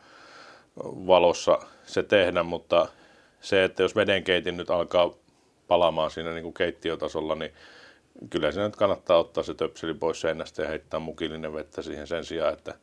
valossa 0.84 1.58
se 1.86 2.02
tehdä, 2.02 2.42
mutta 2.42 2.88
se, 3.40 3.64
että 3.64 3.82
jos 3.82 3.96
vedenkeitin 3.96 4.56
nyt 4.56 4.70
alkaa 4.70 5.10
palaamaan 5.68 6.10
siinä 6.10 6.32
niin 6.32 6.42
kuin 6.42 6.54
keittiötasolla, 6.54 7.34
niin 7.34 7.52
kyllä 8.30 8.52
se 8.52 8.60
nyt 8.60 8.76
kannattaa 8.76 9.18
ottaa 9.18 9.42
se 9.42 9.54
töpseli 9.54 9.94
pois 9.94 10.20
seinästä 10.20 10.62
ja 10.62 10.68
heittää 10.68 11.00
mukillinen 11.00 11.52
vettä 11.52 11.82
siihen 11.82 12.06
sen 12.06 12.24
sijaan, 12.24 12.52
että 12.52 12.74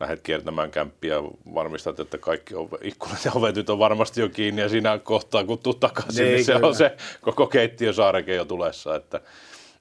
lähdet 0.00 0.20
kiertämään 0.20 0.70
kämppiä 0.70 1.14
ja 1.14 1.22
varmistat, 1.54 2.00
että 2.00 2.18
kaikki 2.18 2.54
ove, 2.54 2.78
ikkunat 2.82 3.24
ja 3.24 3.32
ovet 3.34 3.70
on 3.70 3.78
varmasti 3.78 4.20
jo 4.20 4.28
kiinni 4.28 4.62
ja 4.62 4.68
siinä 4.68 4.98
kohtaa 4.98 5.44
kun 5.44 5.58
tuu 5.58 5.74
takaisin, 5.74 6.24
niin, 6.24 6.34
niin 6.34 6.44
se 6.44 6.54
on 6.54 6.74
se 6.74 6.96
koko 7.20 7.46
keittiösaareke 7.46 8.34
jo 8.34 8.44
tulessa. 8.44 8.96
Että, 8.96 9.20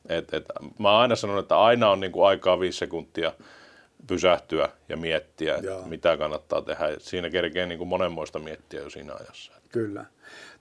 et, 0.10 0.34
et, 0.34 0.46
mä 0.80 0.98
aina 0.98 1.16
sanonut, 1.16 1.46
että 1.46 1.60
aina 1.60 1.90
on 1.90 2.00
niin 2.00 2.12
kuin 2.12 2.28
aikaa 2.28 2.60
viisi 2.60 2.78
sekuntia 2.78 3.34
pysähtyä 4.08 4.70
ja 4.90 4.98
miettiä, 4.98 5.58
Joo. 5.58 5.78
että 5.78 5.90
mitä 5.90 6.18
kannattaa 6.18 6.62
tehdä. 6.62 6.86
Siinä 6.98 7.30
kerkee 7.30 7.66
niin 7.66 7.78
kuin 7.78 7.88
monenmoista 7.88 8.40
miettiä 8.40 8.82
jo 8.82 8.90
siinä 8.90 9.14
ajassa. 9.14 9.52
Kyllä. 9.72 10.06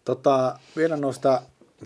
Tota, 0.05 0.59
vielä 0.77 0.97
noista 0.97 1.43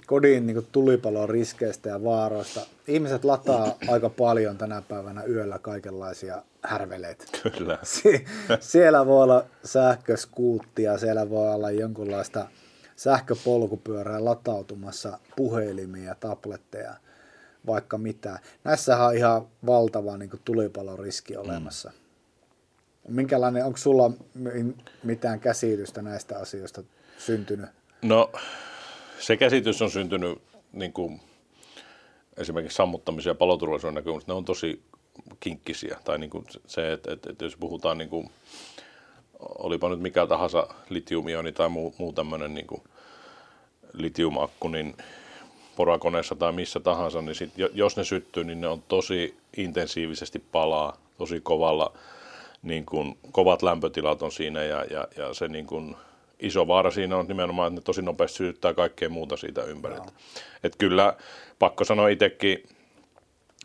kodin 0.07 0.47
niin 0.47 0.67
tulipalon 0.73 1.29
riskeistä 1.29 1.89
ja 1.89 2.05
vaaroista. 2.05 2.61
Ihmiset 2.89 3.25
lataa 3.25 3.77
aika 3.93 4.09
paljon 4.09 4.59
tänä 4.59 4.83
päivänä 4.89 5.25
yöllä 5.25 5.59
kaikenlaisia 5.59 6.43
härveleitä. 6.63 7.25
Kyllä. 7.43 7.79
Sie- 8.01 8.25
siellä 8.61 9.07
voi 9.07 9.23
olla 9.23 9.45
sähköskuuttia, 9.65 10.99
siellä 10.99 11.31
voi 11.31 11.55
olla 11.55 11.71
jonkunlaista 11.71 12.49
sähköpolkupyörää 12.97 14.25
latautumassa, 14.25 15.19
puhelimia, 15.37 16.15
tabletteja, 16.21 16.95
vaikka 17.67 17.99
mitä. 17.99 18.39
Näissähän 18.65 19.07
on 19.07 19.17
ihan 19.17 19.47
valtava 19.67 20.17
niin 20.17 20.31
tulipaloriski 20.45 21.37
olemassa. 21.37 21.93
Minkälainen, 23.09 23.65
onko 23.65 23.79
sulla 23.79 24.11
mi- 24.35 24.77
mitään 25.03 25.41
käsitystä 25.41 26.03
näistä 26.03 26.39
asioista 26.39 26.83
syntynyt? 27.19 27.71
No 28.03 28.33
se 29.19 29.37
käsitys 29.37 29.83
on 29.83 29.91
syntynyt 29.91 30.43
niin 30.73 30.93
kuin, 30.93 31.21
esimerkiksi 32.37 32.77
sammuttamisen 32.77 33.31
ja 33.31 33.35
paloturvallisuuden 33.35 33.95
näkökulmasta, 33.95 34.33
ne 34.33 34.37
on 34.37 34.45
tosi 34.45 34.83
kinkkisiä. 35.41 35.99
Tai 36.05 36.19
niin 36.19 36.31
kuin 36.31 36.45
se, 36.67 36.93
että, 36.93 37.13
että, 37.13 37.31
että 37.31 37.45
jos 37.45 37.57
puhutaan, 37.57 37.99
niin 37.99 38.11
kuin, 38.11 38.31
olipa 39.39 39.89
nyt 39.89 40.01
mikä 40.01 40.27
tahansa 40.27 40.67
litiumioni 40.89 41.53
tai 41.53 41.69
muu, 41.69 41.95
muu 41.99 42.13
tämmöinen 42.13 42.55
niin 42.55 42.67
kuin 42.67 42.83
litiumakku, 43.93 44.69
niin 44.69 44.97
porakoneessa 45.77 46.35
tai 46.35 46.53
missä 46.53 46.81
tahansa, 46.81 47.23
niin 47.23 47.35
sit, 47.35 47.51
jos 47.75 47.97
ne 47.97 48.05
syttyy, 48.05 48.45
niin 48.45 48.61
ne 48.61 48.69
on 48.69 48.83
tosi 48.89 49.37
intensiivisesti 49.57 50.39
palaa, 50.53 50.97
tosi 51.19 51.41
kovalla, 51.41 51.93
niin 52.63 52.87
kuin, 52.87 53.19
kovat 53.33 53.63
lämpötilat 53.63 54.23
on 54.23 54.33
siinä 54.33 54.63
ja, 54.63 54.85
ja, 54.85 55.09
ja 55.17 55.35
se 55.35 55.49
niin 55.49 55.67
kuin, 55.67 55.97
iso 56.41 56.67
vaara 56.67 56.91
siinä 56.91 57.17
on 57.17 57.27
nimenomaan, 57.27 57.69
että 57.69 57.81
ne 57.81 57.85
tosi 57.85 58.03
nopeasti 58.03 58.37
sytyttää 58.37 58.75
kaikkea 58.75 59.09
muuta 59.09 59.37
siitä 59.37 59.63
ympäriltä. 59.63 60.13
Et 60.65 60.77
kyllä 60.77 61.17
pakko 61.59 61.85
sanoa 61.85 62.09
itsekin, 62.09 62.63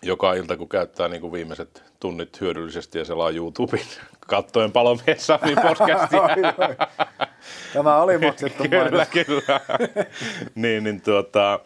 joka 0.02 0.34
ilta 0.34 0.58
kun 0.58 0.70
käyttää 0.70 1.08
niin 1.08 1.22
kuin 1.22 1.34
viimeiset 1.34 1.84
tunnit 2.00 2.42
hyödyllisesti 2.42 2.98
ja 2.98 3.06
selaa 3.06 3.30
YouTuben 3.30 3.80
kattoen 4.28 4.72
palomies 4.72 5.28
Sami 5.28 5.56
podcastia. 5.56 6.22
Tämä 7.74 8.02
oli 8.02 8.18
maksettu 8.18 8.64
kyllä, 8.64 8.92
mainos. 8.92 9.08
kyllä. 9.08 9.60
niin, 10.56 10.84
niin 10.84 11.02
tuota, 11.02 11.60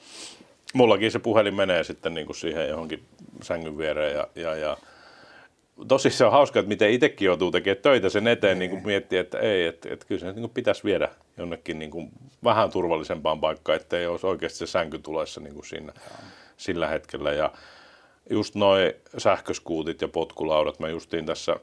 mullakin 0.73 1.11
se 1.11 1.19
puhelin 1.19 1.55
menee 1.55 1.83
sitten 1.83 2.13
niin 2.13 2.25
kuin 2.25 2.35
siihen 2.35 2.69
johonkin 2.69 3.03
sängyn 3.43 3.77
viereen 3.77 4.15
ja, 4.15 4.27
ja, 4.35 4.55
ja 4.55 4.77
tosi 5.87 6.09
se 6.09 6.25
on 6.25 6.31
hauska, 6.31 6.59
että 6.59 6.69
miten 6.69 6.91
itsekin 6.91 7.25
joutuu 7.25 7.51
tekemään 7.51 7.81
töitä 7.81 8.09
sen 8.09 8.27
eteen, 8.27 8.59
niin 8.59 8.71
kuin 8.71 8.85
miettii, 8.85 9.19
että 9.19 9.39
ei, 9.39 9.65
että, 9.65 9.89
että 9.93 10.05
kyllä 10.05 10.19
se 10.19 10.25
niin 10.25 10.35
kuin 10.35 10.51
pitäisi 10.51 10.83
viedä 10.83 11.09
jonnekin 11.37 11.79
niin 11.79 11.91
kuin 11.91 12.11
vähän 12.43 12.71
turvallisempaan 12.71 13.39
paikkaan, 13.39 13.75
ettei 13.75 14.07
olisi 14.07 14.27
oikeasti 14.27 14.59
se 14.59 14.67
sänky 14.67 14.99
tulessa 14.99 15.41
niin 15.41 15.53
kuin 15.53 15.65
siinä, 15.65 15.93
sillä 16.57 16.87
hetkellä. 16.87 17.31
Ja 17.31 17.51
just 18.29 18.55
noin 18.55 18.93
sähköskuutit 19.17 20.01
ja 20.01 20.07
potkulaudat, 20.07 20.79
mä 20.79 20.89
justiin 20.89 21.25
tässä 21.25 21.55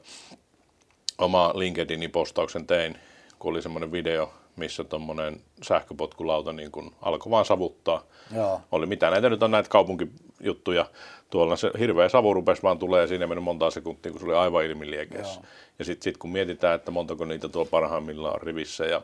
oma 1.19 1.51
LinkedInin 1.55 2.11
postauksen 2.11 2.67
tein, 2.67 2.97
kun 3.39 3.51
oli 3.51 3.61
semmoinen 3.61 3.91
video, 3.91 4.33
missä 4.55 4.83
tuommoinen 4.83 5.41
sähköpotkulauta 5.63 6.53
niin 6.53 6.71
kun 6.71 6.95
alkoi 7.01 7.31
vaan 7.31 7.45
savuttaa. 7.45 8.03
Joo. 8.35 8.61
Oli 8.71 8.85
mitä 8.85 9.09
näitä 9.09 9.29
nyt 9.29 9.43
on 9.43 9.51
näitä 9.51 9.69
kaupunkijuttuja. 9.69 10.85
Tuolla 11.29 11.55
se 11.55 11.71
hirveä 11.79 12.09
savu 12.09 12.33
rupesi 12.33 12.63
vaan 12.63 12.79
tulee 12.79 13.07
siinä 13.07 13.27
meni 13.27 13.41
monta 13.41 13.71
sekuntia, 13.71 14.11
kun 14.11 14.21
se 14.21 14.25
oli 14.25 14.35
aivan 14.35 14.65
ilmiliekeissä. 14.65 15.41
Ja 15.79 15.85
sitten 15.85 16.03
sit 16.03 16.17
kun 16.17 16.31
mietitään, 16.31 16.75
että 16.75 16.91
montako 16.91 17.25
niitä 17.25 17.49
tuolla 17.49 17.69
parhaimmillaan 17.71 18.35
on 18.35 18.41
rivissä 18.41 18.85
ja 18.85 19.01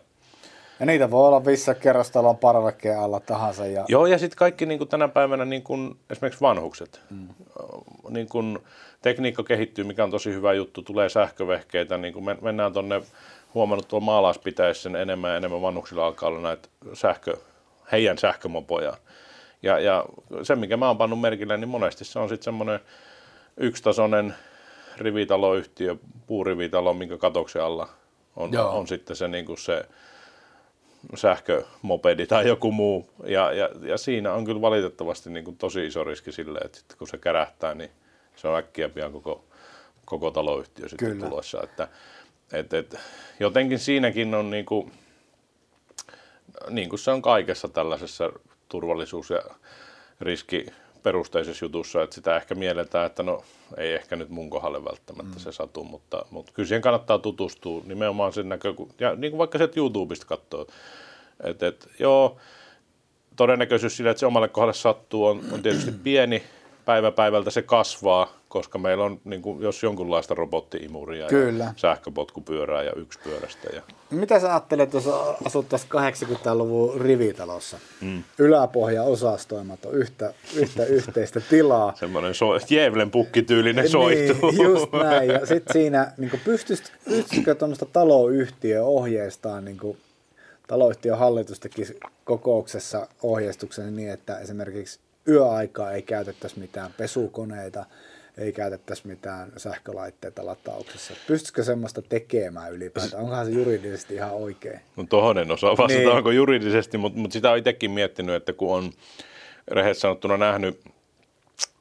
Ja 0.79 0.85
niitä 0.85 1.11
voi 1.11 1.27
olla 1.27 1.39
missä 1.39 1.73
kerrostalon 1.73 2.37
parvekkeen 2.37 2.99
alla 2.99 3.19
tahansa. 3.19 3.65
Ja... 3.65 3.85
Joo, 3.87 4.05
ja 4.05 4.17
sitten 4.17 4.37
kaikki 4.37 4.65
niin 4.65 4.77
kuin 4.77 4.87
tänä 4.87 5.07
päivänä 5.07 5.45
niin 5.45 5.63
kuin 5.63 5.97
esimerkiksi 6.09 6.41
vanhukset. 6.41 7.01
Mm. 7.09 7.27
Niin 8.09 8.29
kuin 8.29 8.59
tekniikka 9.05 9.43
kehittyy, 9.43 9.83
mikä 9.83 10.03
on 10.03 10.11
tosi 10.11 10.33
hyvä 10.33 10.53
juttu, 10.53 10.81
tulee 10.81 11.09
sähkövehkeitä, 11.09 11.97
niin 11.97 12.13
kuin 12.13 12.25
mennään 12.41 12.73
tuonne, 12.73 13.01
huomannut 13.53 13.87
tuolla 13.87 14.05
maalaispitäessä 14.05 14.89
enemmän 14.99 15.31
ja 15.31 15.37
enemmän 15.37 15.61
vanhuksilla 15.61 16.05
alkaa 16.05 16.29
olla 16.29 16.41
näitä 16.41 16.69
sähkö, 16.93 17.37
heidän 17.91 18.17
sähkömopoja. 18.17 18.93
Ja, 19.63 19.79
ja 19.79 20.05
se, 20.43 20.55
mikä 20.55 20.77
mä 20.77 20.87
oon 20.87 20.97
pannut 20.97 21.21
merkille, 21.21 21.57
niin 21.57 21.69
monesti 21.69 22.05
se 22.05 22.19
on 22.19 22.29
sitten 22.29 22.43
semmoinen 22.43 22.79
yksitasoinen 23.57 24.33
rivitaloyhtiö, 24.97 25.95
puurivitalo, 26.27 26.93
minkä 26.93 27.17
katoksen 27.17 27.63
alla 27.63 27.89
on, 28.35 28.57
on 28.57 28.87
sitten 28.87 29.15
se, 29.15 29.27
niin 29.27 29.45
kuin 29.45 29.57
se 29.57 29.85
sähkömopedi 31.15 32.27
tai 32.27 32.47
joku 32.47 32.71
muu. 32.71 33.09
Ja, 33.23 33.51
ja, 33.51 33.69
ja 33.81 33.97
siinä 33.97 34.33
on 34.33 34.45
kyllä 34.45 34.61
valitettavasti 34.61 35.29
niin 35.29 35.45
kuin 35.45 35.57
tosi 35.57 35.85
iso 35.85 36.03
riski 36.03 36.31
sille, 36.31 36.59
että 36.59 36.79
kun 36.97 37.07
se 37.07 37.17
kärähtää, 37.17 37.73
niin 37.73 37.91
se 38.35 38.47
on 38.47 38.57
äkkiä 38.57 38.89
pian 38.89 39.11
koko, 39.11 39.43
koko 40.05 40.31
taloyhtiö 40.31 40.89
sitten 40.89 41.11
kyllä. 41.11 41.29
tulossa. 41.29 41.63
Että, 41.63 41.87
et, 42.53 42.73
et, 42.73 42.95
jotenkin 43.39 43.79
siinäkin 43.79 44.35
on 44.35 44.49
niin 44.49 44.65
kuin, 44.65 44.91
niin 46.69 46.89
kuin 46.89 46.99
se 46.99 47.11
on 47.11 47.21
kaikessa 47.21 47.67
tällaisessa 47.67 48.29
turvallisuus- 48.69 49.29
ja 49.29 49.41
riski 50.21 50.65
perusteisessa 51.03 51.65
jutussa, 51.65 52.03
että 52.03 52.15
sitä 52.15 52.35
ehkä 52.35 52.55
mielletään, 52.55 53.05
että 53.05 53.23
no 53.23 53.43
ei 53.77 53.93
ehkä 53.93 54.15
nyt 54.15 54.29
mun 54.29 54.49
kohdalle 54.49 54.85
välttämättä 54.85 55.35
mm. 55.35 55.39
se 55.39 55.51
satu, 55.51 55.83
mutta, 55.83 56.25
mutta 56.29 56.51
kyllä 56.51 56.67
siihen 56.67 56.81
kannattaa 56.81 57.19
tutustua 57.19 57.81
nimenomaan 57.85 58.33
sen 58.33 58.49
näkökulmasta, 58.49 59.03
ja 59.03 59.15
niin 59.15 59.31
kuin 59.31 59.37
vaikka 59.37 59.57
se 59.57 59.69
YouTubesta 59.75 60.25
katsoo, 60.25 60.67
että 61.43 61.67
et, 61.67 61.89
joo, 61.99 62.37
todennäköisyys 63.35 63.97
sille, 63.97 64.09
että 64.09 64.19
se 64.19 64.25
omalle 64.25 64.47
kohdalle 64.47 64.73
sattuu 64.73 65.25
on, 65.25 65.41
on 65.51 65.61
tietysti 65.61 65.91
pieni, 65.91 66.43
päivä 66.85 67.11
päivältä 67.11 67.51
se 67.51 67.61
kasvaa, 67.61 68.33
koska 68.49 68.77
meillä 68.77 69.03
on 69.03 69.21
niin 69.23 69.41
kuin, 69.41 69.61
jos 69.61 69.83
jonkunlaista 69.83 70.35
robottiimuria 70.35 71.27
Kyllä. 71.27 71.63
ja 71.63 71.73
sähköpotkupyörää 71.75 72.83
ja 72.83 72.91
yksipyörästä. 72.95 73.69
Ja... 73.73 73.81
Mitä 74.09 74.39
sä 74.39 74.49
ajattelet, 74.49 74.93
jos 74.93 75.07
asuttaisiin 75.45 75.91
80-luvun 75.91 77.01
rivitalossa? 77.01 77.77
Mm. 78.01 78.23
Yläpohja 78.37 79.03
osastoimaton, 79.03 79.93
yhtä, 79.93 80.33
yhtä 80.55 80.85
yhteistä 80.95 81.39
tilaa. 81.39 81.93
Semmoinen 81.95 82.33
so, 82.33 82.45
Jeevlen 82.69 83.11
pukkityylinen 83.11 83.89
soihtuu. 83.89 84.51
Niin, 84.51 84.63
just 84.63 84.91
näin. 84.91 85.29
Ja 85.29 85.45
sitten 85.45 85.73
siinä, 85.73 86.11
niin 86.17 86.31
pystyisikö, 86.45 86.89
pystyisikö 87.05 87.55
tuommoista 87.55 87.85
taloyhtiöä 87.85 88.83
ohjeistaan, 88.83 89.65
niin 89.65 89.77
kuin 89.77 89.97
taloyhtiön 90.67 91.17
hallitus 91.17 91.59
teki 91.59 91.81
kokouksessa 92.23 93.07
ohjeistuksen 93.23 93.95
niin, 93.95 94.09
että 94.09 94.39
esimerkiksi 94.39 94.99
yöaikaa 95.27 95.91
ei 95.91 96.01
käytettäisi 96.01 96.59
mitään 96.59 96.93
pesukoneita, 96.97 97.85
ei 98.37 98.51
käytettäisi 98.51 99.07
mitään 99.07 99.51
sähkölaitteita 99.57 100.45
latauksessa. 100.45 101.13
Pystyisikö 101.27 101.63
semmoista 101.63 102.01
tekemään 102.01 102.73
ylipäätään? 102.73 103.23
Onkohan 103.23 103.45
se 103.45 103.51
juridisesti 103.51 104.13
ihan 104.15 104.31
oikein? 104.31 104.79
No 104.95 105.05
tohon 105.09 105.37
en 105.37 105.51
osaa 105.51 105.77
vastata, 105.77 105.99
niin. 105.99 106.11
onko 106.11 106.31
juridisesti, 106.31 106.97
mutta, 106.97 107.19
mutta 107.19 107.33
sitä 107.33 107.51
on 107.51 107.57
itsekin 107.57 107.91
miettinyt, 107.91 108.35
että 108.35 108.53
kun 108.53 108.75
on 108.75 108.91
rehellisesti 109.67 110.01
sanottuna 110.01 110.37
nähnyt 110.37 110.81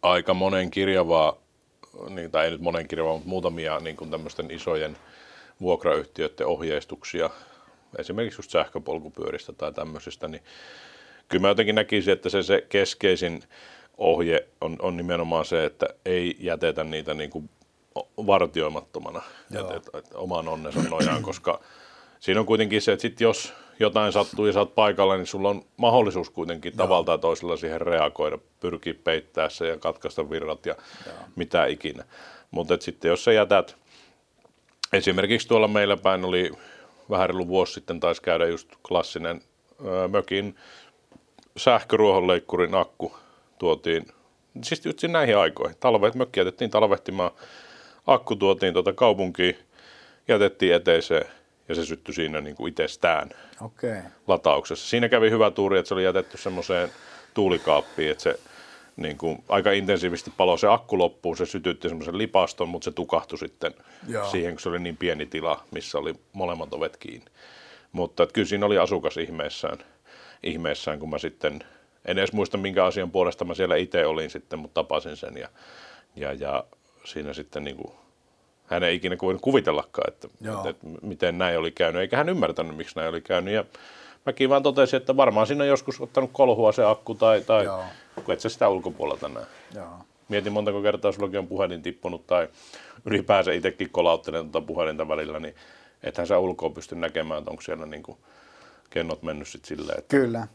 aika 0.03 0.35
monen 0.35 0.71
kirjavaa, 0.71 1.37
niin, 2.09 2.31
tai 2.31 2.45
ei 2.45 2.51
nyt 2.51 2.61
monen 2.61 2.89
kirjavaa, 2.89 3.13
mutta 3.13 3.29
muutamia 3.29 3.81
niin 3.81 3.97
kuin 3.97 4.11
tämmöisten 4.11 4.51
isojen 4.51 4.97
vuokrayhtiöiden 5.61 6.47
ohjeistuksia, 6.47 7.31
esimerkiksi 7.99 8.39
just 8.39 8.51
sähköpolkupyöristä 8.51 9.53
tai 9.53 9.73
tämmöisistä, 9.73 10.29
niin 10.29 10.43
kyllä 11.29 11.43
mä 11.43 11.49
jotenkin 11.49 11.75
näkisin, 11.75 12.13
että 12.13 12.29
se, 12.29 12.43
se 12.43 12.67
keskeisin 12.69 13.43
ohje 13.99 14.49
on, 14.61 14.77
on 14.83 14.97
nimenomaan 14.97 15.45
se, 15.45 15.65
että 15.65 15.87
ei 16.05 16.37
jätetä 16.41 16.85
niitä 16.85 17.15
niin 17.15 17.31
kuin 17.31 17.51
vartioimattomana 18.27 19.23
että, 19.61 19.77
että, 19.77 19.99
että 19.99 20.19
oman 20.19 20.49
onnensa 20.49 20.81
nojaan, 20.91 21.23
koska 21.23 21.61
siinä 22.21 22.41
on 22.41 22.47
kuitenkin 22.47 22.83
se, 22.83 22.93
että 22.93 23.03
sit 23.03 23.21
jos 23.21 23.53
jotain 23.81 24.13
sattuu 24.13 24.47
ja 24.47 24.53
sä 24.53 24.59
oot 24.59 24.75
paikalla, 24.75 25.17
niin 25.17 25.27
sulla 25.27 25.49
on 25.49 25.65
mahdollisuus 25.77 26.31
kuitenkin 26.31 26.73
Joo. 26.73 26.87
tavalla 26.87 27.05
tai 27.05 27.19
toisella 27.19 27.57
siihen 27.57 27.81
reagoida, 27.81 28.39
pyrkiä 28.61 28.95
peittää 29.05 29.49
se 29.49 29.69
ja 29.69 29.77
katkaista 29.77 30.31
virrat 30.31 30.67
ja 30.67 30.75
Joo. 31.07 31.17
mitä 31.37 31.67
ikinä. 31.67 32.05
Mutta 32.51 32.77
sitten 32.81 33.09
jos 33.09 33.25
sä 33.25 33.33
jätät, 33.33 33.77
esimerkiksi 34.93 35.49
tuolla 35.49 35.69
meillä 35.69 35.97
päin 35.97 36.25
oli 36.25 36.53
vähän 37.11 37.31
reilu 37.31 37.49
vuosi 37.49 37.73
sitten 37.73 38.01
taisi 38.01 38.23
käydä 38.23 38.47
just 38.47 38.69
klassinen 38.89 39.43
ö, 39.87 40.09
mökin 40.09 40.57
sähköruohonleikkurin 41.57 42.75
akku 42.75 43.17
tuotiin, 43.59 44.07
siis 44.63 44.87
just 44.87 45.03
näihin 45.03 45.39
aikoihin. 45.39 45.77
Talvet, 45.81 46.15
mökki 46.15 46.41
jätettiin 46.41 46.71
talvehtimaan, 46.71 47.31
akku 48.07 48.37
tuotiin 48.37 48.73
tuota 48.73 48.93
kaupunkiin, 48.93 49.59
jätettiin 50.29 50.75
eteiseen 50.75 51.27
ja 51.69 51.75
se 51.75 51.85
syttyi 51.85 52.15
siinä 52.15 52.41
niin 52.41 52.57
kuin 52.57 52.69
itsestään 52.69 53.31
okay. 53.61 54.03
latauksessa. 54.27 54.89
Siinä 54.89 55.09
kävi 55.09 55.31
hyvä 55.31 55.51
tuuri, 55.51 55.79
että 55.79 55.89
se 55.89 55.95
oli 55.95 56.05
jätetty 56.05 56.39
semmoiseen 56.39 56.89
tuulikaappiin, 57.35 58.11
että 58.11 58.23
se 58.23 58.39
niin 58.97 59.19
kuin, 59.19 59.45
aika 59.49 59.73
intensiivisesti 59.73 60.33
palo 60.37 60.57
se 60.57 60.69
akku 60.69 60.99
loppuun, 60.99 61.37
se 61.37 61.47
sytytti 61.47 61.89
semmoisen 61.89 62.19
lipaston, 62.19 62.69
mutta 62.69 62.85
se 62.85 62.91
tukahtui 62.91 63.39
sitten 63.39 63.75
Joo. 64.09 64.31
siihen, 64.31 64.55
kun 64.55 64.61
se 64.61 64.69
oli 64.69 64.79
niin 64.79 64.97
pieni 64.97 65.27
tila, 65.27 65.65
missä 65.71 65.99
oli 65.99 66.15
molemmat 66.33 66.73
ovet 66.73 66.97
kiinni. 66.97 67.27
Mutta 67.93 68.23
että 68.23 68.33
kyllä 68.33 68.49
siinä 68.49 68.67
oli 68.67 68.79
asukas 68.79 69.17
ihmeessään, 69.17 69.79
ihmeessään, 70.45 70.99
kun 70.99 71.11
mä 71.11 71.19
sitten, 71.19 71.65
en 72.05 72.19
edes 72.19 72.33
muista 72.33 72.59
minkä 72.59 72.85
asian 72.85 73.11
puolesta 73.11 73.45
mä 73.45 73.55
siellä 73.55 73.77
itse 73.77 74.07
olin 74.07 74.31
sitten, 74.31 74.59
mutta 74.59 74.83
tapasin 74.83 75.17
sen 75.17 75.37
ja, 75.37 75.49
ja, 76.17 76.33
ja 76.33 76.65
siinä 77.05 77.33
sitten 77.33 77.65
niin 77.65 77.77
kuin, 77.77 77.93
hän 78.67 78.83
ei 78.83 78.95
ikinä 78.95 79.17
voinut 79.23 79.43
kuvitellakaan, 79.43 80.13
että, 80.13 80.29
että, 80.53 80.69
että 80.69 80.87
miten 81.03 81.39
näin 81.39 81.59
oli 81.59 81.71
käynyt, 81.71 82.01
eikä 82.01 82.17
hän 82.17 82.29
ymmärtänyt, 82.29 82.77
miksi 82.77 82.97
näin 82.97 83.09
oli 83.09 83.21
käynyt. 83.21 83.55
Ja 83.55 83.65
mäkin 84.27 84.49
vaan 84.49 84.63
totesin, 84.63 84.97
että 84.97 85.17
varmaan 85.17 85.47
siinä 85.47 85.65
on 85.65 85.69
joskus 85.69 86.01
ottanut 86.01 86.31
kolhua 86.33 86.73
se 86.73 86.85
akku 86.85 87.15
tai, 87.15 87.41
tai 87.41 87.65
kun 88.25 88.35
et 88.35 88.41
sä 88.41 88.49
sitä 88.49 88.69
ulkopuolelta 88.69 89.29
näe. 89.29 89.45
Joo. 89.75 89.89
Mietin 90.29 90.53
montako 90.53 90.83
kertaa 90.83 91.13
sullakin 91.13 91.39
on 91.39 91.47
puhelin 91.47 91.83
tippunut 91.83 92.27
tai 92.27 92.49
ylipäänsä 93.05 93.53
itsekin 93.53 93.91
kolauttelen 93.91 94.51
tuota 94.51 94.67
puhelinta 94.67 95.09
välillä, 95.09 95.41
niin 95.41 95.55
ethän 96.03 96.27
sä 96.27 96.39
ulkoa 96.39 96.71
pysty 96.71 96.95
näkemään, 96.95 97.39
että 97.39 97.51
onko 97.51 97.63
siellä 97.63 97.87
niin 97.87 98.03
kuin 98.03 98.19
kennot 98.95 99.23
mennyt 99.23 99.49
sitten 99.49 99.69
silleen. 99.69 99.99
Että... 99.99 100.17
Kyllä. 100.17 100.47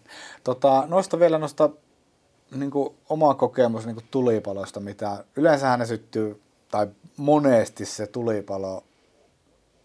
Tota, 0.43 0.83
nosta 0.87 1.19
vielä 1.19 1.37
nosta 1.37 1.69
niin 2.55 2.71
kuin 2.71 2.95
oma 3.09 3.33
kokemus 3.33 3.85
niin 3.85 3.95
kuin 3.95 4.05
tulipalosta, 4.11 4.79
mitä 4.79 5.23
yleensä 5.35 5.77
ne 5.77 5.85
syttyy, 5.85 6.41
tai 6.71 6.87
monesti 7.17 7.85
se 7.85 8.07
tulipalo 8.07 8.83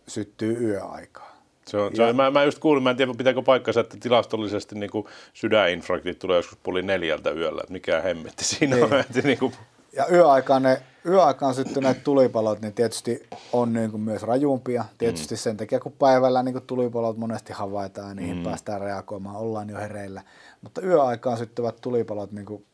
syttyy 0.08 0.68
yöaikaan. 0.68 1.34
Se 1.66 1.76
on, 1.76 1.96
se 1.96 2.02
on, 2.02 2.16
mä, 2.16 2.30
mä 2.30 2.44
just 2.44 2.58
kuulin, 2.58 2.82
mä 2.82 2.90
en 2.90 2.96
tiedä 2.96 3.14
pitääkö 3.18 3.42
paikkansa, 3.42 3.80
että 3.80 3.96
tilastollisesti 4.00 4.74
niin 4.74 4.90
kuin 4.90 5.06
sydäninfraktit 5.34 6.18
tulee 6.18 6.36
joskus 6.36 6.58
puoli 6.62 6.82
neljältä 6.82 7.30
yöllä, 7.30 7.60
että 7.60 7.72
mikä 7.72 8.00
hemmetti 8.00 8.44
siinä 8.44 8.76
niin. 8.76 8.84
on. 8.84 9.00
Että 9.00 9.20
niin 9.20 9.38
kuin... 9.38 9.52
Ja 9.96 10.06
yöaikaan, 10.12 10.62
ne, 10.62 10.82
yöaikaan 11.06 11.54
syttyneet 11.54 12.04
tulipalot, 12.04 12.60
niin 12.60 12.72
tietysti 12.72 13.28
on 13.52 13.72
niin 13.72 13.90
kuin 13.90 14.00
myös 14.00 14.22
rajumpia. 14.22 14.84
Tietysti 14.98 15.34
mm. 15.34 15.38
sen 15.38 15.56
takia, 15.56 15.80
kun 15.80 15.92
päivällä 15.92 16.42
niin 16.42 16.52
kuin 16.52 16.66
tulipalot 16.66 17.16
monesti 17.16 17.52
havaitaan 17.52 18.08
ja 18.08 18.14
niihin 18.14 18.36
mm. 18.36 18.42
päästään 18.42 18.80
reagoimaan, 18.80 19.36
ollaan 19.36 19.70
jo 19.70 19.76
hereillä. 19.76 20.22
Mutta 20.62 20.80
yöaikaan 20.80 21.38
syttyvät 21.38 21.76
tulipalot 21.80 22.32
niin 22.32 22.46
kuin 22.46 22.64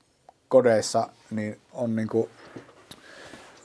kodeissa 0.48 1.08
niin 1.30 1.60
on 1.72 1.96
niin 1.96 2.08
kuin, 2.08 2.28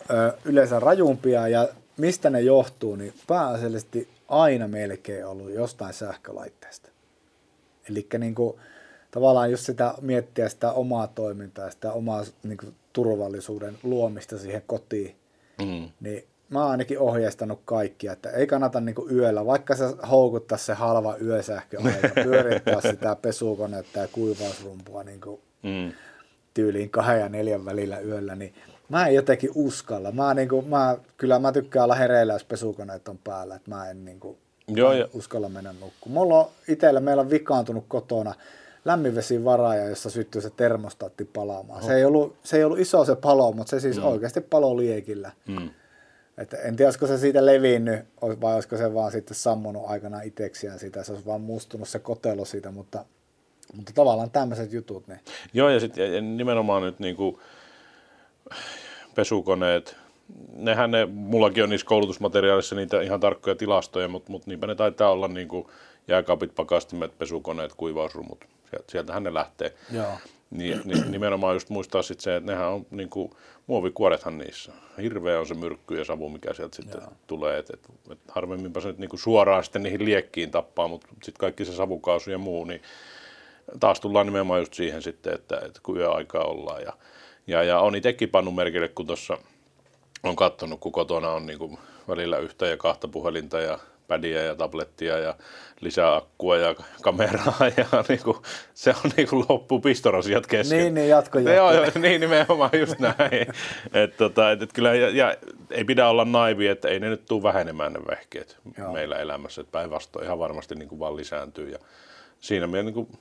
ö, 0.09 0.37
yleensä 0.45 0.79
rajumpia 0.79 1.47
ja 1.47 1.67
mistä 1.97 2.29
ne 2.29 2.41
johtuu, 2.41 2.95
niin 2.95 3.13
pääasiallisesti 3.27 4.09
aina 4.27 4.67
melkein 4.67 5.25
ollut 5.25 5.51
jostain 5.51 5.93
sähkölaitteesta. 5.93 6.89
Eli 7.89 8.07
niin 8.17 8.35
kuin, 8.35 8.57
tavallaan 9.11 9.51
just 9.51 9.65
sitä 9.65 9.93
miettiä 10.01 10.49
sitä 10.49 10.71
omaa 10.71 11.07
toimintaa, 11.07 11.71
sitä 11.71 11.91
omaa 11.91 12.23
niin 12.43 12.57
kuin, 12.57 12.75
turvallisuuden 12.95 13.77
luomista 13.83 14.37
siihen 14.37 14.63
kotiin, 14.67 15.15
mm. 15.59 15.89
niin 15.99 16.23
mä 16.49 16.61
oon 16.61 16.71
ainakin 16.71 16.99
ohjeistanut 16.99 17.61
kaikkia, 17.65 18.11
että 18.11 18.29
ei 18.29 18.47
kannata 18.47 18.81
niin 18.81 18.95
kuin 18.95 19.15
yöllä, 19.15 19.45
vaikka 19.45 19.75
se 19.75 19.85
houkuttaa 20.11 20.57
se 20.57 20.73
halva 20.73 21.15
yösähköaika, 21.21 22.09
pyörittää 22.23 22.81
sitä 22.81 23.15
pesukonetta 23.15 23.99
ja 23.99 24.07
kuivausrumpua 24.07 25.03
niin 25.03 25.21
kuin 25.21 25.41
mm. 25.63 25.91
tyyliin 26.53 26.89
kahden 26.89 27.19
ja 27.19 27.29
neljän 27.29 27.65
välillä 27.65 27.99
yöllä, 27.99 28.35
niin 28.35 28.53
mä 28.89 29.07
en 29.07 29.15
jotenkin 29.15 29.49
uskalla. 29.55 30.11
Mä, 30.11 30.33
niin 30.33 30.49
kuin, 30.49 30.67
mä, 30.67 30.97
kyllä 31.17 31.39
mä 31.39 31.51
tykkään 31.51 31.83
olla 31.83 31.95
hereillä, 31.95 32.33
jos 32.33 32.43
pesukoneet 32.43 33.07
on 33.07 33.17
päällä, 33.23 33.55
että 33.55 33.71
mä 33.71 33.89
en 33.89 34.05
niin 34.05 34.19
kuin, 34.19 34.37
Joo, 34.67 34.89
mä 34.89 34.95
en 34.95 35.09
uskalla 35.13 35.49
mennä 35.49 35.73
nukkumaan. 35.73 36.27
Mulla 36.27 36.39
on 36.39 36.47
itsellä, 36.67 36.99
meillä 36.99 37.21
on 37.21 37.29
vikaantunut 37.29 37.85
kotona 37.87 38.33
lämminvesivaraaja, 38.85 39.89
jossa 39.89 40.09
syttyy 40.09 40.41
se 40.41 40.49
termostaatti 40.49 41.25
palaamaan. 41.25 41.81
Oh. 41.81 41.87
Se, 41.87 41.95
ei 41.95 42.05
ollut, 42.05 42.35
se 42.43 42.57
ei 42.57 42.63
ollut 42.63 42.79
iso 42.79 43.05
se 43.05 43.15
palo, 43.15 43.51
mutta 43.51 43.69
se 43.69 43.79
siis 43.79 43.97
mm. 43.97 44.03
oikeasti 44.03 44.41
palo 44.41 44.77
liekillä. 44.77 45.31
Mm. 45.47 45.69
Että 46.37 46.57
en 46.57 46.75
tiedä, 46.75 46.87
olisiko 46.87 47.07
se 47.07 47.17
siitä 47.17 47.45
levinnyt 47.45 47.99
vai 48.21 48.53
olisiko 48.53 48.77
se 48.77 48.93
vaan 48.93 49.11
sitten 49.11 49.35
sammunut 49.35 49.83
aikana 49.87 50.21
itseksiään 50.21 50.79
sitä. 50.79 51.03
Se 51.03 51.11
olisi 51.11 51.25
vaan 51.25 51.41
mustunut 51.41 51.89
se 51.89 51.99
kotelo 51.99 52.45
siitä, 52.45 52.71
mutta, 52.71 53.05
mutta 53.73 53.91
tavallaan 53.95 54.31
tämmöiset 54.31 54.73
jutut. 54.73 55.07
Niin. 55.07 55.19
Joo, 55.53 55.69
ja 55.69 55.79
sitten 55.79 56.37
nimenomaan 56.37 56.83
nyt 56.83 56.99
niin 56.99 57.15
kuin, 57.15 57.37
pesukoneet, 59.15 59.95
nehän 60.53 60.91
ne, 60.91 61.05
mullakin 61.05 61.63
on 61.63 61.69
niissä 61.69 61.87
koulutusmateriaalissa 61.87 62.75
niitä 62.75 63.01
ihan 63.01 63.19
tarkkoja 63.19 63.55
tilastoja, 63.55 64.07
mutta, 64.07 64.31
mutta 64.31 64.49
niinpä 64.49 64.67
ne 64.67 64.75
taitaa 64.75 65.11
olla 65.11 65.27
niin 65.27 65.47
kuin 65.47 65.67
jääkaapit, 66.07 66.55
pakastimet, 66.55 67.17
pesukoneet, 67.17 67.73
kuivausrumut. 67.73 68.45
Sieltä, 68.69 68.91
sieltähän 68.91 69.23
ne 69.23 69.33
lähtee. 69.33 69.73
Joo. 69.91 70.11
Niin, 70.51 70.81
niin, 70.85 71.11
nimenomaan 71.11 71.55
just 71.55 71.69
muistaa 71.69 72.01
sitten 72.01 72.23
se, 72.23 72.35
että 72.35 72.51
nehän 72.51 72.67
on 72.67 72.85
niin 72.91 73.09
kuin, 73.09 73.31
muovikuorethan 73.67 74.37
niissä. 74.37 74.71
Hirveä 75.01 75.39
on 75.39 75.47
se 75.47 75.53
myrkky 75.53 75.97
ja 75.97 76.05
savu, 76.05 76.29
mikä 76.29 76.53
sieltä 76.53 76.75
sitten 76.75 77.01
Joo. 77.01 77.11
tulee. 77.27 77.59
Et, 77.59 77.69
et, 77.69 77.79
et 78.11 78.19
harvemminpa 78.27 78.81
se 78.81 78.87
nyt 78.87 78.97
niin 78.97 79.09
kuin 79.09 79.19
suoraan 79.19 79.63
sitten 79.63 79.83
niihin 79.83 80.05
liekkiin 80.05 80.51
tappaa, 80.51 80.87
mutta 80.87 81.07
sitten 81.07 81.39
kaikki 81.39 81.65
se 81.65 81.71
savukaasu 81.71 82.31
ja 82.31 82.37
muu, 82.37 82.65
niin 82.65 82.81
taas 83.79 83.99
tullaan 83.99 84.25
nimenomaan 84.25 84.59
just 84.59 84.73
siihen 84.73 85.01
sitten, 85.01 85.33
että, 85.33 85.61
että 85.65 85.79
kun 85.83 85.97
yöaikaa 85.97 86.43
ollaan 86.43 86.81
ja 86.81 86.93
ja, 87.47 87.63
ja 87.63 87.79
on 87.79 87.95
itsekin 87.95 88.29
pannut 88.29 88.55
merkille, 88.55 88.87
kun 88.87 89.07
tuossa 89.07 89.37
on 90.27 90.35
katsonut, 90.35 90.79
kun 90.79 90.91
kotona 90.91 91.29
on 91.29 91.45
niin 91.45 91.59
kuin 91.59 91.77
välillä 92.07 92.37
yhtä 92.37 92.67
ja 92.67 92.77
kahta 92.77 93.07
puhelinta 93.07 93.59
ja 93.59 93.79
pädiä 94.07 94.41
ja 94.41 94.55
tablettia 94.55 95.19
ja 95.19 95.35
lisää 95.81 96.15
akkua 96.15 96.57
ja 96.57 96.75
kameraa 97.01 97.53
ja 97.77 97.85
niin 98.09 98.23
kuin, 98.23 98.37
se 98.73 98.89
on 98.89 99.11
niin 99.17 99.27
kuin 99.27 99.45
loppu 99.49 99.79
pistorasiat 99.79 100.47
kesken. 100.47 100.77
Niin, 100.77 100.93
niin 100.93 101.09
jatko 101.09 101.39
Joo, 101.39 101.73
joo, 101.73 101.85
niin 101.95 102.21
nimenomaan 102.21 102.79
just 102.79 102.99
näin. 102.99 103.47
et, 104.03 104.17
tota, 104.17 104.51
et, 104.51 104.61
et 104.61 104.73
kyllä, 104.73 104.95
ja, 104.95 105.09
ja, 105.09 105.35
ei 105.71 105.83
pidä 105.83 106.09
olla 106.09 106.25
naivi, 106.25 106.67
että 106.67 106.87
ei 106.87 106.99
ne 106.99 107.09
nyt 107.09 107.25
tule 107.25 107.43
vähenemään 107.43 107.93
ne 107.93 107.99
vehkeet 108.09 108.57
joo. 108.77 108.93
meillä 108.93 109.15
elämässä, 109.15 109.63
päinvastoin 109.71 110.25
ihan 110.25 110.39
varmasti 110.39 110.75
niin 110.75 110.89
kuin 110.89 110.99
vaan 110.99 111.15
lisääntyy 111.15 111.69
ja 111.69 111.79
siinä 112.39 112.67
mielessä 112.67 112.85
niin 112.85 112.93
kuin, 112.93 113.19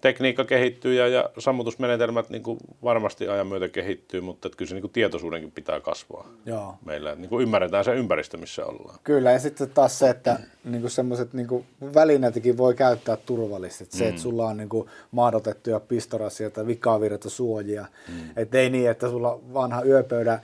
tekniikka 0.00 0.44
kehittyy 0.44 0.94
ja, 0.94 1.08
ja 1.08 1.30
sammutusmenetelmät 1.38 2.30
niin 2.30 2.42
kuin 2.42 2.58
varmasti 2.82 3.28
ajan 3.28 3.46
myötä 3.46 3.68
kehittyy, 3.68 4.20
mutta 4.20 4.48
että 4.48 4.56
kyllä 4.56 4.68
se 4.68 4.74
niin 4.74 4.82
kuin 4.82 4.92
tietoisuudenkin 4.92 5.52
pitää 5.52 5.80
kasvaa 5.80 6.28
Joo. 6.46 6.74
meillä. 6.84 7.14
Niin 7.14 7.28
kuin 7.28 7.42
ymmärretään 7.42 7.84
se 7.84 7.94
ympäristö, 7.94 8.36
missä 8.36 8.66
ollaan. 8.66 8.98
Kyllä, 9.04 9.32
ja 9.32 9.38
sitten 9.38 9.70
taas 9.70 9.98
se, 9.98 10.10
että 10.10 10.38
niin 10.64 10.90
semmoiset 10.90 11.32
niin 11.32 11.64
välineitäkin 11.94 12.56
voi 12.56 12.74
käyttää 12.74 13.16
turvallisesti. 13.16 13.96
Se, 13.96 14.04
mm. 14.04 14.10
että 14.10 14.22
sulla 14.22 14.46
on 14.46 14.56
niin 14.56 14.68
kuin 14.68 14.88
maadotettuja 15.10 15.80
pistorasia 15.80 16.50
tai 16.50 16.66
vikavirta 16.66 17.30
suojia. 17.30 17.86
Mm. 18.08 18.14
Että 18.36 18.58
ei 18.58 18.70
niin, 18.70 18.90
että 18.90 19.08
sulla 19.08 19.40
vanha 19.54 19.82
yöpöydä 19.82 20.40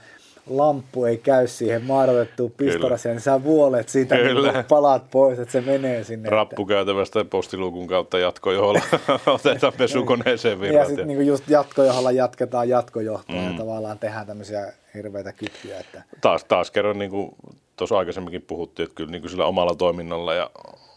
lamppu 0.49 1.05
ei 1.05 1.17
käy 1.17 1.47
siihen 1.47 1.83
maadotettuun 1.83 2.51
pistoraseen, 2.51 3.15
niin 3.15 3.21
sä 3.21 3.43
vuolet 3.43 3.89
siitä 3.89 4.15
niin 4.15 4.65
palat 4.67 5.11
pois, 5.11 5.39
että 5.39 5.51
se 5.51 5.61
menee 5.61 6.03
sinne. 6.03 6.29
Rappukäytävästä 6.29 7.25
postiluukun 7.25 7.87
kautta 7.87 8.19
jatkojoholla 8.19 8.81
otetaan 9.27 9.73
pesukoneeseen 9.77 10.61
virrat. 10.61 10.79
Ja 10.79 10.85
sitten 10.85 11.07
niin 11.07 11.27
just 11.27 11.49
jatkojoholla 11.49 12.11
jatketaan 12.11 12.69
jatkojohtoa 12.69 13.35
mm. 13.35 13.51
ja 13.51 13.57
tavallaan 13.57 13.99
tehdään 13.99 14.27
tämmöisiä 14.27 14.73
hirveitä 14.93 15.33
kytkyjä. 15.33 15.79
Että... 15.79 16.03
Taas, 16.21 16.43
taas 16.43 16.71
kerran, 16.71 16.99
niin 16.99 17.11
kuin 17.11 17.35
tuossa 17.75 17.97
aikaisemminkin 17.97 18.41
puhuttiin, 18.41 18.83
että 18.83 18.95
kyllä 18.95 19.11
niin 19.11 19.21
kuin 19.21 19.31
sillä 19.31 19.45
omalla 19.45 19.75
toiminnalla 19.75 20.33
ja 20.33 20.49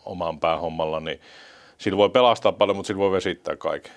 oman 0.05 0.41
päähommalla, 0.41 1.01
niin 1.01 1.21
sillä 1.79 1.97
voi 1.97 2.11
pelastaa 2.11 2.53
paljon, 2.53 2.77
mutta 2.77 2.87
sillä 2.87 2.99
voi 2.99 3.13
vesittää 3.13 3.57
kaiken. 3.57 3.93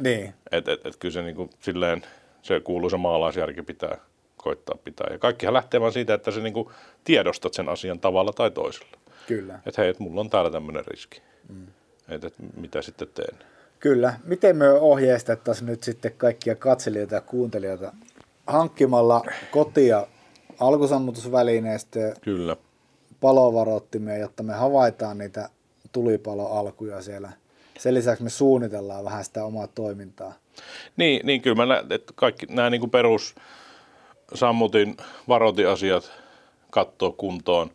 Niin. 0.00 0.34
Et, 0.52 0.68
et, 0.68 0.86
et 0.86 0.96
kyllä 0.96 1.12
se 1.12 1.22
niin 1.22 1.36
kuin, 1.36 1.50
silleen, 1.60 2.02
se 2.42 2.60
kuuluisa 2.60 2.98
maalaisjärki 2.98 3.62
pitää 3.62 3.98
koittaa 4.44 4.78
pitää. 4.84 5.06
Ja 5.10 5.18
kaikkihan 5.18 5.54
lähtee 5.54 5.80
vaan 5.80 5.92
siitä, 5.92 6.14
että 6.14 6.30
sä 6.30 6.40
niin 6.40 6.66
tiedostat 7.04 7.54
sen 7.54 7.68
asian 7.68 8.00
tavalla 8.00 8.32
tai 8.32 8.50
toisella. 8.50 8.98
Kyllä. 9.26 9.60
Että 9.66 9.82
hei, 9.82 9.90
et 9.90 9.98
mulla 9.98 10.20
on 10.20 10.30
täällä 10.30 10.50
tämmöinen 10.50 10.86
riski. 10.86 11.22
Mm. 11.48 11.66
Että 12.08 12.26
et, 12.26 12.34
mitä 12.56 12.82
sitten 12.82 13.08
teen? 13.14 13.38
Kyllä. 13.80 14.14
Miten 14.24 14.56
me 14.56 14.70
ohjeistettaisiin 14.70 15.66
nyt 15.66 15.82
sitten 15.82 16.12
kaikkia 16.16 16.56
katselijoita 16.56 17.14
ja 17.14 17.20
kuuntelijoita 17.20 17.92
hankkimalla 18.46 19.24
kotia 19.50 20.06
alkusammutusvälineistä, 20.60 22.14
Kyllä. 22.20 22.56
palovarottimia, 23.20 24.16
jotta 24.16 24.42
me 24.42 24.52
havaitaan 24.52 25.18
niitä 25.18 25.48
tulipaloalkuja 25.92 27.02
siellä. 27.02 27.32
Sen 27.78 27.94
lisäksi 27.94 28.24
me 28.24 28.30
suunnitellaan 28.30 29.04
vähän 29.04 29.24
sitä 29.24 29.44
omaa 29.44 29.66
toimintaa. 29.66 30.32
Niin, 30.96 31.26
niin 31.26 31.42
kyllä 31.42 31.56
mä 31.56 31.66
näen, 31.66 31.92
että 31.92 32.12
kaikki 32.16 32.46
nämä 32.46 32.70
niin 32.70 32.80
kuin 32.80 32.90
perus 32.90 33.34
sammutin 34.34 34.96
varotiasiat 35.28 36.12
katsoa 36.70 37.12
kuntoon, 37.12 37.70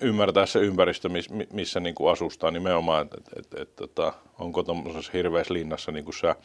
ymmärtää 0.00 0.46
se 0.46 0.58
ympäristö, 0.58 1.08
missä 1.52 1.80
niin 1.80 1.94
kuin 1.94 2.12
asustaa 2.12 2.50
nimenomaan, 2.50 3.02
että 3.02 3.16
et, 3.36 3.60
et, 3.60 3.76
tota, 3.76 4.12
onko 4.38 4.62
tuommoisessa 4.62 5.12
hirveässä 5.14 5.54
linnassa 5.54 5.92
niin 5.92 6.04
kuin 6.04 6.14
sä 6.14 6.36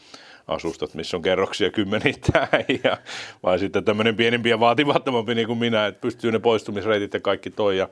asustat, 0.47 0.93
missä 0.93 1.17
on 1.17 1.23
kerroksia 1.23 1.69
kymmenittäin, 1.69 2.65
ja, 2.83 2.97
vai 3.43 3.59
sitten 3.59 3.85
tämmöinen 3.85 4.15
pienempi 4.15 4.49
ja 4.49 4.59
vaatimattomampi 4.59 5.35
niin 5.35 5.47
kuin 5.47 5.59
minä, 5.59 5.87
että 5.87 6.01
pystyy 6.01 6.31
ne 6.31 6.39
poistumisreitit 6.39 7.13
ja 7.13 7.19
kaikki 7.19 7.49
toi. 7.49 7.77
Ja, 7.77 7.89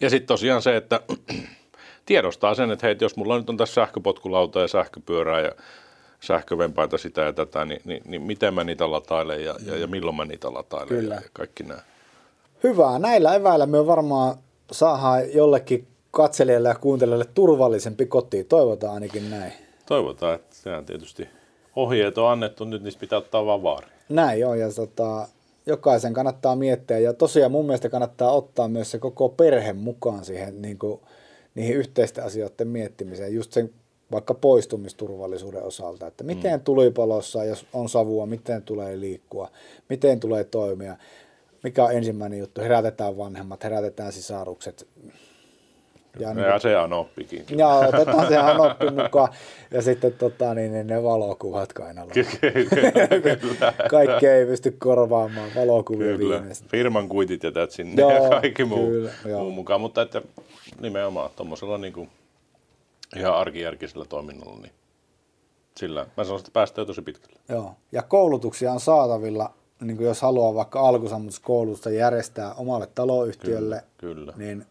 ja 0.00 0.10
sitten 0.10 0.28
tosiaan 0.28 0.62
se, 0.62 0.76
että 0.76 1.00
tiedostaa 2.06 2.54
sen, 2.54 2.70
että 2.70 2.86
hei, 2.86 2.96
jos 3.00 3.16
mulla 3.16 3.38
nyt 3.38 3.50
on 3.50 3.56
tässä 3.56 3.74
sähköpotkulauta 3.74 4.60
ja 4.60 4.68
sähköpyörää 4.68 5.40
ja 5.40 5.52
sähkövempaita 6.20 6.98
sitä 6.98 7.20
ja 7.20 7.32
tätä, 7.32 7.64
niin, 7.64 7.80
niin, 7.84 8.02
niin 8.06 8.22
miten 8.22 8.54
mä 8.54 8.64
niitä 8.64 8.90
latailen 8.90 9.44
ja, 9.44 9.54
ja, 9.66 9.76
ja 9.76 9.86
milloin 9.86 10.16
mä 10.16 10.24
niitä 10.24 10.54
latailen 10.54 10.88
Kyllä. 10.88 11.14
ja 11.14 11.20
kaikki 11.32 11.62
nämä. 11.62 11.80
Hyvä. 12.62 12.98
Näillä 12.98 13.34
eväillä 13.34 13.66
me 13.66 13.86
varmaan 13.86 14.36
saadaan 14.72 15.32
jollekin 15.34 15.86
katselijalle 16.10 16.68
ja 16.68 16.74
kuuntelijalle 16.74 17.26
turvallisempi 17.34 18.06
koti. 18.06 18.44
Toivotaan 18.44 18.94
ainakin 18.94 19.30
näin. 19.30 19.52
Toivotaan, 19.86 20.34
että 20.34 20.56
sehän 20.56 20.84
tietysti 20.84 21.28
ohjeet 21.76 22.18
on 22.18 22.30
annettu, 22.30 22.64
nyt 22.64 22.82
niistä 22.82 23.00
pitää 23.00 23.18
ottaa 23.18 23.46
vaan 23.46 23.62
vaari. 23.62 23.86
Näin 24.08 24.46
on, 24.46 24.58
ja 24.58 24.72
tota, 24.72 25.28
jokaisen 25.66 26.14
kannattaa 26.14 26.56
miettiä, 26.56 26.98
ja 26.98 27.12
tosiaan 27.12 27.52
mun 27.52 27.66
mielestä 27.66 27.88
kannattaa 27.88 28.32
ottaa 28.32 28.68
myös 28.68 28.90
se 28.90 28.98
koko 28.98 29.28
perhe 29.28 29.72
mukaan 29.72 30.24
siihen 30.24 30.62
niin 30.62 30.78
kuin, 30.78 31.00
niihin 31.54 31.76
yhteisten 31.76 32.24
asioiden 32.24 32.68
miettimiseen, 32.68 33.34
just 33.34 33.52
sen 33.52 33.70
vaikka 34.12 34.34
poistumisturvallisuuden 34.34 35.62
osalta, 35.62 36.06
että 36.06 36.24
miten 36.24 36.60
mm. 36.60 36.64
tulipalossa, 36.64 37.44
jos 37.44 37.66
on 37.72 37.88
savua, 37.88 38.26
miten 38.26 38.62
tulee 38.62 39.00
liikkua, 39.00 39.50
miten 39.88 40.20
tulee 40.20 40.44
toimia, 40.44 40.96
mikä 41.62 41.84
on 41.84 41.92
ensimmäinen 41.92 42.38
juttu, 42.38 42.60
herätetään 42.60 43.18
vanhemmat, 43.18 43.64
herätetään 43.64 44.12
sisarukset, 44.12 44.86
ja, 46.18 46.34
niin, 46.34 46.46
ja 46.46 46.58
se 46.58 46.76
on 46.78 46.92
oppikin. 46.92 47.44
Joo, 47.50 47.78
otetaan 47.78 48.28
se 48.28 48.36
anoppi 48.36 48.90
mukaan. 48.90 49.28
Ja 49.70 49.82
sitten 49.82 50.12
tota, 50.12 50.54
niin, 50.54 50.72
niin 50.72 50.86
ne 50.86 51.02
valokuvat 51.02 51.72
kainaloon. 51.72 52.12
Kyllä. 52.12 53.72
Kaikki 53.90 54.26
ei 54.26 54.46
pysty 54.46 54.70
korvaamaan 54.78 55.50
valokuvia 55.56 56.16
Kyllä. 56.16 56.34
viimeistä. 56.34 56.66
Firman 56.68 57.08
kuitit 57.08 57.42
jätät 57.42 57.70
sinne 57.70 58.02
Joo, 58.02 58.24
ja 58.24 58.40
kaikki 58.40 58.64
muu, 58.64 58.86
kyllä, 58.86 59.10
muu 59.38 59.50
mukaan. 59.50 59.80
Mutta 59.80 60.02
että 60.02 60.22
nimenomaan 60.80 61.30
tuommoisella 61.36 61.78
niin 61.78 61.92
kuin 61.92 62.08
ihan 63.16 63.34
arkijärkisellä 63.34 64.04
toiminnalla, 64.04 64.60
niin 64.60 64.72
sillä 65.76 66.06
mä 66.16 66.24
sanoisin, 66.24 66.44
että 66.44 66.52
päästään 66.52 66.86
tosi 66.86 67.02
pitkälle. 67.02 67.40
Joo. 67.48 67.74
Ja 67.92 68.02
koulutuksia 68.02 68.72
on 68.72 68.80
saatavilla, 68.80 69.54
niin 69.80 69.96
kuin 69.96 70.06
jos 70.06 70.22
haluaa 70.22 70.54
vaikka 70.54 70.80
alkusammutuskoulutusta 70.80 71.90
järjestää 71.90 72.54
omalle 72.54 72.88
taloyhtiölle, 72.94 73.84
Kyllä. 73.98 74.32
niin 74.36 74.66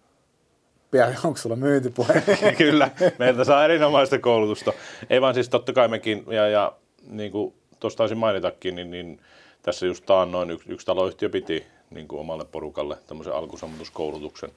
pian, 0.91 1.15
onko 1.23 1.37
sulla 1.37 1.55
myyntipuhe? 1.55 2.23
Kyllä, 2.57 2.91
meiltä 3.19 3.43
saa 3.43 3.65
erinomaista 3.65 4.19
koulutusta. 4.19 4.73
Ei 5.09 5.21
vaan 5.21 5.33
siis 5.33 5.49
totta 5.49 5.73
kai 5.73 5.87
mekin, 5.87 6.23
ja, 6.27 6.47
ja 6.47 6.73
niin 7.09 7.31
kuin 7.31 7.53
tuosta 7.79 7.97
taisin 7.97 8.17
mainitakin, 8.17 8.75
niin, 8.75 8.91
niin 8.91 9.21
tässä 9.61 9.85
just 9.85 10.05
taannoin 10.05 10.51
yksi, 10.51 10.71
yksi 10.71 10.85
taloyhtiö 10.85 11.29
piti 11.29 11.65
niin 11.89 12.07
kuin 12.07 12.19
omalle 12.19 12.45
porukalle 12.45 12.97
tämmöisen 13.07 13.33
alkusammutuskoulutuksen. 13.33 14.51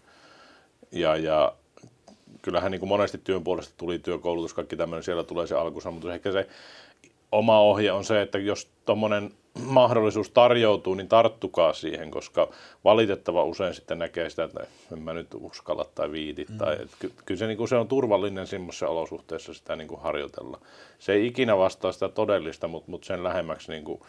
Ja, 0.93 1.16
ja 1.16 1.53
kyllähän 2.43 2.70
niin 2.70 2.81
kuin 2.81 2.89
monesti 2.89 3.18
työn 3.18 3.45
puolesta 3.45 3.74
tuli 3.76 3.99
työkoulutus, 3.99 4.55
kaikki 4.55 4.76
tämmöinen, 4.76 5.03
siellä 5.03 5.24
tulee 5.24 5.47
se 5.47 5.55
alkusammutus. 5.55 6.11
Ehkä 6.11 6.33
se 6.33 6.47
oma 7.33 7.61
ohje 7.61 7.93
on 7.93 8.05
se, 8.05 8.22
että 8.22 8.39
jos 8.39 8.68
tuommoinen 8.87 9.31
mahdollisuus 9.64 10.31
tarjoutuu, 10.31 10.95
niin 10.95 11.09
tarttukaa 11.09 11.72
siihen, 11.72 12.11
koska 12.11 12.49
valitettava 12.85 13.45
usein 13.45 13.74
sitten 13.74 13.99
näkee 13.99 14.31
sitä, 14.31 14.45
että 14.45 14.66
en 14.93 15.03
mä 15.03 15.12
nyt 15.12 15.35
uskalla 15.35 15.87
tai 15.95 16.12
viiti. 16.12 16.47
Mm. 16.51 16.59
Tai, 16.59 16.74
että 16.74 16.97
ky- 16.99 17.12
kyllä 17.24 17.39
se, 17.39 17.47
niin 17.47 17.59
kuin 17.59 17.68
se 17.68 17.76
on 17.76 17.89
turvallinen 17.89 18.47
semmoisessa 18.47 18.89
olosuhteessa 18.89 19.55
sitä 19.55 19.76
niin 19.76 19.89
kuin 19.89 20.01
harjoitella. 20.01 20.61
Se 20.99 21.12
ei 21.12 21.26
ikinä 21.26 21.59
vastaa 21.59 21.93
sitä 21.93 22.09
todellista, 22.09 22.68
mutta, 22.68 22.91
mutta 22.91 23.07
sen 23.07 23.24
lähemmäksi 23.24 23.72
niin 23.72 23.85
kuin 23.85 24.01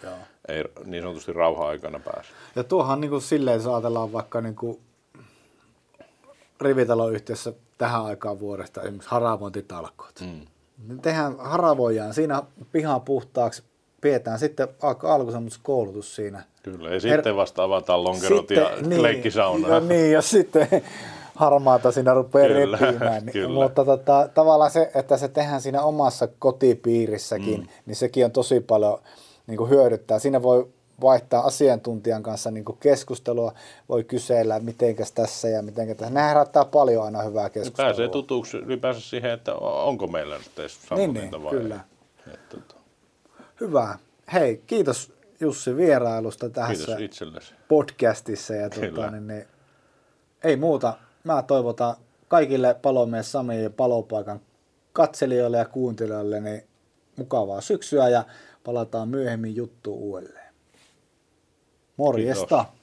ei 0.47 0.63
niin 0.85 1.03
sanotusti 1.03 1.33
rauha-aikana 1.33 1.99
pääse. 1.99 2.29
Ja 2.55 2.63
tuohan 2.63 3.01
niin 3.01 3.11
kuin 3.11 3.21
silleen, 3.21 3.55
jos 3.55 3.67
ajatellaan 3.67 4.13
vaikka 4.13 4.41
niin 4.41 4.55
kuin 4.55 4.79
rivitaloyhtiössä 6.61 7.53
tähän 7.81 8.05
aikaan 8.05 8.39
vuodesta 8.39 8.81
esimerkiksi 8.81 9.09
haravointitalkoot. 9.09 10.19
Mm. 10.21 10.45
Me 10.87 11.01
tehdään, 11.01 11.35
haravoidaan 11.39 12.13
siinä 12.13 12.43
pihan 12.71 13.01
puhtaaksi, 13.01 13.63
pidetään 14.01 14.39
sitten 14.39 14.67
alku, 14.81 15.07
alkusammutuskoulutus 15.07 16.15
siinä. 16.15 16.43
Kyllä, 16.63 16.89
ja 16.89 16.99
sitten 16.99 17.35
vasta 17.35 17.63
avataan 17.63 18.03
lonkerot 18.03 18.39
sitten, 18.39 18.57
ja 18.57 18.71
niin, 18.87 19.03
leikkisauna. 19.03 19.67
Ja 19.67 19.79
niin, 19.79 20.11
ja 20.11 20.21
sitten 20.21 20.67
harmaata 21.35 21.91
siinä 21.91 22.13
rupeaa 22.13 22.47
Kyllä, 22.47 22.77
repimään. 22.77 23.25
kyllä. 23.31 23.63
Mutta 23.63 23.85
tota, 23.85 24.29
tavallaan 24.33 24.71
se, 24.71 24.91
että 24.95 25.17
se 25.17 25.27
tehdään 25.27 25.61
siinä 25.61 25.81
omassa 25.81 26.27
kotipiirissäkin, 26.39 27.59
mm. 27.59 27.67
niin 27.85 27.95
sekin 27.95 28.25
on 28.25 28.31
tosi 28.31 28.59
paljon 28.59 28.99
niin 29.47 29.57
kuin 29.57 29.69
hyödyttää. 29.69 30.19
Siinä 30.19 30.41
voi 30.41 30.67
vaihtaa 31.01 31.45
asiantuntijan 31.45 32.23
kanssa 32.23 32.51
niin 32.51 32.65
keskustelua, 32.79 33.53
voi 33.89 34.03
kysellä, 34.03 34.59
mitenkäs 34.59 35.11
tässä 35.11 35.47
ja 35.47 35.61
mitenkä 35.61 35.95
tässä. 35.95 36.13
Nämä 36.13 36.27
herättää 36.27 36.65
paljon 36.65 37.05
aina 37.05 37.21
hyvää 37.21 37.49
keskustelua. 37.49 37.87
Pääsee 37.87 38.07
tutuksi 38.07 38.57
ylipäänsä 38.57 39.01
siihen, 39.01 39.31
että 39.31 39.55
onko 39.55 40.07
meillä 40.07 40.37
nyt 40.37 40.59
edes 40.59 40.79
Niin, 40.95 41.13
niin, 41.13 41.43
vai 41.43 41.51
kyllä. 41.51 41.75
ei. 42.27 42.33
Että, 42.33 42.57
tota, 42.57 42.75
Hyvä. 43.61 43.97
Hei, 44.33 44.61
kiitos 44.67 45.13
Jussi 45.39 45.77
vierailusta 45.77 46.49
tässä 46.49 46.97
podcastissa. 47.67 48.55
Ja 48.55 48.69
tuota, 48.69 49.11
niin, 49.11 49.27
niin, 49.27 49.45
ei 50.43 50.55
muuta. 50.55 50.93
Mä 51.23 51.43
toivotan 51.43 51.95
kaikille 52.27 52.73
palomies 52.81 53.31
Sami 53.31 53.63
ja 53.63 53.69
palopaikan 53.69 54.39
katselijoille 54.93 55.57
ja 55.57 55.65
kuuntelijoille 55.65 56.39
niin 56.39 56.63
mukavaa 57.15 57.61
syksyä 57.61 58.09
ja 58.09 58.23
palataan 58.63 59.09
myöhemmin 59.09 59.55
juttu 59.55 59.93
uudelleen. 59.93 60.40
Morjesta. 62.01 62.65
Kiitos. 62.65 62.80